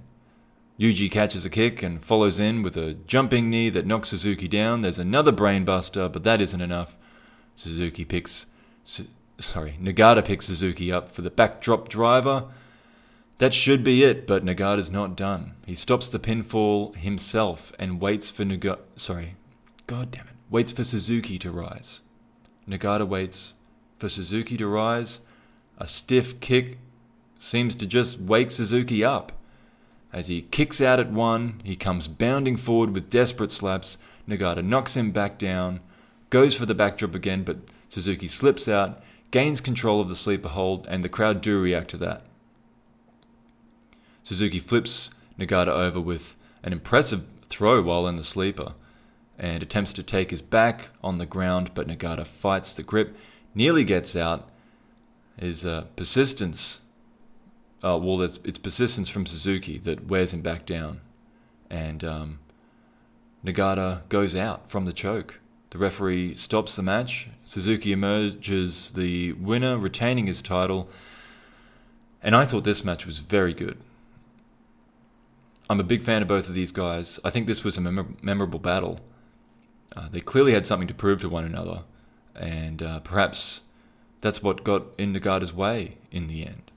Yuji 0.78 1.10
catches 1.10 1.44
a 1.44 1.50
kick 1.50 1.82
and 1.82 2.02
follows 2.02 2.38
in 2.38 2.62
with 2.62 2.76
a 2.76 2.94
jumping 2.94 3.50
knee 3.50 3.68
that 3.68 3.86
knocks 3.86 4.10
Suzuki 4.10 4.46
down. 4.46 4.80
There's 4.80 4.98
another 4.98 5.32
brainbuster, 5.32 6.10
but 6.10 6.22
that 6.22 6.40
isn't 6.40 6.60
enough. 6.60 6.96
Suzuki 7.56 8.04
picks, 8.04 8.46
sorry, 9.38 9.76
Nagata 9.82 10.24
picks 10.24 10.46
Suzuki 10.46 10.92
up 10.92 11.10
for 11.10 11.22
the 11.22 11.30
backdrop 11.30 11.88
driver. 11.88 12.44
That 13.38 13.54
should 13.54 13.84
be 13.84 14.04
it, 14.04 14.26
but 14.26 14.44
Nagata's 14.44 14.90
not 14.90 15.16
done. 15.16 15.54
He 15.64 15.74
stops 15.74 16.08
the 16.08 16.18
pinfall 16.18 16.94
himself 16.96 17.72
and 17.78 18.00
waits 18.00 18.30
for 18.30 18.44
Nagata, 18.44 18.80
sorry, 18.96 19.36
god 19.86 20.10
damn 20.10 20.26
it, 20.26 20.34
waits 20.50 20.72
for 20.72 20.84
Suzuki 20.84 21.38
to 21.38 21.50
rise. 21.50 22.00
Nagata 22.68 23.06
waits 23.06 23.54
for 23.98 24.08
Suzuki 24.08 24.56
to 24.56 24.66
rise. 24.66 25.20
A 25.78 25.86
stiff 25.86 26.40
kick 26.40 26.78
seems 27.38 27.74
to 27.76 27.86
just 27.86 28.18
wake 28.18 28.50
Suzuki 28.50 29.04
up. 29.04 29.32
As 30.12 30.26
he 30.26 30.42
kicks 30.42 30.80
out 30.80 30.98
at 30.98 31.12
one, 31.12 31.60
he 31.62 31.76
comes 31.76 32.08
bounding 32.08 32.56
forward 32.56 32.90
with 32.90 33.10
desperate 33.10 33.52
slaps. 33.52 33.98
Nagata 34.28 34.64
knocks 34.64 34.96
him 34.96 35.12
back 35.12 35.38
down 35.38 35.80
goes 36.30 36.54
for 36.54 36.66
the 36.66 36.74
backdrop 36.74 37.14
again, 37.14 37.42
but 37.42 37.58
Suzuki 37.88 38.28
slips 38.28 38.68
out, 38.68 39.02
gains 39.30 39.60
control 39.60 40.00
of 40.00 40.08
the 40.08 40.16
sleeper 40.16 40.48
hold, 40.48 40.86
and 40.88 41.02
the 41.02 41.08
crowd 41.08 41.40
do 41.40 41.60
react 41.60 41.90
to 41.90 41.96
that. 41.98 42.22
Suzuki 44.28 44.58
flips 44.58 45.10
Nagata 45.38 45.68
over 45.68 45.98
with 45.98 46.36
an 46.62 46.74
impressive 46.74 47.24
throw 47.48 47.80
while 47.80 48.06
in 48.06 48.16
the 48.16 48.22
sleeper 48.22 48.74
and 49.38 49.62
attempts 49.62 49.94
to 49.94 50.02
take 50.02 50.30
his 50.30 50.42
back 50.42 50.90
on 51.02 51.16
the 51.16 51.24
ground, 51.24 51.70
but 51.72 51.88
Nagata 51.88 52.26
fights 52.26 52.74
the 52.74 52.82
grip, 52.82 53.16
nearly 53.54 53.84
gets 53.84 54.14
out. 54.14 54.50
His 55.38 55.64
uh, 55.64 55.86
persistence, 55.96 56.82
uh, 57.82 57.98
well, 58.02 58.20
it's, 58.20 58.38
it's 58.44 58.58
persistence 58.58 59.08
from 59.08 59.24
Suzuki 59.24 59.78
that 59.78 60.08
wears 60.08 60.34
him 60.34 60.42
back 60.42 60.66
down. 60.66 61.00
and 61.70 62.04
um, 62.04 62.38
Nagata 63.42 64.06
goes 64.10 64.36
out 64.36 64.68
from 64.68 64.84
the 64.84 64.92
choke. 64.92 65.40
The 65.70 65.78
referee 65.78 66.34
stops 66.34 66.76
the 66.76 66.82
match. 66.82 67.30
Suzuki 67.46 67.92
emerges 67.92 68.90
the 68.90 69.32
winner, 69.32 69.78
retaining 69.78 70.26
his 70.26 70.42
title. 70.42 70.90
And 72.22 72.36
I 72.36 72.44
thought 72.44 72.64
this 72.64 72.84
match 72.84 73.06
was 73.06 73.20
very 73.20 73.54
good. 73.54 73.78
I'm 75.68 75.80
a 75.80 75.84
big 75.84 76.02
fan 76.02 76.22
of 76.22 76.28
both 76.28 76.48
of 76.48 76.54
these 76.54 76.72
guys. 76.72 77.20
I 77.24 77.30
think 77.30 77.46
this 77.46 77.62
was 77.62 77.76
a 77.76 77.80
mem- 77.80 78.16
memorable 78.22 78.58
battle. 78.58 79.00
Uh, 79.94 80.08
they 80.08 80.20
clearly 80.20 80.52
had 80.54 80.66
something 80.66 80.88
to 80.88 80.94
prove 80.94 81.20
to 81.20 81.28
one 81.28 81.44
another, 81.44 81.82
and 82.34 82.82
uh, 82.82 83.00
perhaps 83.00 83.62
that's 84.20 84.42
what 84.42 84.64
got 84.64 84.84
in 84.96 85.12
Nagata's 85.12 85.52
way 85.52 85.98
in 86.10 86.26
the 86.26 86.46
end. 86.46 86.70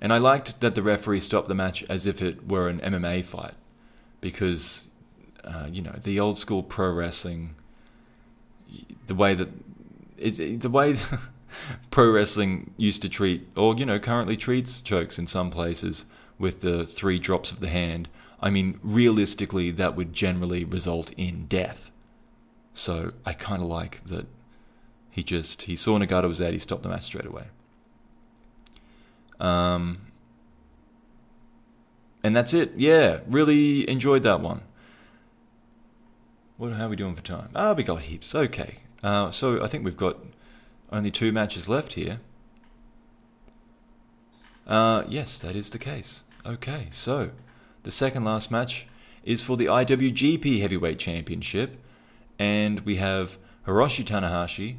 And 0.00 0.12
I 0.12 0.18
liked 0.18 0.60
that 0.60 0.74
the 0.74 0.82
referee 0.82 1.20
stopped 1.20 1.48
the 1.48 1.54
match 1.54 1.84
as 1.88 2.06
if 2.06 2.22
it 2.22 2.48
were 2.48 2.68
an 2.68 2.80
MMA 2.80 3.24
fight, 3.24 3.54
because, 4.20 4.88
uh, 5.44 5.66
you 5.70 5.82
know, 5.82 5.98
the 6.02 6.20
old 6.20 6.38
school 6.38 6.62
pro 6.62 6.92
wrestling, 6.92 7.56
the 9.06 9.14
way 9.14 9.34
that 9.34 9.48
it's 10.16 10.38
the 10.38 10.70
way 10.70 10.96
pro 11.90 12.12
wrestling 12.12 12.72
used 12.76 13.02
to 13.02 13.08
treat, 13.08 13.48
or 13.56 13.74
you 13.76 13.84
know, 13.84 13.98
currently 13.98 14.36
treats 14.36 14.80
chokes 14.80 15.18
in 15.18 15.26
some 15.26 15.50
places 15.50 16.06
with 16.40 16.62
the 16.62 16.84
three 16.86 17.20
drops 17.20 17.52
of 17.52 17.60
the 17.60 17.68
hand. 17.68 18.08
I 18.40 18.50
mean, 18.50 18.80
realistically, 18.82 19.70
that 19.72 19.94
would 19.94 20.12
generally 20.12 20.64
result 20.64 21.12
in 21.16 21.46
death. 21.46 21.90
So 22.72 23.12
I 23.26 23.34
kind 23.34 23.62
of 23.62 23.68
like 23.68 24.04
that 24.04 24.26
he 25.10 25.22
just 25.22 25.62
he 25.62 25.76
saw 25.76 25.98
Nagata 25.98 26.26
was 26.26 26.40
out, 26.40 26.52
he 26.52 26.58
stopped 26.58 26.82
the 26.82 26.88
match 26.88 27.02
straight 27.02 27.26
away. 27.26 27.44
Um, 29.38 29.98
and 32.22 32.34
that's 32.34 32.54
it. 32.54 32.72
Yeah, 32.76 33.20
really 33.26 33.88
enjoyed 33.88 34.22
that 34.22 34.40
one. 34.40 34.62
What 36.56 36.72
how 36.72 36.86
are 36.86 36.88
we 36.88 36.96
doing 36.96 37.14
for 37.14 37.22
time? 37.22 37.50
Ah, 37.54 37.74
we 37.74 37.82
got 37.82 38.02
heaps. 38.02 38.34
Okay. 38.34 38.78
Uh, 39.02 39.30
so 39.30 39.62
I 39.62 39.66
think 39.66 39.84
we've 39.84 39.96
got 39.96 40.18
only 40.92 41.10
two 41.10 41.32
matches 41.32 41.68
left 41.68 41.94
here. 41.94 42.20
Uh, 44.66 45.04
yes, 45.08 45.38
that 45.40 45.56
is 45.56 45.70
the 45.70 45.78
case. 45.78 46.24
Okay, 46.46 46.88
so 46.90 47.30
the 47.82 47.90
second 47.90 48.24
last 48.24 48.50
match 48.50 48.86
is 49.24 49.42
for 49.42 49.58
the 49.58 49.66
IWGP 49.66 50.60
Heavyweight 50.60 50.98
Championship, 50.98 51.78
and 52.38 52.80
we 52.80 52.96
have 52.96 53.36
Hiroshi 53.66 54.04
Tanahashi 54.04 54.76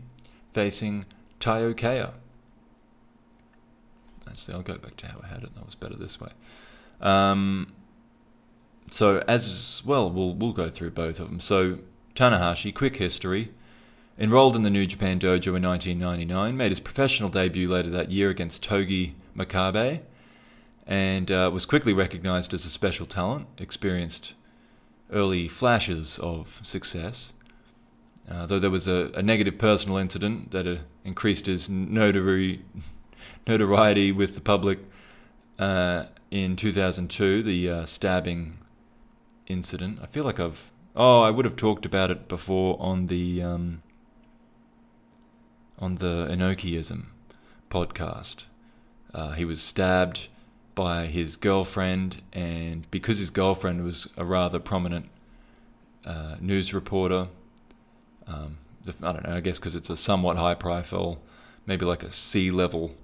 facing 0.54 1.06
Taiyo 1.40 1.78
Kea. 1.78 2.14
Actually, 4.28 4.54
I'll 4.56 4.62
go 4.64 4.78
back 4.78 4.98
to 4.98 5.08
how 5.08 5.20
I 5.24 5.28
had 5.28 5.44
it. 5.44 5.54
That 5.54 5.66
was 5.66 5.76
better 5.76 5.96
this 5.96 6.20
way. 6.20 6.32
Um, 7.00 7.74
so 8.90 9.24
as 9.28 9.84
well, 9.86 10.10
we'll 10.10 10.34
we'll 10.34 10.54
go 10.54 10.70
through 10.70 10.92
both 10.92 11.20
of 11.20 11.30
them. 11.30 11.40
So 11.40 11.80
Tanahashi, 12.16 12.74
quick 12.74 12.98
history. 12.98 13.52
Enrolled 14.20 14.56
in 14.56 14.62
the 14.62 14.70
New 14.70 14.86
Japan 14.86 15.20
Dojo 15.20 15.56
in 15.56 15.64
1999, 15.64 16.56
made 16.56 16.70
his 16.70 16.80
professional 16.80 17.30
debut 17.30 17.68
later 17.68 17.90
that 17.90 18.12
year 18.12 18.30
against 18.30 18.62
Togi 18.62 19.16
Makabe, 19.36 20.02
and 20.86 21.32
uh, 21.32 21.50
was 21.54 21.66
quickly 21.66 21.94
recognized 21.94 22.54
as 22.54 22.66
a 22.66 22.70
special 22.70 23.06
talent, 23.06 23.48
experienced 23.58 24.34
early 25.12 25.48
flashes 25.48 26.20
of 26.20 26.60
success. 26.64 27.34
Uh, 28.30 28.46
though 28.46 28.60
there 28.60 28.72
was 28.72 28.88
a, 28.88 29.12
a, 29.16 29.22
negative 29.22 29.58
personal 29.58 29.98
incident 29.98 30.52
that 30.52 30.66
uh, 30.68 30.78
increased 31.04 31.48
his 31.48 31.68
notori- 31.68 32.62
notoriety 33.48 34.12
with 34.12 34.36
the 34.36 34.42
public 34.42 34.80
uh, 35.60 36.06
in 36.30 36.56
2002, 36.56 37.44
the 37.44 37.70
uh, 37.70 37.86
stabbing 37.86 38.56
incident. 39.48 40.00
I 40.02 40.06
feel 40.06 40.24
like 40.24 40.40
I've. 40.40 40.72
Oh, 40.96 41.22
I 41.22 41.32
would 41.32 41.46
have 41.46 41.56
talked 41.56 41.86
about 41.86 42.12
it 42.12 42.28
before 42.28 42.78
on 42.80 43.08
the. 43.08 43.42
Um, 43.42 43.82
on 45.82 45.96
the 45.96 46.28
Inokiism 46.30 47.06
podcast. 47.70 48.46
Uh, 49.14 49.32
he 49.32 49.44
was 49.44 49.62
stabbed 49.62 50.28
by 50.76 51.08
his 51.08 51.38
girlfriend, 51.38 52.22
and 52.34 52.90
because 52.92 53.20
his 53.20 53.30
girlfriend 53.30 53.84
was 53.84 54.08
a 54.18 54.26
rather 54.26 54.60
prominent 54.60 55.08
uh, 56.06 56.36
news 56.40 56.74
reporter, 56.74 57.28
um, 58.28 58.58
I 59.04 59.12
don't 59.12 59.28
know, 59.28 59.36
I 59.36 59.40
guess 59.42 59.60
because 59.60 59.76
it's 59.76 59.90
a 59.90 59.98
somewhat 59.98 60.38
high 60.38 60.56
profile, 60.56 61.20
maybe 61.66 61.86
like 61.86 62.04
a 62.04 62.12
C 62.12 62.52
level 62.52 62.96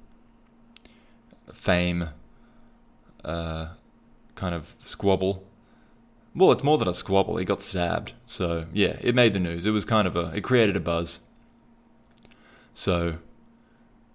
fame 1.53 2.09
uh, 3.23 3.67
kind 4.35 4.55
of 4.55 4.75
squabble. 4.83 5.43
Well, 6.35 6.51
it's 6.51 6.63
more 6.63 6.77
than 6.77 6.87
a 6.87 6.93
squabble. 6.93 7.37
He 7.37 7.45
got 7.45 7.61
stabbed. 7.61 8.13
So, 8.25 8.65
yeah, 8.71 8.97
it 9.01 9.15
made 9.15 9.33
the 9.33 9.39
news. 9.39 9.65
It 9.65 9.71
was 9.71 9.85
kind 9.85 10.07
of 10.07 10.15
a, 10.15 10.31
it 10.35 10.41
created 10.41 10.75
a 10.75 10.79
buzz. 10.79 11.19
So, 12.73 13.17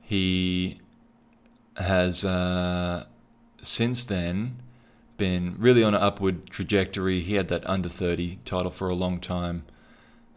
he 0.01 0.81
has 1.77 2.25
uh, 2.25 3.07
since 3.63 4.05
then 4.05 4.57
been 5.17 5.55
really 5.59 5.85
on 5.85 5.95
an 5.95 6.03
upward 6.03 6.51
trajectory. 6.51 7.21
He 7.21 7.35
had 7.35 7.49
that 7.49 7.69
under 7.69 7.89
30 7.89 8.41
title 8.45 8.71
for 8.71 8.89
a 8.89 8.95
long 8.95 9.21
time. 9.21 9.65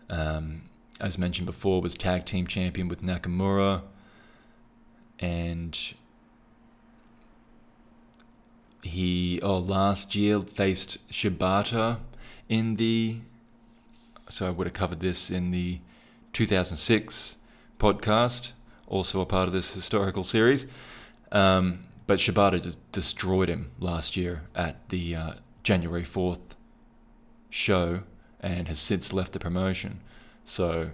Um, 0.10 0.64
as 1.00 1.18
mentioned 1.18 1.48
before, 1.48 1.82
was 1.82 1.96
tag 1.96 2.26
team 2.26 2.46
champion 2.48 2.88
with 2.88 3.02
Nakamura. 3.02 3.82
And 5.20 5.78
he, 8.84 9.40
oh, 9.42 9.58
last 9.58 10.16
year 10.16 10.40
faced 10.40 10.98
Shibata 11.10 12.00
in 12.48 12.76
the. 12.76 13.18
So 14.30 14.48
I 14.48 14.50
would 14.52 14.68
have 14.68 14.74
covered 14.74 15.00
this 15.00 15.30
in 15.30 15.52
the 15.52 15.80
2006 16.34 17.38
podcast, 17.80 18.54
also 18.88 19.22
a 19.22 19.26
part 19.26 19.48
of 19.48 19.54
this 19.54 19.74
historical 19.74 20.24
series. 20.24 20.68
Um, 21.32 21.80
but 22.08 22.20
Shibata 22.20 22.62
just 22.62 22.80
destroyed 22.92 23.50
him 23.50 23.72
last 23.80 24.16
year 24.16 24.44
at 24.56 24.90
the 24.90 25.16
uh, 25.16 25.34
January 25.64 26.04
4th 26.04 26.40
show 27.50 28.02
and 28.40 28.68
has 28.68 28.80
since 28.80 29.12
left 29.12 29.34
the 29.34 29.40
promotion. 29.40 30.02
So 30.44 30.92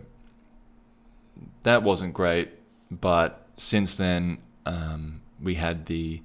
that 1.63 1.83
wasn't 1.83 2.13
great. 2.13 2.49
But 2.89 3.45
since 3.55 3.97
then, 3.97 4.39
um, 4.65 5.21
we 5.41 5.55
had 5.55 5.87
the 5.87 6.21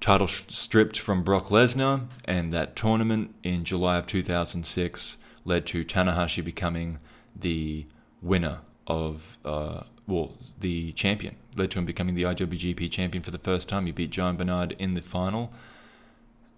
title 0.00 0.26
stripped 0.26 0.98
from 0.98 1.22
Brock 1.22 1.46
Lesnar, 1.46 2.06
and 2.24 2.52
that 2.52 2.76
tournament 2.76 3.34
in 3.42 3.64
July 3.64 3.98
of 3.98 4.06
2006 4.06 5.18
led 5.44 5.66
to 5.66 5.84
Tanahashi 5.84 6.44
becoming 6.44 6.98
the 7.34 7.86
winner 8.20 8.60
of, 8.86 9.38
uh, 9.44 9.82
well, 10.06 10.32
the 10.60 10.92
champion 10.92 11.36
led 11.56 11.70
to 11.72 11.78
him 11.78 11.84
becoming 11.84 12.14
the 12.14 12.22
IWGP 12.22 12.90
champion 12.90 13.22
for 13.22 13.30
the 13.30 13.38
first 13.38 13.68
time. 13.68 13.86
He 13.86 13.92
beat 13.92 14.10
Giant 14.10 14.38
Bernard 14.38 14.76
in 14.78 14.94
the 14.94 15.02
final, 15.02 15.52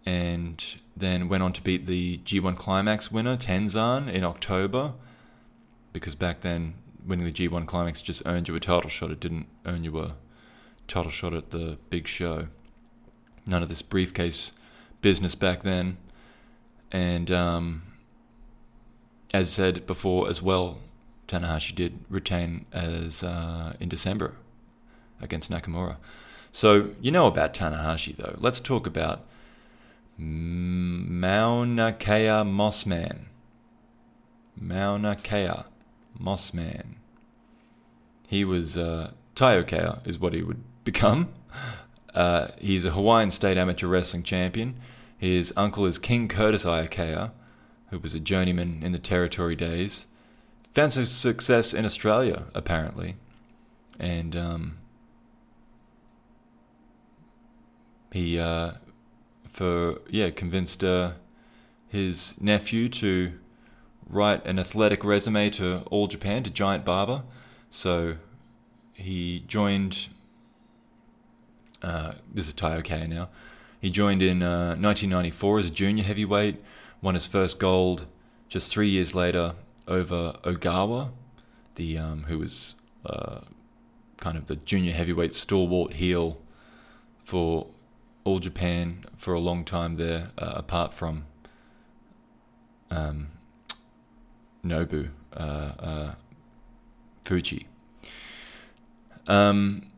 and 0.05 0.79
then 0.97 1.29
went 1.29 1.43
on 1.43 1.53
to 1.53 1.63
beat 1.63 1.87
the 1.87 2.19
G1 2.19 2.57
Climax 2.57 3.11
winner 3.11 3.37
Tenzan 3.37 4.13
in 4.13 4.25
October. 4.25 4.95
Because 5.93 6.15
back 6.15 6.41
then, 6.41 6.75
winning 7.07 7.25
the 7.25 7.33
G1 7.33 7.67
Climax 7.67 8.03
just 8.03 8.23
earned 8.27 8.49
you 8.49 8.55
a 8.55 8.61
title 8.61 8.91
shot. 8.91 9.11
It 9.11 9.21
didn't 9.21 9.47
earn 9.65 9.85
you 9.85 9.99
a 9.99 10.17
title 10.87 11.11
shot 11.11 11.35
at 11.35 11.51
the 11.51 11.79
big 11.91 12.07
show. 12.07 12.49
None 13.47 13.63
of 13.63 13.69
this 13.69 13.83
briefcase 13.83 14.53
business 15.01 15.35
back 15.35 15.63
then. 15.63 15.97
And 16.91 17.31
um, 17.31 17.83
as 19.33 19.51
said 19.51 19.87
before 19.87 20.29
as 20.29 20.43
well, 20.43 20.79
Tanahashi 21.27 21.75
did 21.75 21.99
retain 22.09 22.67
as 22.73 23.23
uh, 23.23 23.75
in 23.79 23.89
December 23.89 24.35
against 25.21 25.51
Nakamura. 25.51 25.97
So 26.53 26.91
you 27.01 27.11
know 27.11 27.27
about 27.27 27.55
Tanahashi 27.55 28.17
though. 28.17 28.37
Let's 28.39 28.61
talk 28.61 28.87
about 28.87 29.25
Mauna 30.17 31.93
Kea 31.93 32.45
Mossman. 32.45 33.27
Mauna 34.61 35.17
Kea 35.17 35.65
Mossman. 36.21 36.95
He 38.27 38.45
was 38.45 38.77
uh, 38.77 39.13
Taiyo 39.35 39.67
Kea 39.67 40.01
is 40.09 40.19
what 40.19 40.35
he 40.35 40.43
would 40.43 40.63
become. 40.85 41.29
Uh, 42.15 42.49
he's 42.59 42.85
a 42.85 42.91
Hawaiian 42.91 43.31
state 43.31 43.57
amateur 43.57 43.87
wrestling 43.87 44.23
champion. 44.23 44.79
His 45.17 45.53
uncle 45.57 45.85
is 45.87 45.99
King 45.99 46.29
Curtis 46.29 46.65
Iaukea, 46.65 47.33
who 47.91 47.99
was 47.99 48.15
a 48.15 48.21
journeyman 48.21 48.83
in 48.83 48.93
the 48.93 48.99
territory 48.99 49.57
days. 49.57 50.07
Found 50.75 50.93
some 50.93 51.07
success 51.07 51.75
in 51.75 51.85
Australia, 51.85 52.45
apparently. 52.55 53.17
And 53.99 54.37
um, 54.37 54.79
he 58.19 58.39
uh, 58.39 58.73
for 59.49 60.01
yeah 60.11 60.31
convinced 60.31 60.83
uh, 60.83 61.13
his 61.89 62.35
nephew 62.41 62.89
to 62.89 63.33
write 64.09 64.45
an 64.45 64.59
athletic 64.59 65.05
resume 65.05 65.51
to 65.51 65.83
All 65.91 66.07
Japan 66.07 66.43
to 66.43 66.51
Giant 66.51 66.85
Baba. 66.85 67.25
So 67.71 68.17
he 68.93 69.45
joined. 69.47 70.09
Uh, 71.81 72.15
this 72.33 72.49
is 72.49 72.55
Taiyo 72.55 72.83
Kea 72.83 73.07
now. 73.07 73.29
He 73.81 73.91
joined 73.91 74.21
in 74.21 74.43
uh, 74.43 74.75
1994 74.75 75.59
as 75.61 75.67
a 75.69 75.71
junior 75.71 76.03
heavyweight, 76.03 76.57
won 77.01 77.15
his 77.15 77.27
first 77.27 77.61
gold 77.61 78.07
just 78.49 78.73
three 78.73 78.89
years 78.89 79.15
later 79.15 79.55
over 79.87 80.37
Ogawa, 80.43 81.11
the 81.77 81.97
um, 81.97 82.25
who 82.25 82.41
was 82.41 82.75
uh, 83.07 83.43
kind 84.17 84.37
of 84.37 84.47
the 84.47 84.57
junior 84.57 84.93
heavyweight 84.93 85.33
stalwart 85.33 85.95
heel 85.95 86.39
for 87.23 87.69
all 88.29 88.39
Japan 88.41 89.05
for 89.17 89.33
a 89.33 89.41
long 89.41 89.65
time 89.65 89.95
there, 89.95 90.31
uh, 90.37 90.53
apart 90.57 90.93
from 90.93 91.25
um, 92.91 93.29
Nobu 94.65 95.09
uh, 95.35 95.41
uh, 95.41 96.15
Fuchi. 97.25 97.65
Um, 99.27 99.91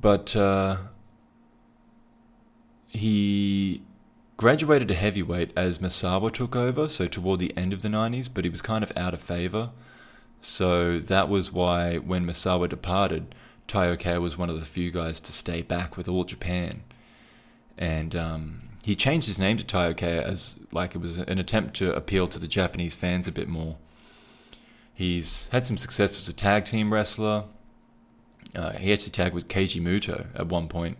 but 0.00 0.36
uh, 0.36 0.76
he 2.86 3.82
graduated 4.36 4.88
to 4.88 4.94
heavyweight 4.94 5.52
as 5.56 5.78
Misawa 5.78 6.32
took 6.32 6.54
over, 6.54 6.88
so 6.88 7.08
toward 7.08 7.40
the 7.40 7.56
end 7.56 7.72
of 7.72 7.82
the 7.82 7.88
90s, 7.88 8.28
but 8.32 8.44
he 8.44 8.50
was 8.50 8.62
kind 8.62 8.84
of 8.84 8.92
out 8.96 9.12
of 9.12 9.20
favor. 9.20 9.70
So 10.40 11.00
that 11.00 11.28
was 11.28 11.52
why 11.52 11.98
when 11.98 12.24
Misawa 12.24 12.68
departed, 12.68 13.34
Taiyo 13.66 14.20
was 14.20 14.38
one 14.38 14.48
of 14.48 14.58
the 14.58 14.66
few 14.66 14.90
guys 14.90 15.20
to 15.20 15.32
stay 15.32 15.62
back 15.62 15.96
with 15.96 16.08
All 16.08 16.24
Japan. 16.24 16.82
And 17.80 18.14
um, 18.14 18.60
he 18.84 18.94
changed 18.94 19.26
his 19.26 19.38
name 19.38 19.56
to 19.56 19.64
Taiyo 19.64 20.00
as 20.02 20.60
like 20.70 20.94
it 20.94 20.98
was 20.98 21.16
an 21.16 21.38
attempt 21.38 21.74
to 21.76 21.94
appeal 21.94 22.28
to 22.28 22.38
the 22.38 22.46
Japanese 22.46 22.94
fans 22.94 23.26
a 23.26 23.32
bit 23.32 23.48
more. 23.48 23.78
He's 24.92 25.48
had 25.48 25.66
some 25.66 25.78
success 25.78 26.20
as 26.20 26.28
a 26.28 26.34
tag 26.34 26.66
team 26.66 26.92
wrestler. 26.92 27.44
Uh, 28.54 28.72
he 28.72 28.92
actually 28.92 29.12
tagged 29.12 29.34
with 29.34 29.48
Keiji 29.48 29.80
Muto 29.80 30.26
at 30.34 30.48
one 30.48 30.68
point, 30.68 30.98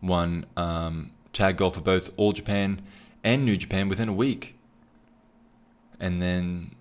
won 0.00 0.46
um, 0.56 1.10
tag 1.34 1.58
gold 1.58 1.74
for 1.74 1.82
both 1.82 2.10
All 2.16 2.32
Japan 2.32 2.80
and 3.22 3.44
New 3.44 3.56
Japan 3.58 3.88
within 3.88 4.08
a 4.08 4.12
week. 4.14 4.56
And 6.00 6.22
then 6.22 6.74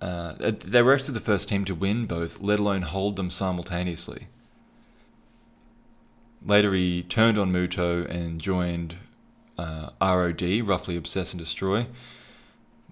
uh, 0.00 0.34
they 0.40 0.82
were 0.82 0.92
actually 0.92 1.14
the 1.14 1.20
first 1.20 1.48
team 1.48 1.64
to 1.66 1.74
win 1.74 2.06
both, 2.06 2.40
let 2.40 2.58
alone 2.58 2.82
hold 2.82 3.14
them 3.14 3.30
simultaneously. 3.30 4.26
Later, 6.44 6.74
he 6.74 7.02
turned 7.04 7.38
on 7.38 7.52
Muto 7.52 8.08
and 8.10 8.40
joined 8.40 8.96
uh, 9.56 9.90
ROD, 10.00 10.42
Roughly 10.62 10.96
Obsess 10.96 11.32
and 11.32 11.40
Destroy, 11.40 11.86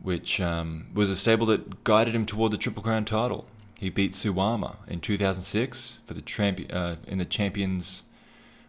which 0.02 0.40
um, 0.40 0.86
was 0.94 1.10
a 1.10 1.16
stable 1.16 1.46
that 1.46 1.82
guided 1.82 2.14
him 2.14 2.26
toward 2.26 2.52
the 2.52 2.58
Triple 2.58 2.82
Crown 2.82 3.04
title. 3.04 3.46
He 3.80 3.90
beat 3.90 4.12
Suwama 4.12 4.76
in 4.86 5.00
2006 5.00 6.00
for 6.06 6.14
the 6.14 6.20
champion 6.22 6.70
uh, 6.70 6.96
in 7.06 7.18
the 7.18 7.24
Champions 7.24 8.04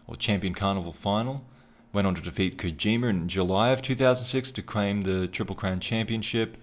or 0.07 0.15
Champion 0.15 0.53
Carnival 0.53 0.93
final. 0.93 1.43
Went 1.93 2.07
on 2.07 2.15
to 2.15 2.21
defeat 2.21 2.57
Kojima 2.57 3.09
in 3.09 3.27
July 3.27 3.71
of 3.71 3.82
2006 3.82 4.51
to 4.53 4.61
claim 4.61 5.01
the 5.01 5.27
Triple 5.27 5.55
Crown 5.55 5.82
Championship, 5.82 6.57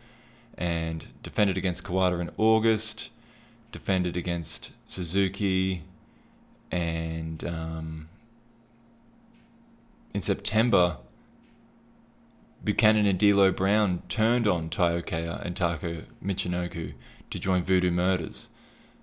and 0.57 1.07
defended 1.23 1.59
against 1.59 1.85
Kawada 1.85 2.21
in 2.21 2.31
August. 2.39 3.11
Defended 3.71 4.17
against 4.17 4.73
Suzuki, 4.87 5.83
and 6.71 7.45
um, 7.45 8.09
in 10.15 10.23
September 10.23 10.99
Buchanan 12.65 13.07
and 13.07 13.19
D'Lo 13.19 13.53
Brown 13.53 14.03
turned 14.09 14.47
on 14.49 14.69
Taiyo 14.69 15.45
and 15.45 15.57
Taka 15.57 16.05
Michinoku 16.25 16.95
to 17.31 17.39
join 17.39 17.63
Voodoo 17.63 17.91
Murders. 17.91 18.49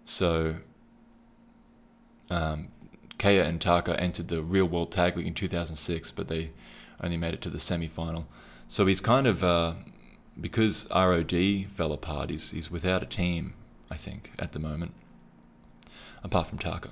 So 0.03 0.57
um, 2.29 2.67
Kea 3.17 3.39
and 3.39 3.61
Taka 3.61 3.99
entered 3.99 4.27
the 4.27 4.41
Real 4.43 4.65
World 4.65 4.91
Tag 4.91 5.15
League 5.15 5.27
in 5.27 5.33
2006, 5.33 6.11
but 6.11 6.27
they 6.27 6.51
only 7.01 7.17
made 7.17 7.33
it 7.33 7.41
to 7.41 7.49
the 7.49 7.59
semi 7.59 7.87
final. 7.87 8.27
So 8.67 8.85
he's 8.85 9.01
kind 9.01 9.27
of, 9.27 9.43
uh, 9.43 9.75
because 10.39 10.87
ROD 10.93 11.33
fell 11.71 11.93
apart, 11.93 12.29
he's, 12.29 12.51
he's 12.51 12.69
without 12.69 13.03
a 13.03 13.05
team, 13.05 13.53
I 13.89 13.95
think, 13.95 14.31
at 14.37 14.51
the 14.51 14.59
moment, 14.59 14.93
apart 16.23 16.47
from 16.47 16.57
Taka. 16.57 16.89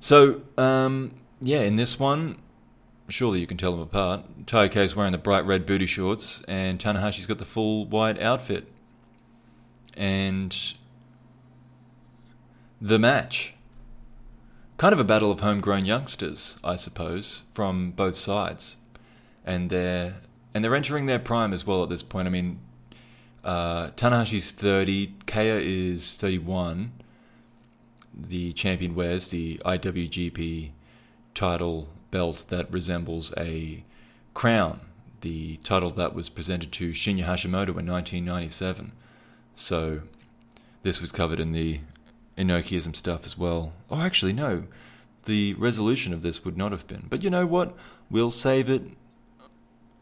So, 0.00 0.42
um, 0.56 1.14
yeah, 1.40 1.60
in 1.60 1.76
this 1.76 1.98
one, 1.98 2.38
surely 3.08 3.40
you 3.40 3.46
can 3.46 3.56
tell 3.56 3.72
them 3.72 3.80
apart. 3.80 4.46
Taiyo's 4.46 4.94
wearing 4.94 5.12
the 5.12 5.18
bright 5.18 5.44
red 5.44 5.66
booty 5.66 5.86
shorts, 5.86 6.42
and 6.46 6.78
Tanahashi's 6.78 7.26
got 7.26 7.38
the 7.38 7.44
full 7.44 7.86
white 7.86 8.20
outfit. 8.20 8.66
And 9.96 10.56
the 12.80 12.98
match. 12.98 13.54
Kind 14.76 14.92
of 14.92 15.00
a 15.00 15.04
battle 15.04 15.32
of 15.32 15.40
homegrown 15.40 15.84
youngsters, 15.84 16.56
I 16.62 16.76
suppose, 16.76 17.42
from 17.52 17.90
both 17.90 18.14
sides. 18.14 18.76
And 19.44 19.70
they're 19.70 20.16
and 20.54 20.64
they're 20.64 20.74
entering 20.74 21.06
their 21.06 21.18
prime 21.18 21.52
as 21.52 21.66
well 21.66 21.82
at 21.82 21.88
this 21.88 22.02
point. 22.02 22.26
I 22.26 22.30
mean, 22.30 22.60
uh, 23.44 23.90
Tanahashi's 23.90 24.52
30, 24.52 25.14
Kea 25.26 25.90
is 25.92 26.16
31. 26.18 26.92
The 28.18 28.52
champion 28.52 28.94
wears 28.94 29.28
the 29.28 29.58
IWGP 29.64 30.70
title 31.34 31.88
belt 32.10 32.46
that 32.48 32.72
resembles 32.72 33.32
a 33.36 33.84
crown, 34.34 34.80
the 35.20 35.56
title 35.58 35.90
that 35.90 36.14
was 36.14 36.28
presented 36.28 36.72
to 36.72 36.90
Shinya 36.90 37.24
Hashimoto 37.24 37.78
in 37.78 37.86
1997. 37.86 38.92
So 39.54 40.02
this 40.82 41.00
was 41.00 41.12
covered 41.12 41.40
in 41.40 41.52
the 41.52 41.80
Inokiism 42.36 42.94
stuff 42.94 43.24
as 43.24 43.36
well. 43.36 43.72
Oh, 43.90 44.00
actually, 44.00 44.32
no. 44.32 44.64
The 45.24 45.54
resolution 45.54 46.12
of 46.12 46.22
this 46.22 46.44
would 46.44 46.56
not 46.56 46.72
have 46.72 46.86
been. 46.86 47.06
But 47.08 47.22
you 47.22 47.30
know 47.30 47.46
what? 47.46 47.76
We'll 48.10 48.30
save 48.30 48.70
it. 48.70 48.82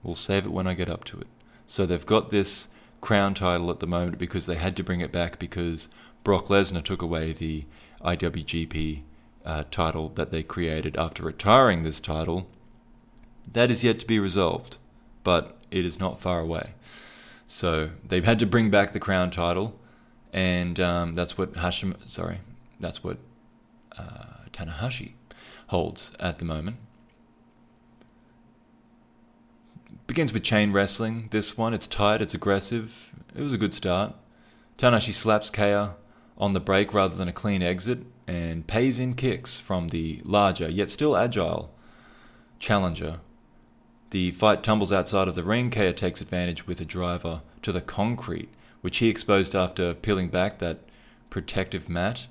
We'll 0.03 0.15
save 0.15 0.47
it 0.47 0.53
when 0.53 0.67
I 0.67 0.75
get 0.75 0.91
up 0.91 1.05
to 1.05 1.21
it. 1.21 1.27
So 1.67 1.85
they've 1.85 2.07
got 2.07 2.31
this 2.31 2.69
crown 3.01 3.35
title 3.35 3.71
at 3.71 3.81
the 3.81 3.87
moment 3.87 4.19
because 4.19 4.47
they 4.47 4.57
had 4.57 4.77
to 4.77 4.85
bring 4.85 5.01
it 5.01 5.13
back 5.13 5.39
because 5.39 5.89
Brock 6.25 6.47
Lesnar 6.47 6.85
took 6.85 7.03
away 7.03 7.33
the 7.33 7.65
IWGP 8.05 9.03
uh, 9.45 9.65
title 9.71 10.11
that 10.11 10.31
they 10.31 10.43
created 10.43 10.97
after 10.97 11.23
retiring 11.23 11.83
this 11.83 12.01
title, 12.01 12.49
that 13.51 13.71
is 13.71 13.85
yet 13.85 14.01
to 14.01 14.07
be 14.07 14.19
resolved, 14.19 14.79
but 15.23 15.57
it 15.71 15.85
is 15.85 16.01
not 16.01 16.21
far 16.21 16.41
away. 16.41 16.75
So 17.47 17.91
they've 18.07 18.25
had 18.25 18.39
to 18.41 18.47
bring 18.47 18.71
back 18.71 18.93
the 18.93 19.01
crown 19.01 19.31
title, 19.31 19.79
and 20.33 20.81
um, 20.81 21.15
that's 21.15 21.39
what 21.39 21.53
Hashim. 21.55 21.95
Sorry, 22.09 22.41
that's 22.81 23.05
what 23.05 23.19
uh, 23.97 24.49
Tanahashi 24.53 25.13
holds 25.69 26.13
at 26.19 26.39
the 26.39 26.45
moment. 26.45 26.77
Begins 30.07 30.33
with 30.33 30.43
chain 30.43 30.73
wrestling. 30.73 31.29
This 31.31 31.57
one, 31.57 31.73
it's 31.75 31.87
tight, 31.87 32.21
it's 32.21 32.35
aggressive. 32.35 33.13
It 33.35 33.43
was 33.43 33.53
a 33.53 33.59
good 33.59 33.75
start. 33.75 34.15
Tanahashi 34.79 35.13
slaps 35.13 35.51
Kea 35.51 35.91
on 36.39 36.53
the 36.53 36.61
break 36.61 36.93
rather 36.93 37.15
than 37.15 37.29
a 37.29 37.33
clean 37.33 37.63
exit 37.63 38.01
and 38.27 38.67
pays 38.67 38.99
in 38.99 39.15
kicks 39.15 39.59
from 39.59 39.89
the 39.89 40.21
larger 40.25 40.69
yet 40.69 40.91
still 40.91 41.17
agile 41.17 41.73
challenger. 42.59 43.21
The 44.11 44.31
fight 44.33 44.63
tumbles 44.63 44.93
outside 44.93 45.29
of 45.29 45.35
the 45.35 45.43
ring. 45.43 45.71
Kea 45.71 45.93
takes 45.93 46.21
advantage 46.21 46.67
with 46.67 46.81
a 46.81 46.85
driver 46.85 47.43
to 47.63 47.73
the 47.73 47.81
concrete, 47.81 48.49
which 48.81 48.99
he 48.99 49.09
exposed 49.09 49.55
after 49.55 49.95
peeling 49.95 50.29
back 50.29 50.59
that 50.59 50.81
protective 51.31 51.89
mat. 51.89 52.27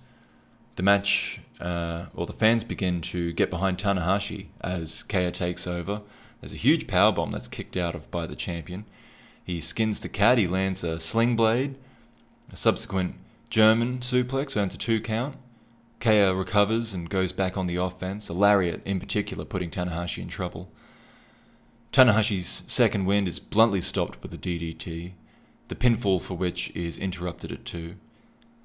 The 0.77 0.83
match, 0.83 1.41
uh, 1.59 2.05
or 2.15 2.25
the 2.25 2.33
fans 2.33 2.63
begin 2.63 3.01
to 3.01 3.33
get 3.33 3.49
behind 3.49 3.77
Tanahashi 3.77 4.47
as 4.61 5.03
Kea 5.03 5.31
takes 5.31 5.67
over. 5.67 6.01
There's 6.39 6.53
a 6.53 6.57
huge 6.57 6.87
power 6.87 7.11
bomb 7.11 7.31
that's 7.31 7.47
kicked 7.47 7.77
out 7.77 7.95
of 7.95 8.09
by 8.11 8.25
the 8.25 8.35
champion. 8.35 8.85
He 9.43 9.61
skins 9.61 9.99
the 9.99 10.09
cat. 10.09 10.37
He 10.37 10.47
lands 10.47 10.83
a 10.83 10.99
sling 10.99 11.35
blade. 11.35 11.75
A 12.51 12.55
subsequent 12.55 13.15
German 13.49 13.99
suplex 13.99 14.57
earns 14.57 14.75
a 14.75 14.77
two 14.77 14.99
count. 14.99 15.37
Kea 15.99 16.29
recovers 16.29 16.93
and 16.93 17.09
goes 17.09 17.31
back 17.31 17.57
on 17.57 17.67
the 17.67 17.77
offense, 17.77 18.29
a 18.29 18.33
lariat 18.33 18.81
in 18.85 18.99
particular 18.99 19.45
putting 19.45 19.69
Tanahashi 19.69 20.21
in 20.21 20.27
trouble. 20.27 20.69
Tanahashi's 21.91 22.63
second 22.67 23.05
wind 23.05 23.27
is 23.27 23.39
bluntly 23.39 23.81
stopped 23.81 24.21
with 24.21 24.33
a 24.33 24.37
DDT, 24.37 25.13
the 25.69 25.75
pinfall 25.75 26.21
for 26.21 26.33
which 26.35 26.69
is 26.75 26.97
interrupted 26.97 27.51
at 27.51 27.65
two. 27.65 27.95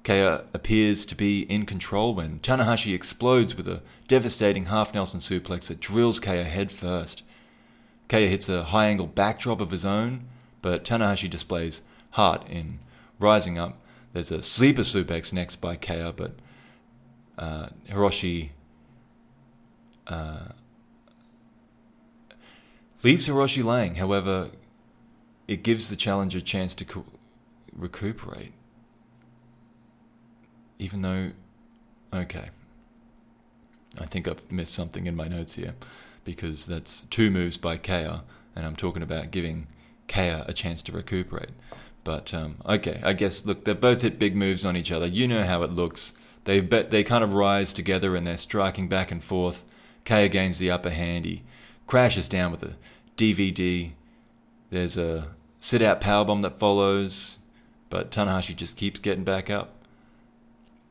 Kea 0.03 0.39
appears 0.53 1.05
to 1.05 1.15
be 1.15 1.43
in 1.43 1.65
control 1.65 2.13
when 2.15 2.39
Tanahashi 2.39 2.93
explodes 2.93 3.55
with 3.55 3.67
a 3.67 3.81
devastating 4.07 4.65
half 4.65 4.93
Nelson 4.93 5.19
suplex 5.19 5.67
that 5.67 5.79
drills 5.79 6.19
Kea 6.19 6.43
head 6.43 6.71
first. 6.71 7.23
Kea 8.09 8.27
hits 8.27 8.49
a 8.49 8.65
high 8.65 8.87
angle 8.87 9.07
backdrop 9.07 9.61
of 9.61 9.71
his 9.71 9.85
own, 9.85 10.25
but 10.61 10.83
Tanahashi 10.83 11.29
displays 11.29 11.83
heart 12.11 12.45
in 12.49 12.79
rising 13.19 13.57
up. 13.57 13.80
There's 14.13 14.31
a 14.31 14.41
sleeper 14.41 14.81
suplex 14.81 15.31
next 15.31 15.57
by 15.57 15.75
Kea, 15.75 16.11
but 16.15 16.33
uh, 17.37 17.69
Hiroshi 17.89 18.49
uh, 20.07 20.49
leaves 23.03 23.27
Hiroshi 23.27 23.63
laying. 23.63 23.95
However, 23.95 24.51
it 25.47 25.63
gives 25.63 25.89
the 25.89 25.95
challenger 25.95 26.39
a 26.39 26.41
chance 26.41 26.75
to 26.75 26.85
co- 26.85 27.05
recuperate. 27.73 28.53
Even 30.77 31.01
though, 31.01 31.31
okay, 32.13 32.49
I 33.99 34.05
think 34.05 34.27
I've 34.27 34.51
missed 34.51 34.73
something 34.73 35.05
in 35.07 35.15
my 35.15 35.27
notes 35.27 35.55
here. 35.55 35.73
because 36.23 36.65
that's 36.65 37.01
two 37.03 37.31
moves 37.31 37.57
by 37.57 37.77
Kea, 37.77 38.21
and 38.55 38.65
I'm 38.65 38.75
talking 38.75 39.01
about 39.01 39.31
giving 39.31 39.67
Kea 40.07 40.43
a 40.45 40.53
chance 40.53 40.81
to 40.83 40.91
recuperate. 40.91 41.49
But 42.03 42.33
um, 42.33 42.57
okay, 42.65 42.99
I 43.03 43.13
guess 43.13 43.45
look, 43.45 43.63
they're 43.63 43.75
both 43.75 44.01
hit 44.01 44.17
big 44.19 44.35
moves 44.35 44.65
on 44.65 44.75
each 44.75 44.91
other. 44.91 45.05
You 45.05 45.27
know 45.27 45.43
how 45.43 45.61
it 45.63 45.71
looks. 45.71 46.13
They 46.45 46.59
bet 46.59 46.89
they 46.89 47.03
kind 47.03 47.23
of 47.23 47.33
rise 47.33 47.71
together 47.73 48.15
and 48.15 48.25
they're 48.25 48.37
striking 48.37 48.87
back 48.87 49.11
and 49.11 49.23
forth. 49.23 49.63
Kea 50.05 50.29
gains 50.29 50.57
the 50.57 50.71
upper 50.71 50.89
hand. 50.89 51.25
He 51.25 51.43
crashes 51.85 52.27
down 52.27 52.51
with 52.51 52.63
a 52.63 52.75
DVD. 53.17 53.91
There's 54.71 54.97
a 54.97 55.27
sit 55.59 55.81
out 55.81 56.01
powerbomb 56.01 56.41
that 56.41 56.57
follows, 56.57 57.39
but 57.89 58.09
Tanahashi 58.09 58.55
just 58.55 58.77
keeps 58.77 58.99
getting 58.99 59.23
back 59.23 59.49
up. 59.49 59.75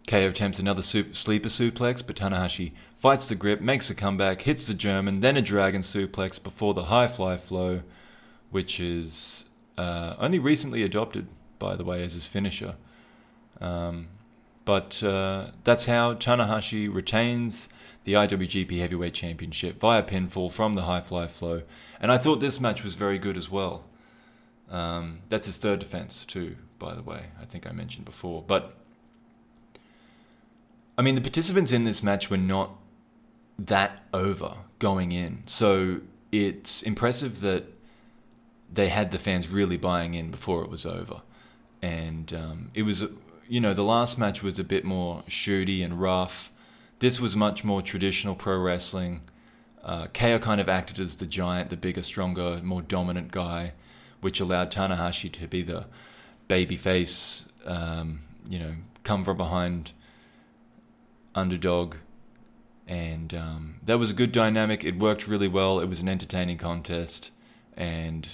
Kea 0.07 0.25
attempts 0.25 0.59
another 0.59 0.83
sleeper 0.83 1.49
suplex, 1.49 2.07
but 2.07 2.17
Tanahashi 2.17 2.73
fights 2.97 3.29
the 3.29 3.35
grip, 3.35 3.61
makes 3.61 3.91
a 3.91 3.95
comeback, 3.95 4.43
hits 4.43 4.67
the 4.67 4.75
German, 4.75 5.21
then 5.21 5.37
a 5.37 5.43
dragon 5.43 5.83
suplex 5.83 6.43
before 6.43 6.75
the 6.75 6.85
high 6.85 7.09
fly 7.09 7.37
flow, 7.37 7.83
which 8.51 8.81
is 8.81 9.47
uh, 9.81 10.15
only 10.19 10.39
recently 10.39 10.83
adopted, 10.83 11.27
by 11.59 11.75
the 11.75 11.85
way, 11.85 12.03
as 12.03 12.13
his 12.13 12.27
finisher. 12.27 12.75
Um, 13.63 14.09
but 14.67 15.03
uh, 15.03 15.53
that's 15.65 15.87
how 15.87 16.15
Tanahashi 16.15 16.93
retains 16.93 17.71
the 18.05 18.13
IWGP 18.13 18.79
Heavyweight 18.79 19.15
Championship 19.15 19.79
via 19.79 20.03
pinfall 20.03 20.53
from 20.53 20.75
the 20.75 20.83
high 20.83 21.01
fly 21.01 21.27
flow. 21.27 21.63
And 21.99 22.13
I 22.13 22.19
thought 22.19 22.41
this 22.41 22.61
match 22.61 22.85
was 22.85 22.93
very 22.93 23.19
good 23.19 23.39
as 23.39 23.51
well. 23.51 23.85
Um, 24.71 25.21
that's 25.31 25.47
his 25.47 25.57
third 25.57 25.79
defense, 25.79 26.27
too, 26.27 26.57
by 26.79 26.95
the 26.95 27.03
way. 27.03 27.27
I 27.41 27.47
think 27.47 27.67
I 27.67 27.73
mentioned 27.73 28.05
before. 28.05 28.45
But, 28.47 28.75
I 30.99 31.03
mean, 31.03 31.15
the 31.15 31.23
participants 31.23 31.73
in 31.73 31.85
this 31.85 32.03
match 32.03 32.29
were 32.29 32.37
not 32.37 32.77
that 33.59 34.05
over 34.13 34.57
going 34.79 35.13
in. 35.13 35.43
So 35.47 36.03
it's 36.31 36.83
impressive 36.83 37.41
that 37.41 37.65
they 38.73 38.89
had 38.89 39.11
the 39.11 39.19
fans 39.19 39.49
really 39.49 39.77
buying 39.77 40.15
in 40.15 40.31
before 40.31 40.63
it 40.63 40.71
was 40.71 40.87
over. 40.87 41.23
And 41.83 42.33
um, 42.33 42.71
it 42.75 42.83
was, 42.83 43.05
you 43.49 43.61
know, 43.61 43.75
the 43.75 43.85
last 43.85 44.19
match 44.19 44.43
was 44.43 44.59
a 44.59 44.65
bit 44.65 44.85
more 44.85 45.23
shooty 45.29 45.85
and 45.85 46.01
rough. 46.01 46.51
This 46.99 47.19
was 47.19 47.35
much 47.35 47.65
more 47.65 47.83
traditional 47.83 48.35
pro 48.35 48.59
wrestling. 48.59 49.23
Uh, 49.83 50.07
KO 50.09 50.39
kind 50.39 50.61
of 50.61 50.69
acted 50.69 51.01
as 51.01 51.17
the 51.17 51.27
giant, 51.27 51.71
the 51.71 51.77
bigger, 51.77 52.03
stronger, 52.03 52.61
more 52.63 52.83
dominant 52.83 53.33
guy, 53.33 53.73
which 54.21 54.39
allowed 54.39 54.71
Tanahashi 54.71 55.33
to 55.33 55.49
be 55.49 55.63
the 55.63 55.87
babyface, 56.49 57.47
um, 57.65 58.21
you 58.49 58.59
know, 58.59 58.75
come 59.03 59.25
from 59.25 59.39
behind 59.39 59.93
underdog. 61.35 61.97
And 62.87 63.33
um, 63.33 63.77
that 63.85 63.99
was 63.99 64.11
a 64.11 64.15
good 64.15 64.33
dynamic. 64.33 64.85
It 64.85 64.99
worked 64.99 65.27
really 65.27 65.49
well. 65.49 65.81
It 65.81 65.89
was 65.89 66.03
an 66.03 66.09
entertaining 66.09 66.59
contest. 66.59 67.31
And 67.77 68.29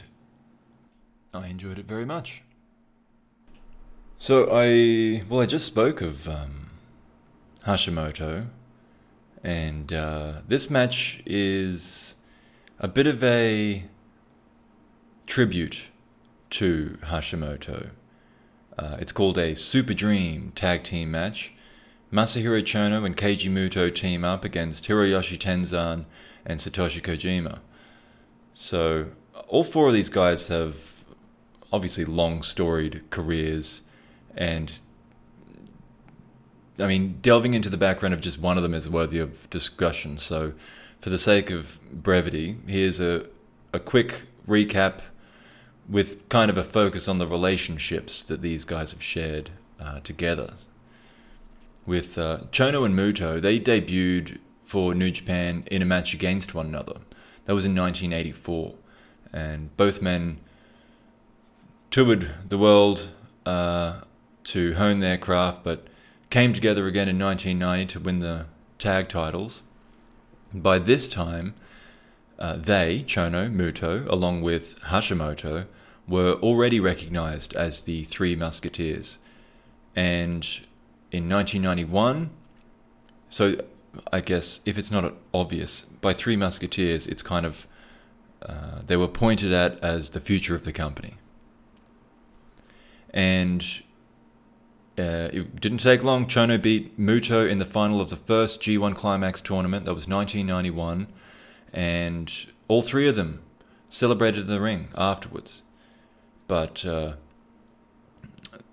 I 1.37 1.49
enjoyed 1.49 1.79
it 1.79 1.87
very 1.87 2.05
much. 2.05 2.43
So 4.19 4.49
I 4.51 5.25
well, 5.29 5.41
I 5.41 5.47
just 5.47 5.67
spoke 5.67 6.01
of 6.01 6.27
um, 6.29 6.71
Hashimoto, 7.65 8.47
and 9.45 9.93
uh, 9.93 10.41
this 10.49 10.71
match 10.71 11.23
is 11.27 12.15
a 12.79 12.89
bit 12.89 13.07
of 13.07 13.23
a 13.23 13.85
tribute 15.27 15.91
to 16.51 16.99
Hashimoto. 17.03 17.91
Uh, 18.79 18.97
it's 19.01 19.13
called 19.13 19.39
a 19.39 19.55
Super 19.55 19.95
Dream 19.95 20.53
Tag 20.55 20.83
Team 20.83 21.11
match. 21.11 21.53
Masahiro 22.13 22.63
Chono 22.63 23.05
and 23.05 23.17
Keiji 23.17 23.51
Muto 23.51 23.93
team 23.93 24.25
up 24.25 24.45
against 24.45 24.87
Hiroyoshi 24.87 25.37
Tenzan 25.37 26.05
and 26.45 26.61
Satoshi 26.61 27.03
Kojima. 27.03 27.59
So 28.55 29.09
all 29.49 29.65
four 29.65 29.89
of 29.89 29.93
these 29.93 30.09
guys 30.09 30.49
have 30.49 30.96
obviously 31.73 32.05
long 32.05 32.43
storied 32.43 33.03
careers 33.11 33.83
and 34.37 34.81
I 36.79 36.87
mean, 36.87 37.19
delving 37.23 37.55
into 37.55 37.71
the 37.71 37.79
background 37.79 38.13
of 38.13 38.21
just 38.21 38.39
one 38.39 38.57
of 38.57 38.63
them 38.63 38.75
is 38.75 38.89
worthy 38.89 39.19
of 39.19 39.49
discussion. 39.49 40.19
So, 40.19 40.53
for 41.01 41.11
the 41.11 41.19
sake 41.19 41.51
of 41.51 41.79
brevity, 41.91 42.59
here's 42.67 43.01
a, 43.01 43.27
a 43.73 43.79
quick 43.79 44.25
recap 44.47 45.01
with 45.89 46.29
kind 46.29 46.51
of 46.51 46.59
a 46.59 46.65
focus 46.65 47.09
on 47.09 47.19
the 47.19 47.27
relationships 47.27 48.23
that 48.25 48.43
these 48.43 48.65
guys 48.65 48.91
have 48.91 49.03
shared 49.03 49.51
uh, 49.81 50.01
together. 50.01 50.55
With 51.87 52.19
uh, 52.19 52.41
Chono 52.51 52.85
and 52.85 52.95
Muto, 52.95 53.41
they 53.41 53.61
debuted 53.61 54.39
for 54.65 54.95
New 54.95 55.11
Japan 55.11 55.65
in 55.71 55.81
a 55.81 55.87
match 55.87 56.13
against 56.13 56.55
one 56.55 56.67
another. 56.67 56.97
That 57.45 57.55
was 57.55 57.65
in 57.65 57.75
1984. 57.75 58.75
And 59.33 59.75
both 59.77 60.03
men 60.03 60.39
toured 61.91 62.31
the 62.49 62.59
world 62.59 63.11
uh, 63.45 64.01
to 64.45 64.75
hone 64.75 65.01
their 65.01 65.19
craft, 65.19 65.63
but 65.65 65.87
came 66.31 66.53
together 66.53 66.87
again 66.87 67.09
in 67.09 67.19
1990 67.19 67.93
to 67.93 68.01
win 68.01 68.19
the 68.19 68.47
tag 68.79 69.09
titles. 69.09 69.63
By 70.53 70.79
this 70.79 71.09
time, 71.09 71.55
uh, 72.39 72.57
they, 72.57 73.05
Chono, 73.07 73.53
Muto, 73.53 74.07
along 74.09 74.43
with 74.43 74.79
Hashimoto, 74.81 75.67
were 76.07 76.35
already 76.35 76.79
recognized 76.79 77.55
as 77.57 77.83
the 77.83 78.05
Three 78.05 78.37
Musketeers. 78.37 79.19
And 79.95 80.45
in 81.11 81.29
1991, 81.29 82.31
so 83.29 83.57
I 84.13 84.21
guess 84.21 84.61
if 84.65 84.77
it's 84.77 84.91
not 84.91 85.15
obvious, 85.33 85.85
by 86.01 86.13
Three 86.13 86.37
Musketeers, 86.37 87.07
it's 87.07 87.23
kind 87.23 87.47
of, 87.47 87.67
uh, 88.43 88.83
they 88.87 88.97
were 88.97 89.09
pointed 89.09 89.53
at 89.53 89.79
as 89.83 90.11
the 90.11 90.21
future 90.21 90.55
of 90.55 90.65
the 90.65 90.73
company 90.73 91.15
and 93.17 93.83
uh, 94.99 95.31
it 95.33 95.59
didn't 95.59 95.79
take 95.79 96.05
long. 96.05 96.27
Chono 96.27 96.61
beat 96.61 97.01
Muto 97.01 97.49
in 97.49 97.57
the 97.57 97.65
final 97.65 97.99
of 98.01 98.11
the 98.11 98.17
first 98.17 98.61
G1 98.61 98.95
Climax 98.95 99.41
tournament. 99.41 99.87
That 99.87 99.95
was 99.95 100.07
1991, 100.07 101.07
and 101.73 102.33
all 102.69 102.83
three 102.83 103.09
of 103.09 103.17
them 103.17 103.43
celebrated 103.89 104.41
in 104.41 104.47
the 104.49 104.61
ring 104.61 104.89
afterwards. 104.95 105.63
But 106.47 106.85
uh, 106.85 107.15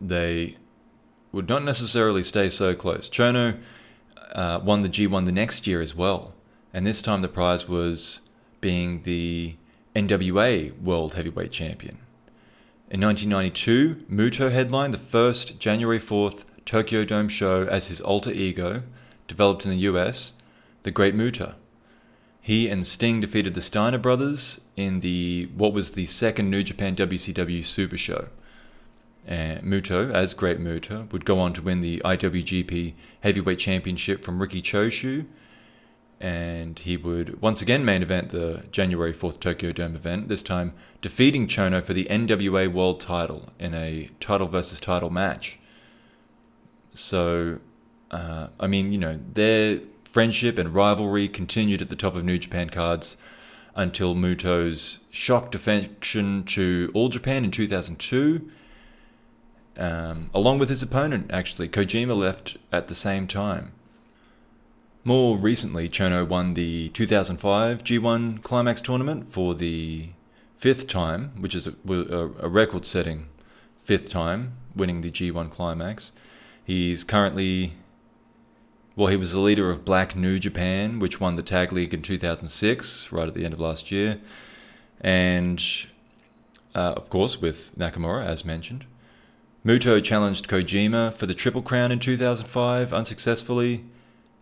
they 0.01 0.57
would 1.31 1.47
not 1.47 1.63
necessarily 1.63 2.21
stay 2.21 2.49
so 2.49 2.75
close. 2.75 3.09
Chono 3.09 3.59
uh, 4.33 4.59
won 4.61 4.81
the 4.81 4.89
G1 4.89 5.25
the 5.25 5.31
next 5.31 5.65
year 5.65 5.81
as 5.81 5.95
well, 5.95 6.33
and 6.73 6.85
this 6.85 7.01
time 7.01 7.21
the 7.21 7.29
prize 7.29 7.69
was 7.69 8.21
being 8.59 9.03
the 9.03 9.55
NWA 9.95 10.77
World 10.81 11.13
Heavyweight 11.13 11.53
Champion. 11.53 12.02
In 12.93 13.01
1992, 13.01 14.05
Muto 14.07 14.51
headlined 14.51 14.93
the 14.93 14.99
first 14.99 15.59
January 15.59 15.99
4th 15.99 16.43
Tokyo 16.63 17.03
Dome 17.03 17.27
show 17.27 17.63
as 17.63 17.87
his 17.87 17.99
alter 17.99 18.29
ego, 18.29 18.83
developed 19.27 19.65
in 19.65 19.71
the 19.71 19.89
US, 19.89 20.33
The 20.83 20.91
Great 20.91 21.15
Muta. 21.15 21.55
He 22.39 22.69
and 22.69 22.85
Sting 22.85 23.19
defeated 23.19 23.55
the 23.55 23.61
Steiner 23.61 23.97
brothers 23.97 24.61
in 24.77 24.99
the 24.99 25.49
what 25.57 25.73
was 25.73 25.93
the 25.93 26.05
second 26.05 26.51
New 26.51 26.61
Japan 26.61 26.95
WCW 26.95 27.65
Super 27.65 27.97
Show. 27.97 28.27
And 29.25 29.63
Muto, 29.63 30.13
as 30.13 30.35
Great 30.35 30.59
Muta, 30.59 31.07
would 31.11 31.25
go 31.25 31.39
on 31.39 31.53
to 31.53 31.63
win 31.63 31.81
the 31.81 31.99
IWGP 32.05 32.93
Heavyweight 33.21 33.57
Championship 33.57 34.23
from 34.23 34.39
Riki 34.39 34.61
Choshu 34.61 35.25
and 36.23 36.79
he 36.79 36.95
would 36.95 37.41
once 37.41 37.61
again 37.61 37.83
main 37.83 38.01
event 38.01 38.29
the 38.29 38.63
January 38.71 39.13
4th 39.13 39.41
Tokyo 39.41 39.73
Dome 39.73 39.93
event, 39.93 40.29
this 40.29 40.41
time 40.41 40.73
defeating 41.01 41.47
Chono 41.47 41.83
for 41.83 41.93
the 41.93 42.05
NWA 42.05 42.71
World 42.71 43.01
title 43.01 43.49
in 43.59 43.73
a 43.73 44.09
title 44.21 44.47
versus 44.47 44.79
title 44.79 45.09
match. 45.09 45.59
So, 46.93 47.59
uh, 48.09 48.47
I 48.57 48.67
mean, 48.67 48.93
you 48.93 48.99
know, 48.99 49.19
their 49.33 49.81
friendship 50.05 50.57
and 50.57 50.73
rivalry 50.73 51.27
continued 51.27 51.81
at 51.81 51.89
the 51.89 51.95
top 51.97 52.15
of 52.15 52.23
New 52.23 52.39
Japan 52.39 52.69
cards 52.69 53.17
until 53.75 54.15
Muto's 54.15 54.99
shock 55.11 55.51
defection 55.51 56.45
to 56.45 56.89
All 56.93 57.09
Japan 57.09 57.43
in 57.43 57.51
2002. 57.51 58.49
Um, 59.75 60.29
along 60.33 60.59
with 60.59 60.69
his 60.69 60.81
opponent, 60.81 61.31
actually, 61.33 61.67
Kojima 61.67 62.15
left 62.15 62.55
at 62.71 62.87
the 62.87 62.95
same 62.95 63.27
time. 63.27 63.73
More 65.05 65.37
recently, 65.37 65.89
Chono 65.89 66.25
won 66.25 66.53
the 66.53 66.87
2005 66.89 67.83
G1 67.83 68.41
Climax 68.41 68.79
tournament 68.79 69.27
for 69.27 69.53
the 69.53 70.11
fifth 70.55 70.87
time, 70.87 71.33
which 71.41 71.53
is 71.53 71.67
a, 71.67 71.73
a 72.39 72.47
record 72.47 72.85
setting 72.85 73.27
fifth 73.75 74.09
time 74.09 74.53
winning 74.73 75.01
the 75.01 75.11
G1 75.11 75.51
Climax. 75.51 76.13
He's 76.63 77.03
currently, 77.03 77.73
well, 78.95 79.07
he 79.07 79.17
was 79.17 79.33
the 79.33 79.41
leader 79.41 79.69
of 79.69 79.83
Black 79.83 80.15
New 80.15 80.39
Japan, 80.39 80.99
which 80.99 81.19
won 81.19 81.35
the 81.35 81.43
Tag 81.43 81.73
League 81.73 81.93
in 81.93 82.01
2006, 82.01 83.11
right 83.11 83.27
at 83.27 83.33
the 83.33 83.43
end 83.43 83.53
of 83.53 83.59
last 83.59 83.91
year. 83.91 84.21
And, 85.01 85.61
uh, 86.73 86.93
of 86.95 87.09
course, 87.09 87.41
with 87.41 87.77
Nakamura, 87.77 88.25
as 88.25 88.45
mentioned. 88.45 88.85
Muto 89.65 90.01
challenged 90.01 90.47
Kojima 90.47 91.13
for 91.13 91.25
the 91.25 91.35
Triple 91.35 91.61
Crown 91.61 91.91
in 91.91 91.99
2005 91.99 92.93
unsuccessfully 92.93 93.83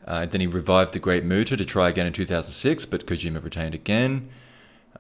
Uh, 0.05 0.25
then 0.25 0.41
he 0.41 0.47
revived 0.47 0.93
the 0.93 0.99
Great 0.99 1.23
Muta 1.23 1.55
to 1.55 1.65
try 1.65 1.89
again 1.89 2.07
in 2.07 2.13
2006, 2.13 2.85
but 2.85 3.05
Kojima 3.05 3.43
retained 3.43 3.75
again 3.75 4.29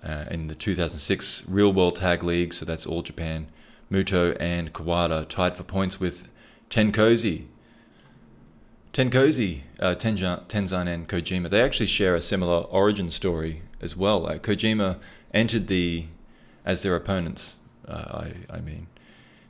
uh, 0.03 0.25
in 0.29 0.47
the 0.47 0.55
2006 0.55 1.43
Real 1.47 1.73
World 1.73 1.95
Tag 1.95 2.23
League. 2.23 2.53
So 2.53 2.65
that's 2.65 2.85
All 2.85 3.01
Japan. 3.01 3.47
Muto 3.91 4.37
and 4.39 4.73
Kawada 4.73 5.27
tied 5.27 5.55
for 5.55 5.63
points 5.63 5.99
with 5.99 6.27
Tenkozy. 6.69 7.47
Tenkozy, 8.93 9.61
uh, 9.79 9.95
Tenjan, 9.95 10.45
Tenzan 10.47 10.87
and 10.87 11.07
Kojima, 11.07 11.49
they 11.49 11.61
actually 11.61 11.87
share 11.87 12.13
a 12.13 12.21
similar 12.21 12.63
origin 12.63 13.09
story 13.09 13.61
as 13.79 13.95
well. 13.95 14.23
Kojima 14.39 14.97
entered 15.33 15.67
the, 15.67 16.05
as 16.65 16.83
their 16.83 16.95
opponents, 16.95 17.57
uh, 17.87 18.25
I, 18.49 18.55
I 18.57 18.59
mean, 18.59 18.87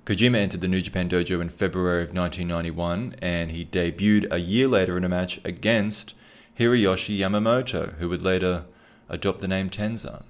Kojima 0.03 0.37
entered 0.37 0.61
the 0.61 0.67
New 0.67 0.81
Japan 0.81 1.07
Dojo 1.07 1.39
in 1.41 1.49
February 1.49 2.01
of 2.01 2.11
1991, 2.11 3.15
and 3.21 3.51
he 3.51 3.63
debuted 3.63 4.25
a 4.31 4.39
year 4.39 4.67
later 4.67 4.97
in 4.97 5.03
a 5.03 5.09
match 5.09 5.39
against 5.45 6.15
Hiroyoshi 6.57 7.19
Yamamoto, 7.19 7.93
who 7.97 8.09
would 8.09 8.23
later 8.23 8.65
adopt 9.09 9.41
the 9.41 9.47
name 9.47 9.69
Tenzan. 9.69 10.23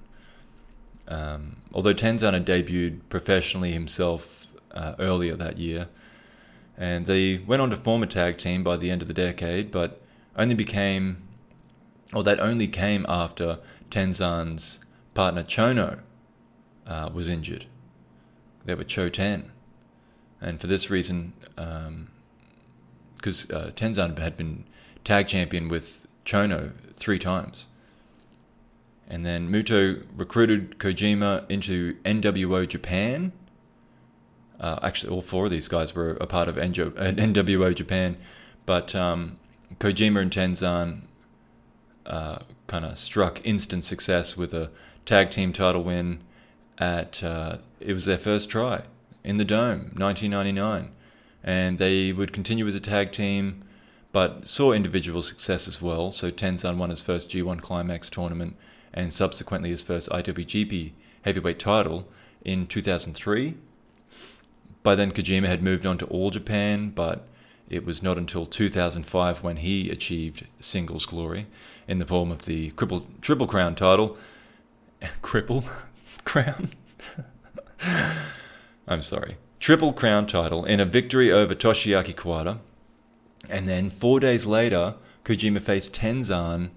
Um, 1.07 1.57
although 1.73 1.93
Tenzan 1.93 2.33
had 2.33 2.45
debuted 2.45 2.99
professionally 3.07 3.71
himself 3.71 4.51
uh, 4.71 4.95
earlier 4.99 5.37
that 5.37 5.57
year, 5.57 5.87
and 6.77 7.05
they 7.05 7.37
went 7.37 7.61
on 7.61 7.69
to 7.69 7.77
form 7.77 8.03
a 8.03 8.07
tag 8.07 8.39
team 8.39 8.65
by 8.65 8.75
the 8.75 8.91
end 8.91 9.01
of 9.01 9.07
the 9.07 9.13
decade, 9.13 9.71
but 9.71 10.01
only 10.35 10.55
became, 10.55 11.23
or 12.13 12.23
that 12.23 12.41
only 12.41 12.67
came 12.67 13.05
after 13.07 13.59
Tenzan's 13.89 14.81
partner 15.13 15.43
Chono 15.43 15.99
uh, 16.85 17.09
was 17.13 17.29
injured. 17.29 17.67
They 18.65 18.75
were 18.75 18.83
Cho 18.83 19.07
Ten 19.07 19.49
and 20.41 20.59
for 20.59 20.67
this 20.67 20.89
reason, 20.89 21.33
because 21.55 23.49
um, 23.49 23.55
uh, 23.55 23.71
Tenzan 23.75 24.17
had 24.17 24.35
been 24.35 24.65
tag 25.03 25.27
champion 25.27 25.69
with 25.69 26.07
Chono 26.25 26.73
three 26.93 27.19
times. 27.19 27.67
And 29.07 29.25
then 29.25 29.49
Muto 29.49 30.05
recruited 30.15 30.79
Kojima 30.79 31.45
into 31.49 31.95
NWO 32.05 32.67
Japan. 32.67 33.33
Uh, 34.59 34.79
actually, 34.81 35.13
all 35.13 35.21
four 35.21 35.45
of 35.45 35.51
these 35.51 35.67
guys 35.67 35.93
were 35.93 36.11
a 36.21 36.27
part 36.27 36.47
of 36.47 36.55
NWO 36.55 37.75
Japan, 37.75 38.17
but 38.65 38.95
um, 38.95 39.37
Kojima 39.79 40.21
and 40.21 40.31
Tenzan 40.31 41.01
uh, 42.05 42.39
kind 42.67 42.85
of 42.85 42.97
struck 42.97 43.41
instant 43.43 43.83
success 43.83 44.37
with 44.37 44.53
a 44.53 44.71
tag 45.05 45.29
team 45.29 45.51
title 45.51 45.83
win 45.83 46.21
at 46.77 47.23
uh, 47.23 47.57
it 47.79 47.93
was 47.93 48.05
their 48.05 48.17
first 48.17 48.49
try 48.49 48.83
in 49.23 49.37
the 49.37 49.45
Dome, 49.45 49.91
1999. 49.95 50.89
And 51.43 51.79
they 51.79 52.13
would 52.13 52.33
continue 52.33 52.67
as 52.67 52.75
a 52.75 52.79
tag 52.79 53.11
team, 53.11 53.63
but 54.11 54.47
saw 54.47 54.71
individual 54.73 55.21
success 55.21 55.67
as 55.67 55.81
well. 55.81 56.11
So 56.11 56.31
Tenzan 56.31 56.77
won 56.77 56.89
his 56.89 57.01
first 57.01 57.29
G1 57.29 57.61
Climax 57.61 58.09
tournament 58.09 58.55
and 58.93 59.11
subsequently 59.11 59.69
his 59.69 59.81
first 59.81 60.09
IWGP 60.09 60.91
heavyweight 61.23 61.59
title 61.59 62.07
in 62.43 62.67
2003. 62.67 63.55
By 64.83 64.95
then, 64.95 65.11
Kojima 65.11 65.45
had 65.45 65.61
moved 65.61 65.85
on 65.85 65.97
to 65.99 66.05
All 66.07 66.31
Japan, 66.31 66.89
but 66.89 67.27
it 67.69 67.85
was 67.85 68.03
not 68.03 68.17
until 68.17 68.45
2005 68.45 69.43
when 69.43 69.57
he 69.57 69.89
achieved 69.89 70.47
singles 70.59 71.05
glory 71.05 71.47
in 71.87 71.99
the 71.99 72.05
form 72.05 72.31
of 72.31 72.45
the 72.45 72.71
Triple, 72.71 73.07
Triple 73.21 73.47
Crown 73.47 73.75
title. 73.75 74.17
Cripple 75.21 75.69
Crown? 76.25 76.71
I'm 78.91 79.01
sorry, 79.01 79.37
Triple 79.59 79.93
Crown 79.93 80.27
title 80.27 80.65
in 80.65 80.81
a 80.81 80.85
victory 80.85 81.31
over 81.31 81.55
Toshiaki 81.55 82.13
Kawada. 82.13 82.59
And 83.49 83.67
then 83.67 83.89
four 83.89 84.19
days 84.19 84.45
later, 84.45 84.95
Kojima 85.23 85.61
faced 85.61 85.93
Tenzan, 85.93 86.71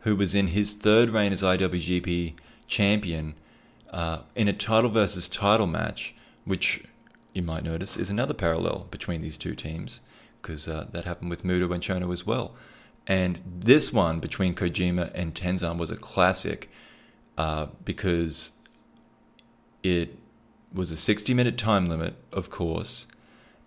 who 0.00 0.16
was 0.16 0.34
in 0.34 0.48
his 0.48 0.74
third 0.74 1.10
reign 1.10 1.32
as 1.32 1.42
IWGP 1.42 2.34
champion, 2.66 3.34
uh, 3.90 4.22
in 4.34 4.48
a 4.48 4.52
title 4.52 4.90
versus 4.90 5.28
title 5.28 5.68
match, 5.68 6.14
which 6.44 6.82
you 7.32 7.42
might 7.42 7.62
notice 7.62 7.96
is 7.96 8.10
another 8.10 8.34
parallel 8.34 8.88
between 8.90 9.22
these 9.22 9.36
two 9.36 9.54
teams, 9.54 10.00
because 10.42 10.66
uh, 10.66 10.88
that 10.90 11.04
happened 11.04 11.30
with 11.30 11.44
Muto 11.44 11.72
and 11.72 11.82
Chono 11.82 12.12
as 12.12 12.26
well. 12.26 12.54
And 13.06 13.40
this 13.44 13.92
one 13.92 14.18
between 14.18 14.54
Kojima 14.56 15.12
and 15.14 15.34
Tenzan 15.34 15.78
was 15.78 15.92
a 15.92 15.96
classic 15.96 16.68
uh, 17.38 17.66
because 17.84 18.52
it 19.82 20.19
was 20.72 20.90
a 20.90 20.96
60 20.96 21.34
minute 21.34 21.58
time 21.58 21.86
limit, 21.86 22.14
of 22.32 22.50
course, 22.50 23.06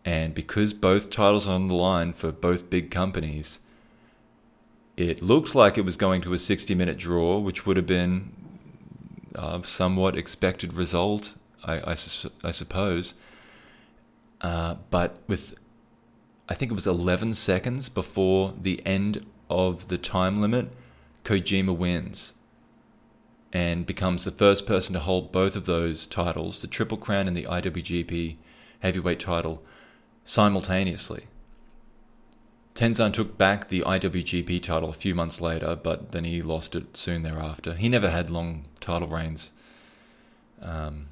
and 0.05 0.33
because 0.33 0.73
both 0.73 1.09
titles 1.09 1.47
are 1.47 1.53
on 1.53 1.67
the 1.67 1.75
line 1.75 2.13
for 2.13 2.31
both 2.31 2.69
big 2.69 2.91
companies, 2.91 3.59
it 4.95 5.21
looked 5.21 5.55
like 5.55 5.77
it 5.77 5.85
was 5.85 5.97
going 5.97 6.21
to 6.21 6.33
a 6.33 6.37
60 6.37 6.75
minute 6.75 6.97
draw, 6.97 7.39
which 7.39 7.65
would 7.65 7.77
have 7.77 7.87
been 7.87 8.31
a 9.35 9.61
somewhat 9.63 10.17
expected 10.17 10.73
result, 10.73 11.35
I, 11.63 11.79
I, 11.79 11.95
I 12.43 12.51
suppose. 12.51 13.15
Uh, 14.41 14.75
but 14.89 15.17
with, 15.27 15.55
I 16.49 16.53
think 16.53 16.71
it 16.71 16.75
was 16.75 16.87
11 16.87 17.33
seconds 17.33 17.89
before 17.89 18.53
the 18.59 18.85
end 18.85 19.25
of 19.49 19.87
the 19.87 19.97
time 19.97 20.41
limit, 20.41 20.71
Kojima 21.23 21.75
wins 21.75 22.33
and 23.53 23.85
becomes 23.85 24.25
the 24.25 24.31
first 24.31 24.65
person 24.65 24.93
to 24.93 24.99
hold 24.99 25.31
both 25.31 25.55
of 25.55 25.65
those 25.65 26.07
titles, 26.07 26.61
the 26.61 26.67
Triple 26.67 26.97
Crown 26.97 27.27
and 27.27 27.37
the 27.37 27.43
IWGP 27.43 28.37
Heavyweight 28.79 29.19
title, 29.19 29.63
simultaneously. 30.25 31.27
Tenzan 32.73 33.13
took 33.13 33.37
back 33.37 33.69
the 33.69 33.81
IWGP 33.81 34.63
title 34.63 34.89
a 34.89 34.93
few 34.93 35.13
months 35.13 35.39
later, 35.39 35.75
but 35.75 36.11
then 36.11 36.23
he 36.23 36.41
lost 36.41 36.75
it 36.75 36.97
soon 36.97 37.21
thereafter. 37.21 37.75
He 37.75 37.87
never 37.87 38.09
had 38.09 38.31
long 38.31 38.65
title 38.79 39.07
reigns. 39.07 39.51
Um, 40.59 41.05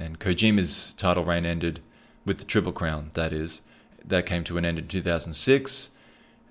and 0.00 0.18
Kojima's 0.18 0.94
title 0.94 1.24
reign 1.24 1.44
ended 1.44 1.80
with 2.24 2.38
the 2.38 2.44
Triple 2.46 2.72
Crown, 2.72 3.10
that 3.12 3.34
is. 3.34 3.60
That 4.02 4.24
came 4.24 4.44
to 4.44 4.56
an 4.56 4.64
end 4.64 4.78
in 4.78 4.88
2006. 4.88 5.90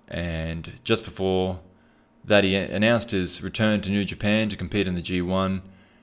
And 0.08 0.80
just 0.84 1.04
before 1.04 1.62
that 2.26 2.44
he 2.44 2.56
announced 2.56 3.12
his 3.12 3.42
return 3.42 3.82
to 3.82 3.90
New 3.90 4.04
Japan 4.04 4.50
to 4.50 4.56
compete 4.56 4.88
in 4.88 4.96
the 4.96 5.02
G1, 5.02 5.62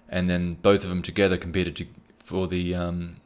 and 0.08 0.30
then 0.30 0.54
both 0.54 0.84
of 0.84 0.90
them 0.90 1.02
together 1.02 1.36
competed 1.36 1.76
to, 1.76 1.86
for 2.16 2.46
the. 2.46 2.74
Um, 2.74 3.16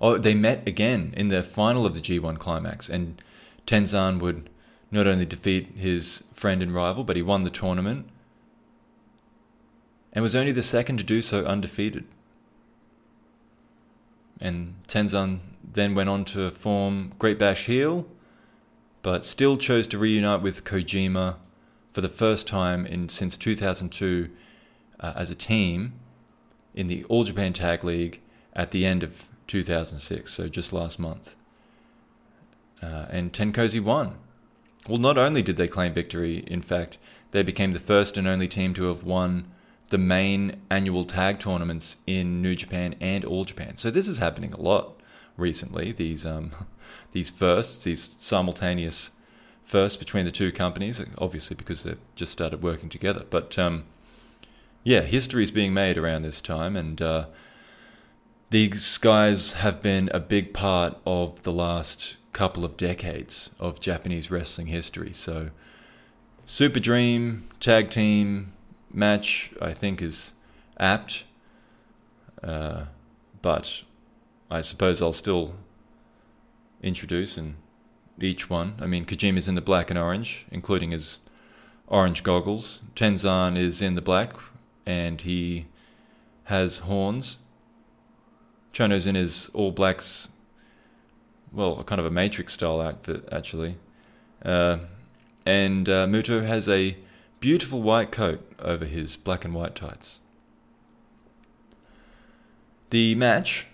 oh, 0.00 0.18
they 0.18 0.34
met 0.34 0.66
again 0.66 1.14
in 1.16 1.28
the 1.28 1.42
final 1.42 1.86
of 1.86 1.94
the 1.94 2.00
G1 2.00 2.38
climax, 2.38 2.88
and 2.88 3.22
Tenzan 3.66 4.20
would 4.20 4.50
not 4.90 5.06
only 5.06 5.24
defeat 5.24 5.76
his 5.76 6.24
friend 6.32 6.62
and 6.62 6.74
rival, 6.74 7.04
but 7.04 7.16
he 7.16 7.22
won 7.22 7.44
the 7.44 7.50
tournament, 7.50 8.08
and 10.12 10.22
was 10.22 10.36
only 10.36 10.52
the 10.52 10.62
second 10.62 10.98
to 10.98 11.04
do 11.04 11.22
so 11.22 11.44
undefeated. 11.44 12.04
And 14.40 14.74
Tenzan 14.86 15.40
then 15.72 15.94
went 15.94 16.08
on 16.08 16.24
to 16.26 16.50
form 16.50 17.12
Great 17.18 17.38
Bash 17.38 17.66
Heel 17.66 18.06
but 19.02 19.24
still 19.24 19.56
chose 19.56 19.86
to 19.88 19.98
reunite 19.98 20.42
with 20.42 20.64
Kojima 20.64 21.36
for 21.92 22.00
the 22.00 22.08
first 22.08 22.46
time 22.46 22.86
in 22.86 23.08
since 23.08 23.36
2002 23.36 24.30
uh, 25.00 25.12
as 25.16 25.30
a 25.30 25.34
team 25.34 25.94
in 26.74 26.86
the 26.86 27.04
All 27.04 27.24
Japan 27.24 27.52
Tag 27.52 27.84
League 27.84 28.20
at 28.54 28.70
the 28.70 28.84
end 28.84 29.02
of 29.02 29.28
2006, 29.46 30.32
so 30.32 30.48
just 30.48 30.72
last 30.72 30.98
month. 30.98 31.34
Uh, 32.82 33.06
and 33.10 33.32
Tenkozy 33.32 33.80
won. 33.80 34.16
Well, 34.88 34.98
not 34.98 35.18
only 35.18 35.42
did 35.42 35.56
they 35.56 35.68
claim 35.68 35.92
victory, 35.92 36.44
in 36.46 36.62
fact, 36.62 36.98
they 37.32 37.42
became 37.42 37.72
the 37.72 37.80
first 37.80 38.16
and 38.16 38.26
only 38.26 38.48
team 38.48 38.74
to 38.74 38.84
have 38.84 39.02
won 39.02 39.48
the 39.88 39.98
main 39.98 40.60
annual 40.70 41.04
tag 41.04 41.38
tournaments 41.38 41.96
in 42.06 42.42
New 42.42 42.54
Japan 42.54 42.94
and 43.00 43.24
All 43.24 43.44
Japan. 43.44 43.76
So 43.76 43.90
this 43.90 44.08
is 44.08 44.18
happening 44.18 44.52
a 44.52 44.60
lot 44.60 44.97
recently. 45.38 45.92
These 45.92 46.26
um, 46.26 46.50
these 47.12 47.30
firsts, 47.30 47.84
these 47.84 48.16
simultaneous 48.18 49.12
firsts 49.62 49.96
between 49.96 50.24
the 50.24 50.30
two 50.30 50.52
companies, 50.52 51.00
obviously 51.18 51.56
because 51.56 51.82
they've 51.82 52.00
just 52.14 52.32
started 52.32 52.62
working 52.62 52.88
together. 52.88 53.24
But 53.28 53.58
um, 53.58 53.84
yeah, 54.82 55.02
history 55.02 55.42
is 55.42 55.50
being 55.50 55.72
made 55.72 55.96
around 55.96 56.22
this 56.22 56.40
time, 56.40 56.76
and 56.76 57.00
uh, 57.00 57.26
these 58.50 58.98
guys 58.98 59.54
have 59.54 59.82
been 59.82 60.10
a 60.12 60.20
big 60.20 60.54
part 60.54 60.98
of 61.06 61.42
the 61.42 61.52
last 61.52 62.16
couple 62.32 62.64
of 62.64 62.76
decades 62.76 63.50
of 63.58 63.80
Japanese 63.80 64.30
wrestling 64.30 64.68
history. 64.68 65.12
So, 65.12 65.50
Super 66.46 66.80
Dream 66.80 67.48
tag 67.60 67.90
team 67.90 68.52
match, 68.92 69.52
I 69.60 69.72
think, 69.72 70.00
is 70.00 70.32
apt. 70.78 71.24
Uh, 72.42 72.84
but 73.42 73.82
I 74.50 74.60
suppose 74.62 75.02
I'll 75.02 75.12
still 75.12 75.54
introduce 76.82 77.36
and 77.36 77.56
each 78.20 78.48
one. 78.48 78.74
I 78.80 78.86
mean, 78.86 79.04
Kojima's 79.04 79.48
in 79.48 79.54
the 79.54 79.60
black 79.60 79.90
and 79.90 79.98
orange, 79.98 80.46
including 80.50 80.90
his 80.90 81.18
orange 81.86 82.22
goggles. 82.22 82.82
Tenzan 82.94 83.58
is 83.58 83.82
in 83.82 83.94
the 83.94 84.02
black, 84.02 84.32
and 84.86 85.20
he 85.20 85.66
has 86.44 86.80
horns. 86.80 87.38
Chono's 88.72 89.06
in 89.06 89.14
his 89.14 89.50
all 89.54 89.70
blacks, 89.70 90.28
well, 91.52 91.82
kind 91.84 91.98
of 91.98 92.06
a 92.06 92.10
Matrix 92.10 92.54
style 92.54 92.80
outfit, 92.80 93.28
actually. 93.30 93.76
Uh, 94.42 94.78
and 95.44 95.88
uh, 95.88 96.06
Muto 96.06 96.46
has 96.46 96.68
a 96.68 96.96
beautiful 97.40 97.82
white 97.82 98.12
coat 98.12 98.40
over 98.58 98.84
his 98.84 99.16
black 99.16 99.44
and 99.44 99.54
white 99.54 99.74
tights. 99.74 100.20
The 102.90 103.14
match 103.14 103.66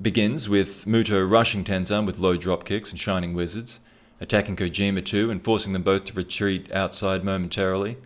begins 0.00 0.48
with 0.48 0.84
Muto 0.84 1.28
rushing 1.28 1.64
Tenzan 1.64 2.06
with 2.06 2.18
low 2.18 2.36
drop 2.36 2.64
kicks 2.64 2.90
and 2.90 2.98
shining 2.98 3.34
wizards, 3.34 3.80
attacking 4.20 4.56
Kojima 4.56 5.04
too 5.04 5.30
and 5.30 5.42
forcing 5.42 5.72
them 5.72 5.82
both 5.82 6.04
to 6.04 6.12
retreat 6.12 6.70
outside 6.72 7.24
momentarily. 7.24 7.98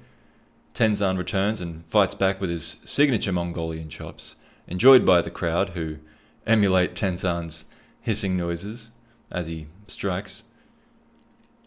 Tenzan 0.74 1.18
returns 1.18 1.60
and 1.60 1.84
fights 1.86 2.14
back 2.14 2.40
with 2.40 2.50
his 2.50 2.78
signature 2.84 3.32
Mongolian 3.32 3.88
chops, 3.88 4.36
enjoyed 4.66 5.04
by 5.04 5.20
the 5.20 5.30
crowd 5.30 5.70
who 5.70 5.98
emulate 6.46 6.94
Tenzan's 6.94 7.64
hissing 8.00 8.36
noises 8.36 8.90
as 9.30 9.46
he 9.46 9.66
strikes. 9.86 10.44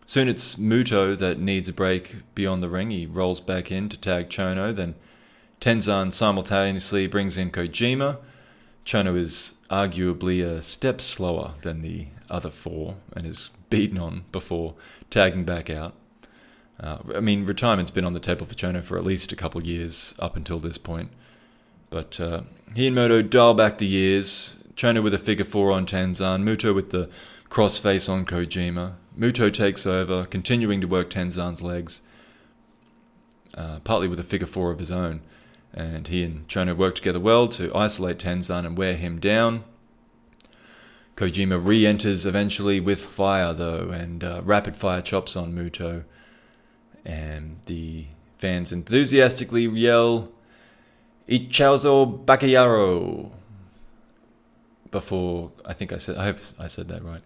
Soon 0.06 0.28
it's 0.28 0.56
Muto 0.56 1.18
that 1.18 1.40
needs 1.40 1.70
a 1.70 1.74
break 1.74 2.18
beyond 2.36 2.62
the 2.62 2.70
ring. 2.70 2.92
He 2.92 3.06
rolls 3.06 3.40
back 3.40 3.72
in 3.72 3.90
to 3.90 3.98
tag 3.98 4.30
Chono, 4.30 4.76
then 4.76 4.96
Tenzan 5.62 6.12
simultaneously 6.12 7.08
brings 7.08 7.38
in 7.38 7.52
Kojima. 7.52 8.18
Chono 8.86 9.18
is 9.18 9.54
arguably 9.74 10.46
a 10.46 10.62
step 10.62 11.02
slower 11.02 11.54
than 11.64 11.82
the 11.82 12.08
other 12.30 12.52
four 12.52 12.98
and 13.16 13.26
is 13.26 13.50
beaten 13.72 13.98
on 13.98 14.24
before 14.32 14.76
tagging 15.10 15.44
back 15.44 15.70
out. 15.70 15.96
Uh, 16.80 17.00
I 17.16 17.20
mean, 17.20 17.46
retirement's 17.46 17.92
been 17.92 18.06
on 18.06 18.14
the 18.14 18.20
table 18.20 18.46
for 18.46 18.54
Chono 18.54 18.84
for 18.84 18.98
at 18.98 19.04
least 19.04 19.32
a 19.32 19.36
couple 19.36 19.60
of 19.60 19.66
years 19.66 20.14
up 20.20 20.36
until 20.36 20.60
this 20.60 20.78
point. 20.78 21.10
But 21.90 22.20
uh, 22.20 22.42
he 22.76 22.88
and 22.88 22.96
Muto 22.96 23.28
dial 23.28 23.54
back 23.54 23.78
the 23.80 23.88
years. 23.88 24.58
Chono 24.76 25.04
with 25.04 25.14
a 25.14 25.20
figure 25.20 25.46
four 25.46 25.72
on 25.72 25.86
Tenzan, 25.86 26.44
Muto 26.44 26.74
with 26.74 26.92
the 26.92 27.10
crossface 27.50 28.10
on 28.10 28.26
Kojima. 28.26 28.96
Muto 29.18 29.54
takes 29.54 29.86
over, 29.86 30.26
continuing 30.26 30.82
to 30.82 30.88
work 30.88 31.10
Tenzan's 31.10 31.62
legs, 31.62 32.02
uh, 33.56 33.80
partly 33.84 34.08
with 34.08 34.20
a 34.20 34.24
figure 34.24 34.48
four 34.48 34.72
of 34.72 34.80
his 34.80 34.92
own. 34.92 35.22
And 35.74 36.08
he 36.08 36.24
and 36.24 36.48
Chono 36.48 36.78
work 36.78 36.96
together 36.96 37.20
well 37.20 37.48
to 37.50 37.74
isolate 37.76 38.20
Tenzan 38.20 38.66
and 38.66 38.78
wear 38.78 38.96
him 38.96 39.20
down. 39.20 39.64
Kojima 41.16 41.64
re 41.64 41.86
enters 41.86 42.26
eventually 42.26 42.80
with 42.80 43.04
fire, 43.04 43.54
though, 43.54 43.90
and 43.90 44.24
uh, 44.24 44.42
rapid 44.44 44.76
fire 44.76 45.02
chops 45.02 45.36
on 45.36 45.54
Muto. 45.54 46.04
And 47.06 47.58
the 47.66 48.06
fans 48.38 48.72
enthusiastically 48.72 49.66
yell, 49.66 50.32
Ichauzo 51.28 52.26
Bakayaro! 52.26 53.32
Before, 54.92 55.52
I 55.66 55.74
think 55.74 55.92
I 55.92 55.98
said, 55.98 56.18
I 56.18 56.26
hope 56.26 56.38
I 56.60 56.68
said 56.68 56.88
that 56.90 57.04
right. 57.04 57.22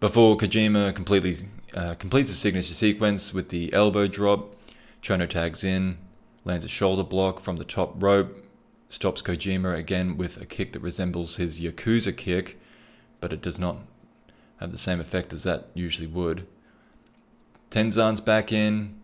Before 0.00 0.36
Kojima 0.36 0.94
completely 0.94 1.36
uh, 1.74 1.94
completes 1.94 2.30
the 2.30 2.36
signature 2.36 2.72
sequence 2.72 3.34
with 3.34 3.50
the 3.50 3.72
elbow 3.74 4.06
drop, 4.06 4.54
Chono 5.02 5.28
tags 5.28 5.62
in, 5.62 5.98
lands 6.44 6.64
a 6.64 6.68
shoulder 6.68 7.02
block 7.02 7.40
from 7.40 7.56
the 7.56 7.64
top 7.64 8.02
rope, 8.02 8.44
stops 8.88 9.22
Kojima 9.22 9.76
again 9.76 10.16
with 10.16 10.36
a 10.40 10.46
kick 10.46 10.72
that 10.72 10.80
resembles 10.80 11.36
his 11.36 11.60
Yakuza 11.60 12.16
kick, 12.16 12.58
but 13.20 13.32
it 13.32 13.40
does 13.40 13.58
not 13.58 13.78
have 14.58 14.72
the 14.72 14.78
same 14.78 15.00
effect 15.00 15.32
as 15.32 15.44
that 15.44 15.68
usually 15.74 16.06
would. 16.06 16.46
Tenzan's 17.70 18.20
back 18.20 18.52
in 18.52 19.00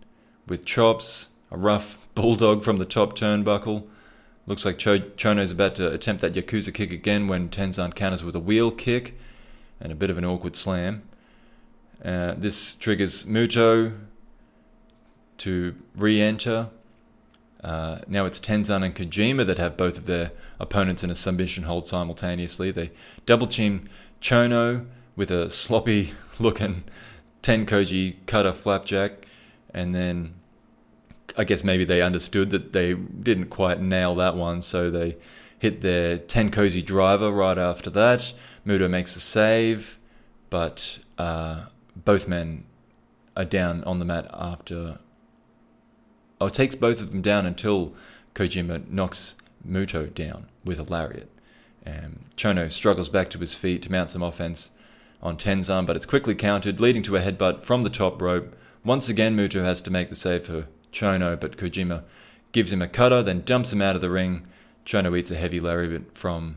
with 0.46 0.64
chops, 0.64 1.28
a 1.50 1.56
rough 1.56 1.98
bulldog 2.14 2.62
from 2.62 2.78
the 2.78 2.84
top 2.84 3.16
turnbuckle. 3.16 3.86
Looks 4.46 4.64
like 4.64 4.78
Cho- 4.78 4.98
Chono's 4.98 5.50
about 5.50 5.74
to 5.76 5.90
attempt 5.90 6.22
that 6.22 6.34
Yakuza 6.34 6.72
kick 6.72 6.92
again 6.92 7.26
when 7.26 7.48
Tenzan 7.48 7.94
counters 7.94 8.22
with 8.22 8.36
a 8.36 8.40
wheel 8.40 8.70
kick 8.70 9.18
and 9.80 9.90
a 9.92 9.96
bit 9.96 10.10
of 10.10 10.18
an 10.18 10.24
awkward 10.24 10.56
slam. 10.56 11.02
Uh, 12.04 12.34
this 12.34 12.74
triggers 12.74 13.24
Muto 13.24 13.96
to 15.38 15.74
re 15.96 16.20
enter. 16.20 16.70
Uh, 17.66 17.98
now 18.06 18.26
it's 18.26 18.38
Tenzan 18.38 18.84
and 18.84 18.94
Kojima 18.94 19.44
that 19.44 19.58
have 19.58 19.76
both 19.76 19.98
of 19.98 20.04
their 20.04 20.30
opponents 20.60 21.02
in 21.02 21.10
a 21.10 21.16
submission 21.16 21.64
hold 21.64 21.84
simultaneously. 21.88 22.70
They 22.70 22.92
double 23.26 23.48
team 23.48 23.88
Chono 24.20 24.86
with 25.16 25.32
a 25.32 25.50
sloppy 25.50 26.12
looking 26.38 26.84
Tenkoji 27.42 28.18
cutter 28.26 28.52
flapjack, 28.52 29.26
and 29.74 29.92
then 29.92 30.34
I 31.36 31.42
guess 31.42 31.64
maybe 31.64 31.84
they 31.84 32.02
understood 32.02 32.50
that 32.50 32.72
they 32.72 32.94
didn't 32.94 33.46
quite 33.46 33.80
nail 33.80 34.14
that 34.14 34.36
one, 34.36 34.62
so 34.62 34.88
they 34.88 35.16
hit 35.58 35.80
their 35.80 36.18
Tenkoji 36.18 36.84
driver 36.84 37.32
right 37.32 37.58
after 37.58 37.90
that. 37.90 38.32
Muto 38.64 38.88
makes 38.88 39.16
a 39.16 39.20
save, 39.20 39.98
but 40.50 41.00
uh, 41.18 41.64
both 41.96 42.28
men 42.28 42.64
are 43.36 43.44
down 43.44 43.82
on 43.82 43.98
the 43.98 44.04
mat 44.04 44.30
after. 44.32 45.00
Oh, 46.40 46.48
takes 46.48 46.74
both 46.74 47.00
of 47.00 47.10
them 47.10 47.22
down 47.22 47.46
until 47.46 47.94
Kojima 48.34 48.90
knocks 48.90 49.36
Muto 49.66 50.12
down 50.12 50.46
with 50.64 50.78
a 50.78 50.82
lariat. 50.82 51.30
Um, 51.86 52.20
Chono 52.36 52.70
struggles 52.70 53.08
back 53.08 53.30
to 53.30 53.38
his 53.38 53.54
feet 53.54 53.82
to 53.82 53.92
mount 53.92 54.10
some 54.10 54.22
offense 54.22 54.70
on 55.22 55.36
Tenzan, 55.36 55.86
but 55.86 55.96
it's 55.96 56.06
quickly 56.06 56.34
countered, 56.34 56.80
leading 56.80 57.02
to 57.04 57.16
a 57.16 57.20
headbutt 57.20 57.62
from 57.62 57.82
the 57.82 57.90
top 57.90 58.20
rope. 58.20 58.56
Once 58.84 59.08
again, 59.08 59.36
Muto 59.36 59.64
has 59.64 59.80
to 59.82 59.90
make 59.90 60.08
the 60.08 60.14
save 60.14 60.46
for 60.46 60.66
Chono, 60.92 61.38
but 61.38 61.56
Kojima 61.56 62.04
gives 62.52 62.72
him 62.72 62.82
a 62.82 62.88
cutter, 62.88 63.22
then 63.22 63.42
dumps 63.42 63.72
him 63.72 63.82
out 63.82 63.94
of 63.94 64.02
the 64.02 64.10
ring. 64.10 64.46
Chono 64.84 65.16
eats 65.16 65.30
a 65.30 65.36
heavy 65.36 65.60
lariat 65.60 66.14
from 66.16 66.56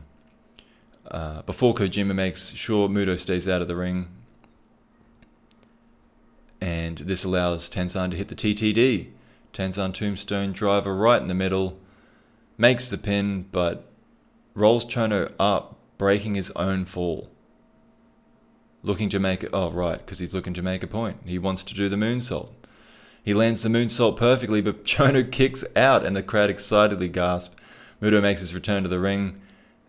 uh, 1.10 1.42
before 1.42 1.74
Kojima 1.74 2.14
makes 2.14 2.52
sure 2.52 2.88
Muto 2.88 3.18
stays 3.18 3.48
out 3.48 3.62
of 3.62 3.68
the 3.68 3.76
ring. 3.76 4.08
And 6.60 6.98
this 6.98 7.24
allows 7.24 7.68
Tenzan 7.68 8.10
to 8.10 8.16
hit 8.16 8.28
the 8.28 8.34
TTD. 8.34 9.08
Tenzan 9.52 9.92
Tombstone 9.92 10.52
driver 10.52 10.94
right 10.94 11.20
in 11.20 11.28
the 11.28 11.34
middle, 11.34 11.78
makes 12.56 12.88
the 12.88 12.98
pin, 12.98 13.46
but 13.50 13.90
rolls 14.54 14.84
Chono 14.84 15.32
up, 15.38 15.76
breaking 15.98 16.34
his 16.34 16.50
own 16.52 16.84
fall. 16.84 17.30
Looking 18.82 19.08
to 19.10 19.18
make 19.18 19.42
it, 19.42 19.50
oh, 19.52 19.70
right, 19.70 19.98
because 19.98 20.18
he's 20.18 20.34
looking 20.34 20.54
to 20.54 20.62
make 20.62 20.82
a 20.82 20.86
point. 20.86 21.18
He 21.24 21.38
wants 21.38 21.64
to 21.64 21.74
do 21.74 21.88
the 21.88 21.96
moonsault. 21.96 22.50
He 23.22 23.34
lands 23.34 23.62
the 23.62 23.68
moonsault 23.68 24.16
perfectly, 24.16 24.60
but 24.60 24.84
Chono 24.84 25.30
kicks 25.30 25.64
out, 25.76 26.04
and 26.04 26.16
the 26.16 26.22
crowd 26.22 26.50
excitedly 26.50 27.08
gasp. 27.08 27.58
Muto 28.00 28.22
makes 28.22 28.40
his 28.40 28.54
return 28.54 28.82
to 28.82 28.88
the 28.88 28.98
ring 28.98 29.40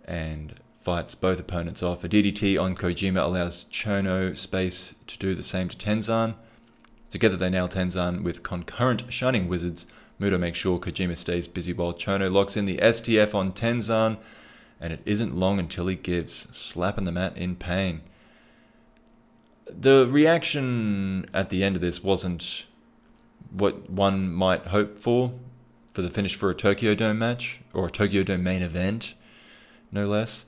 and 0.06 0.56
fights 0.82 1.16
both 1.16 1.40
opponents 1.40 1.82
off. 1.82 2.04
A 2.04 2.10
DDT 2.10 2.62
on 2.62 2.76
Kojima 2.76 3.24
allows 3.24 3.66
Chono 3.66 4.36
space 4.36 4.96
to 5.08 5.18
do 5.18 5.34
the 5.34 5.44
same 5.44 5.70
to 5.70 5.78
Tenzan. 5.78 6.36
Together 7.12 7.36
they 7.36 7.50
nail 7.50 7.68
Tenzan 7.68 8.24
with 8.24 8.42
concurrent 8.42 9.04
Shining 9.14 9.50
Wizards. 9.50 9.86
Muto 10.20 10.40
makes 10.40 10.58
sure 10.58 10.80
Kojima 10.80 11.18
stays 11.18 11.46
busy 11.46 11.74
while 11.74 11.94
Chono 11.94 12.32
locks 12.32 12.56
in 12.56 12.64
the 12.64 12.78
STF 12.78 13.36
on 13.36 13.52
Tenzan, 13.52 14.18
and 14.80 14.94
it 14.94 15.02
isn't 15.06 15.36
long 15.36 15.60
until 15.60 15.88
he 15.88 15.96
gives, 15.96 16.48
slapping 16.56 17.04
the 17.04 17.12
mat 17.12 17.36
in 17.36 17.58
pain. 17.58 18.00
The 19.68 20.08
reaction 20.10 21.30
at 21.34 21.50
the 21.50 21.66
end 21.66 21.76
of 21.76 21.82
this 21.82 22.02
wasn't 22.02 22.66
what 23.52 23.90
one 23.90 24.32
might 24.32 24.68
hope 24.68 24.98
for 24.98 25.34
for 25.92 26.02
the 26.02 26.10
finish 26.10 26.36
for 26.36 26.50
a 26.50 26.56
Tokyo 26.56 26.96
Dome 26.96 27.20
match 27.20 27.60
or 27.74 27.88
a 27.88 27.92
Tokyo 27.92 28.24
Dome 28.24 28.44
main 28.44 28.62
event, 28.62 29.16
no 29.92 30.08
less. 30.08 30.46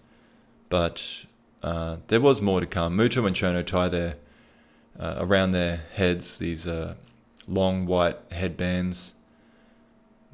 But 0.69 1.25
uh, 1.61 1.97
there 2.07 2.21
was 2.21 2.41
more 2.41 2.61
to 2.61 2.65
come. 2.65 2.97
Muto 2.97 3.27
and 3.27 3.35
Chono 3.35 3.65
tie 3.65 3.89
their 3.89 4.15
uh, 4.99 5.15
around 5.17 5.51
their 5.51 5.81
heads 5.93 6.37
these 6.37 6.67
uh, 6.67 6.95
long 7.47 7.85
white 7.85 8.17
headbands. 8.31 9.15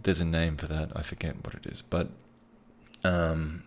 There's 0.01 0.19
a 0.19 0.25
name 0.25 0.57
for 0.57 0.67
that. 0.67 0.91
I 0.95 1.01
forget 1.01 1.35
what 1.43 1.53
it 1.55 1.65
is, 1.65 1.81
but 1.81 2.09
um, 3.03 3.63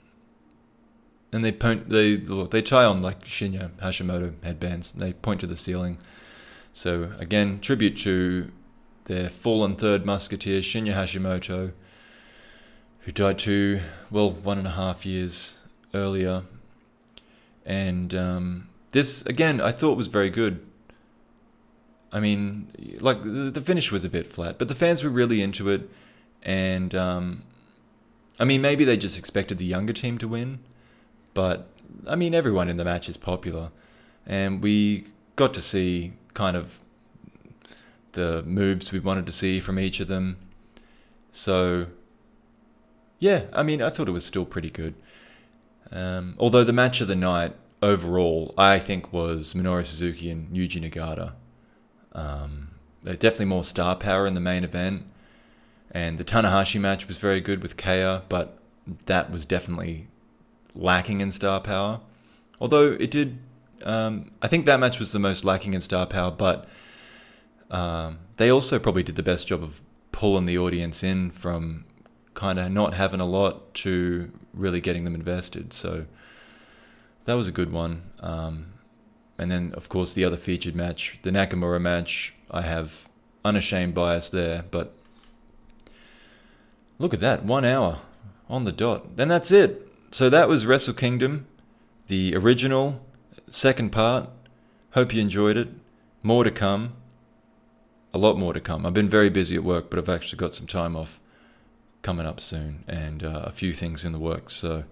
and 1.32 1.44
they 1.44 1.52
point 1.52 1.88
they 1.88 2.16
they 2.16 2.62
tie 2.62 2.84
on 2.84 3.00
like 3.02 3.24
Shinya 3.24 3.70
Hashimoto 3.80 4.34
headbands. 4.42 4.92
They 4.92 5.12
point 5.14 5.40
to 5.40 5.46
the 5.46 5.56
ceiling. 5.56 5.98
So 6.72 7.12
again, 7.18 7.60
tribute 7.60 7.96
to 7.98 8.50
their 9.04 9.28
fallen 9.28 9.76
third 9.76 10.06
musketeer 10.06 10.60
Shinya 10.60 10.94
Hashimoto, 10.94 11.72
who 13.00 13.12
died 13.12 13.38
two 13.38 13.80
well 14.10 14.30
one 14.30 14.58
and 14.58 14.66
a 14.66 14.72
half 14.72 15.04
years 15.06 15.56
earlier. 15.94 16.44
And 17.64 18.14
um, 18.14 18.68
this 18.90 19.24
again, 19.26 19.60
I 19.60 19.72
thought 19.72 19.96
was 19.96 20.08
very 20.08 20.30
good. 20.30 20.66
I 22.12 22.20
mean, 22.20 22.98
like 23.00 23.22
the, 23.22 23.50
the 23.50 23.60
finish 23.60 23.90
was 23.90 24.04
a 24.04 24.10
bit 24.10 24.26
flat, 24.26 24.58
but 24.58 24.68
the 24.68 24.74
fans 24.74 25.02
were 25.02 25.10
really 25.10 25.42
into 25.42 25.70
it, 25.70 25.88
and 26.42 26.94
um, 26.94 27.42
I 28.38 28.44
mean, 28.44 28.60
maybe 28.60 28.84
they 28.84 28.96
just 28.96 29.18
expected 29.18 29.58
the 29.58 29.64
younger 29.64 29.92
team 29.92 30.18
to 30.18 30.28
win, 30.28 30.58
but 31.32 31.68
I 32.06 32.16
mean, 32.16 32.34
everyone 32.34 32.68
in 32.68 32.76
the 32.76 32.84
match 32.84 33.08
is 33.08 33.16
popular, 33.16 33.70
and 34.26 34.62
we 34.62 35.06
got 35.36 35.54
to 35.54 35.62
see 35.62 36.12
kind 36.34 36.56
of 36.56 36.80
the 38.12 38.42
moves 38.42 38.92
we 38.92 38.98
wanted 38.98 39.26
to 39.26 39.32
see 39.32 39.60
from 39.60 39.78
each 39.78 40.00
of 40.00 40.08
them. 40.08 40.36
So, 41.32 41.86
yeah, 43.18 43.44
I 43.52 43.62
mean, 43.62 43.80
I 43.80 43.88
thought 43.88 44.08
it 44.08 44.12
was 44.12 44.26
still 44.26 44.44
pretty 44.44 44.70
good. 44.70 44.94
Um, 45.90 46.34
although 46.38 46.64
the 46.64 46.72
match 46.72 47.00
of 47.00 47.08
the 47.08 47.16
night 47.16 47.54
overall, 47.82 48.54
I 48.56 48.78
think, 48.78 49.12
was 49.12 49.54
Minoru 49.54 49.84
Suzuki 49.86 50.30
and 50.30 50.54
Yuji 50.54 50.82
Nagata. 50.82 51.32
Um, 52.14 52.68
definitely 53.04 53.46
more 53.46 53.64
star 53.64 53.96
power 53.96 54.26
in 54.26 54.34
the 54.34 54.40
main 54.40 54.64
event. 54.64 55.04
And 55.90 56.18
the 56.18 56.24
Tanahashi 56.24 56.80
match 56.80 57.08
was 57.08 57.18
very 57.18 57.40
good 57.40 57.62
with 57.62 57.76
Kea, 57.76 58.20
but 58.28 58.58
that 59.06 59.30
was 59.30 59.44
definitely 59.44 60.08
lacking 60.74 61.20
in 61.20 61.30
star 61.30 61.60
power. 61.60 62.00
Although 62.60 62.92
it 62.92 63.10
did, 63.10 63.38
um, 63.82 64.30
I 64.40 64.48
think 64.48 64.66
that 64.66 64.80
match 64.80 64.98
was 64.98 65.12
the 65.12 65.18
most 65.18 65.44
lacking 65.44 65.74
in 65.74 65.80
star 65.80 66.06
power, 66.06 66.30
but 66.30 66.66
um, 67.70 68.20
they 68.36 68.50
also 68.50 68.78
probably 68.78 69.02
did 69.02 69.16
the 69.16 69.22
best 69.22 69.48
job 69.48 69.62
of 69.62 69.80
pulling 70.12 70.46
the 70.46 70.58
audience 70.58 71.02
in 71.02 71.30
from 71.30 71.84
kind 72.34 72.58
of 72.58 72.70
not 72.70 72.94
having 72.94 73.20
a 73.20 73.24
lot 73.26 73.74
to 73.74 74.30
really 74.54 74.80
getting 74.80 75.04
them 75.04 75.14
invested. 75.14 75.72
So 75.72 76.06
that 77.24 77.34
was 77.34 77.48
a 77.48 77.52
good 77.52 77.72
one. 77.72 78.02
Um, 78.20 78.71
and 79.42 79.50
then, 79.50 79.74
of 79.74 79.88
course, 79.88 80.14
the 80.14 80.24
other 80.24 80.36
featured 80.36 80.76
match, 80.76 81.18
the 81.22 81.30
Nakamura 81.30 81.80
match, 81.80 82.32
I 82.50 82.62
have 82.62 83.08
unashamed 83.44 83.92
bias 83.92 84.30
there, 84.30 84.64
but 84.70 84.94
look 86.98 87.12
at 87.12 87.20
that, 87.20 87.44
one 87.44 87.64
hour 87.64 87.98
on 88.48 88.62
the 88.64 88.72
dot. 88.72 89.16
Then 89.16 89.28
that's 89.28 89.50
it. 89.50 89.88
So 90.12 90.30
that 90.30 90.48
was 90.48 90.64
Wrestle 90.64 90.94
Kingdom, 90.94 91.46
the 92.06 92.36
original, 92.36 93.04
second 93.50 93.90
part. 93.90 94.30
Hope 94.92 95.12
you 95.12 95.20
enjoyed 95.20 95.56
it. 95.56 95.68
More 96.22 96.44
to 96.44 96.50
come. 96.50 96.92
A 98.14 98.18
lot 98.18 98.38
more 98.38 98.52
to 98.52 98.60
come. 98.60 98.86
I've 98.86 98.94
been 98.94 99.08
very 99.08 99.30
busy 99.30 99.56
at 99.56 99.64
work, 99.64 99.90
but 99.90 99.98
I've 99.98 100.08
actually 100.08 100.38
got 100.38 100.54
some 100.54 100.66
time 100.66 100.94
off 100.96 101.18
coming 102.02 102.26
up 102.26 102.38
soon 102.40 102.84
and 102.86 103.24
uh, 103.24 103.44
a 103.46 103.50
few 103.50 103.72
things 103.72 104.04
in 104.04 104.12
the 104.12 104.18
works. 104.18 104.54
So 104.54 104.84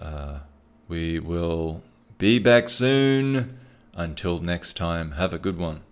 uh, 0.00 0.40
we 0.88 1.18
will 1.18 1.82
be 2.18 2.38
back 2.38 2.68
soon. 2.68 3.58
Until 3.94 4.38
next 4.38 4.76
time, 4.76 5.12
have 5.12 5.32
a 5.32 5.38
good 5.38 5.58
one. 5.58 5.82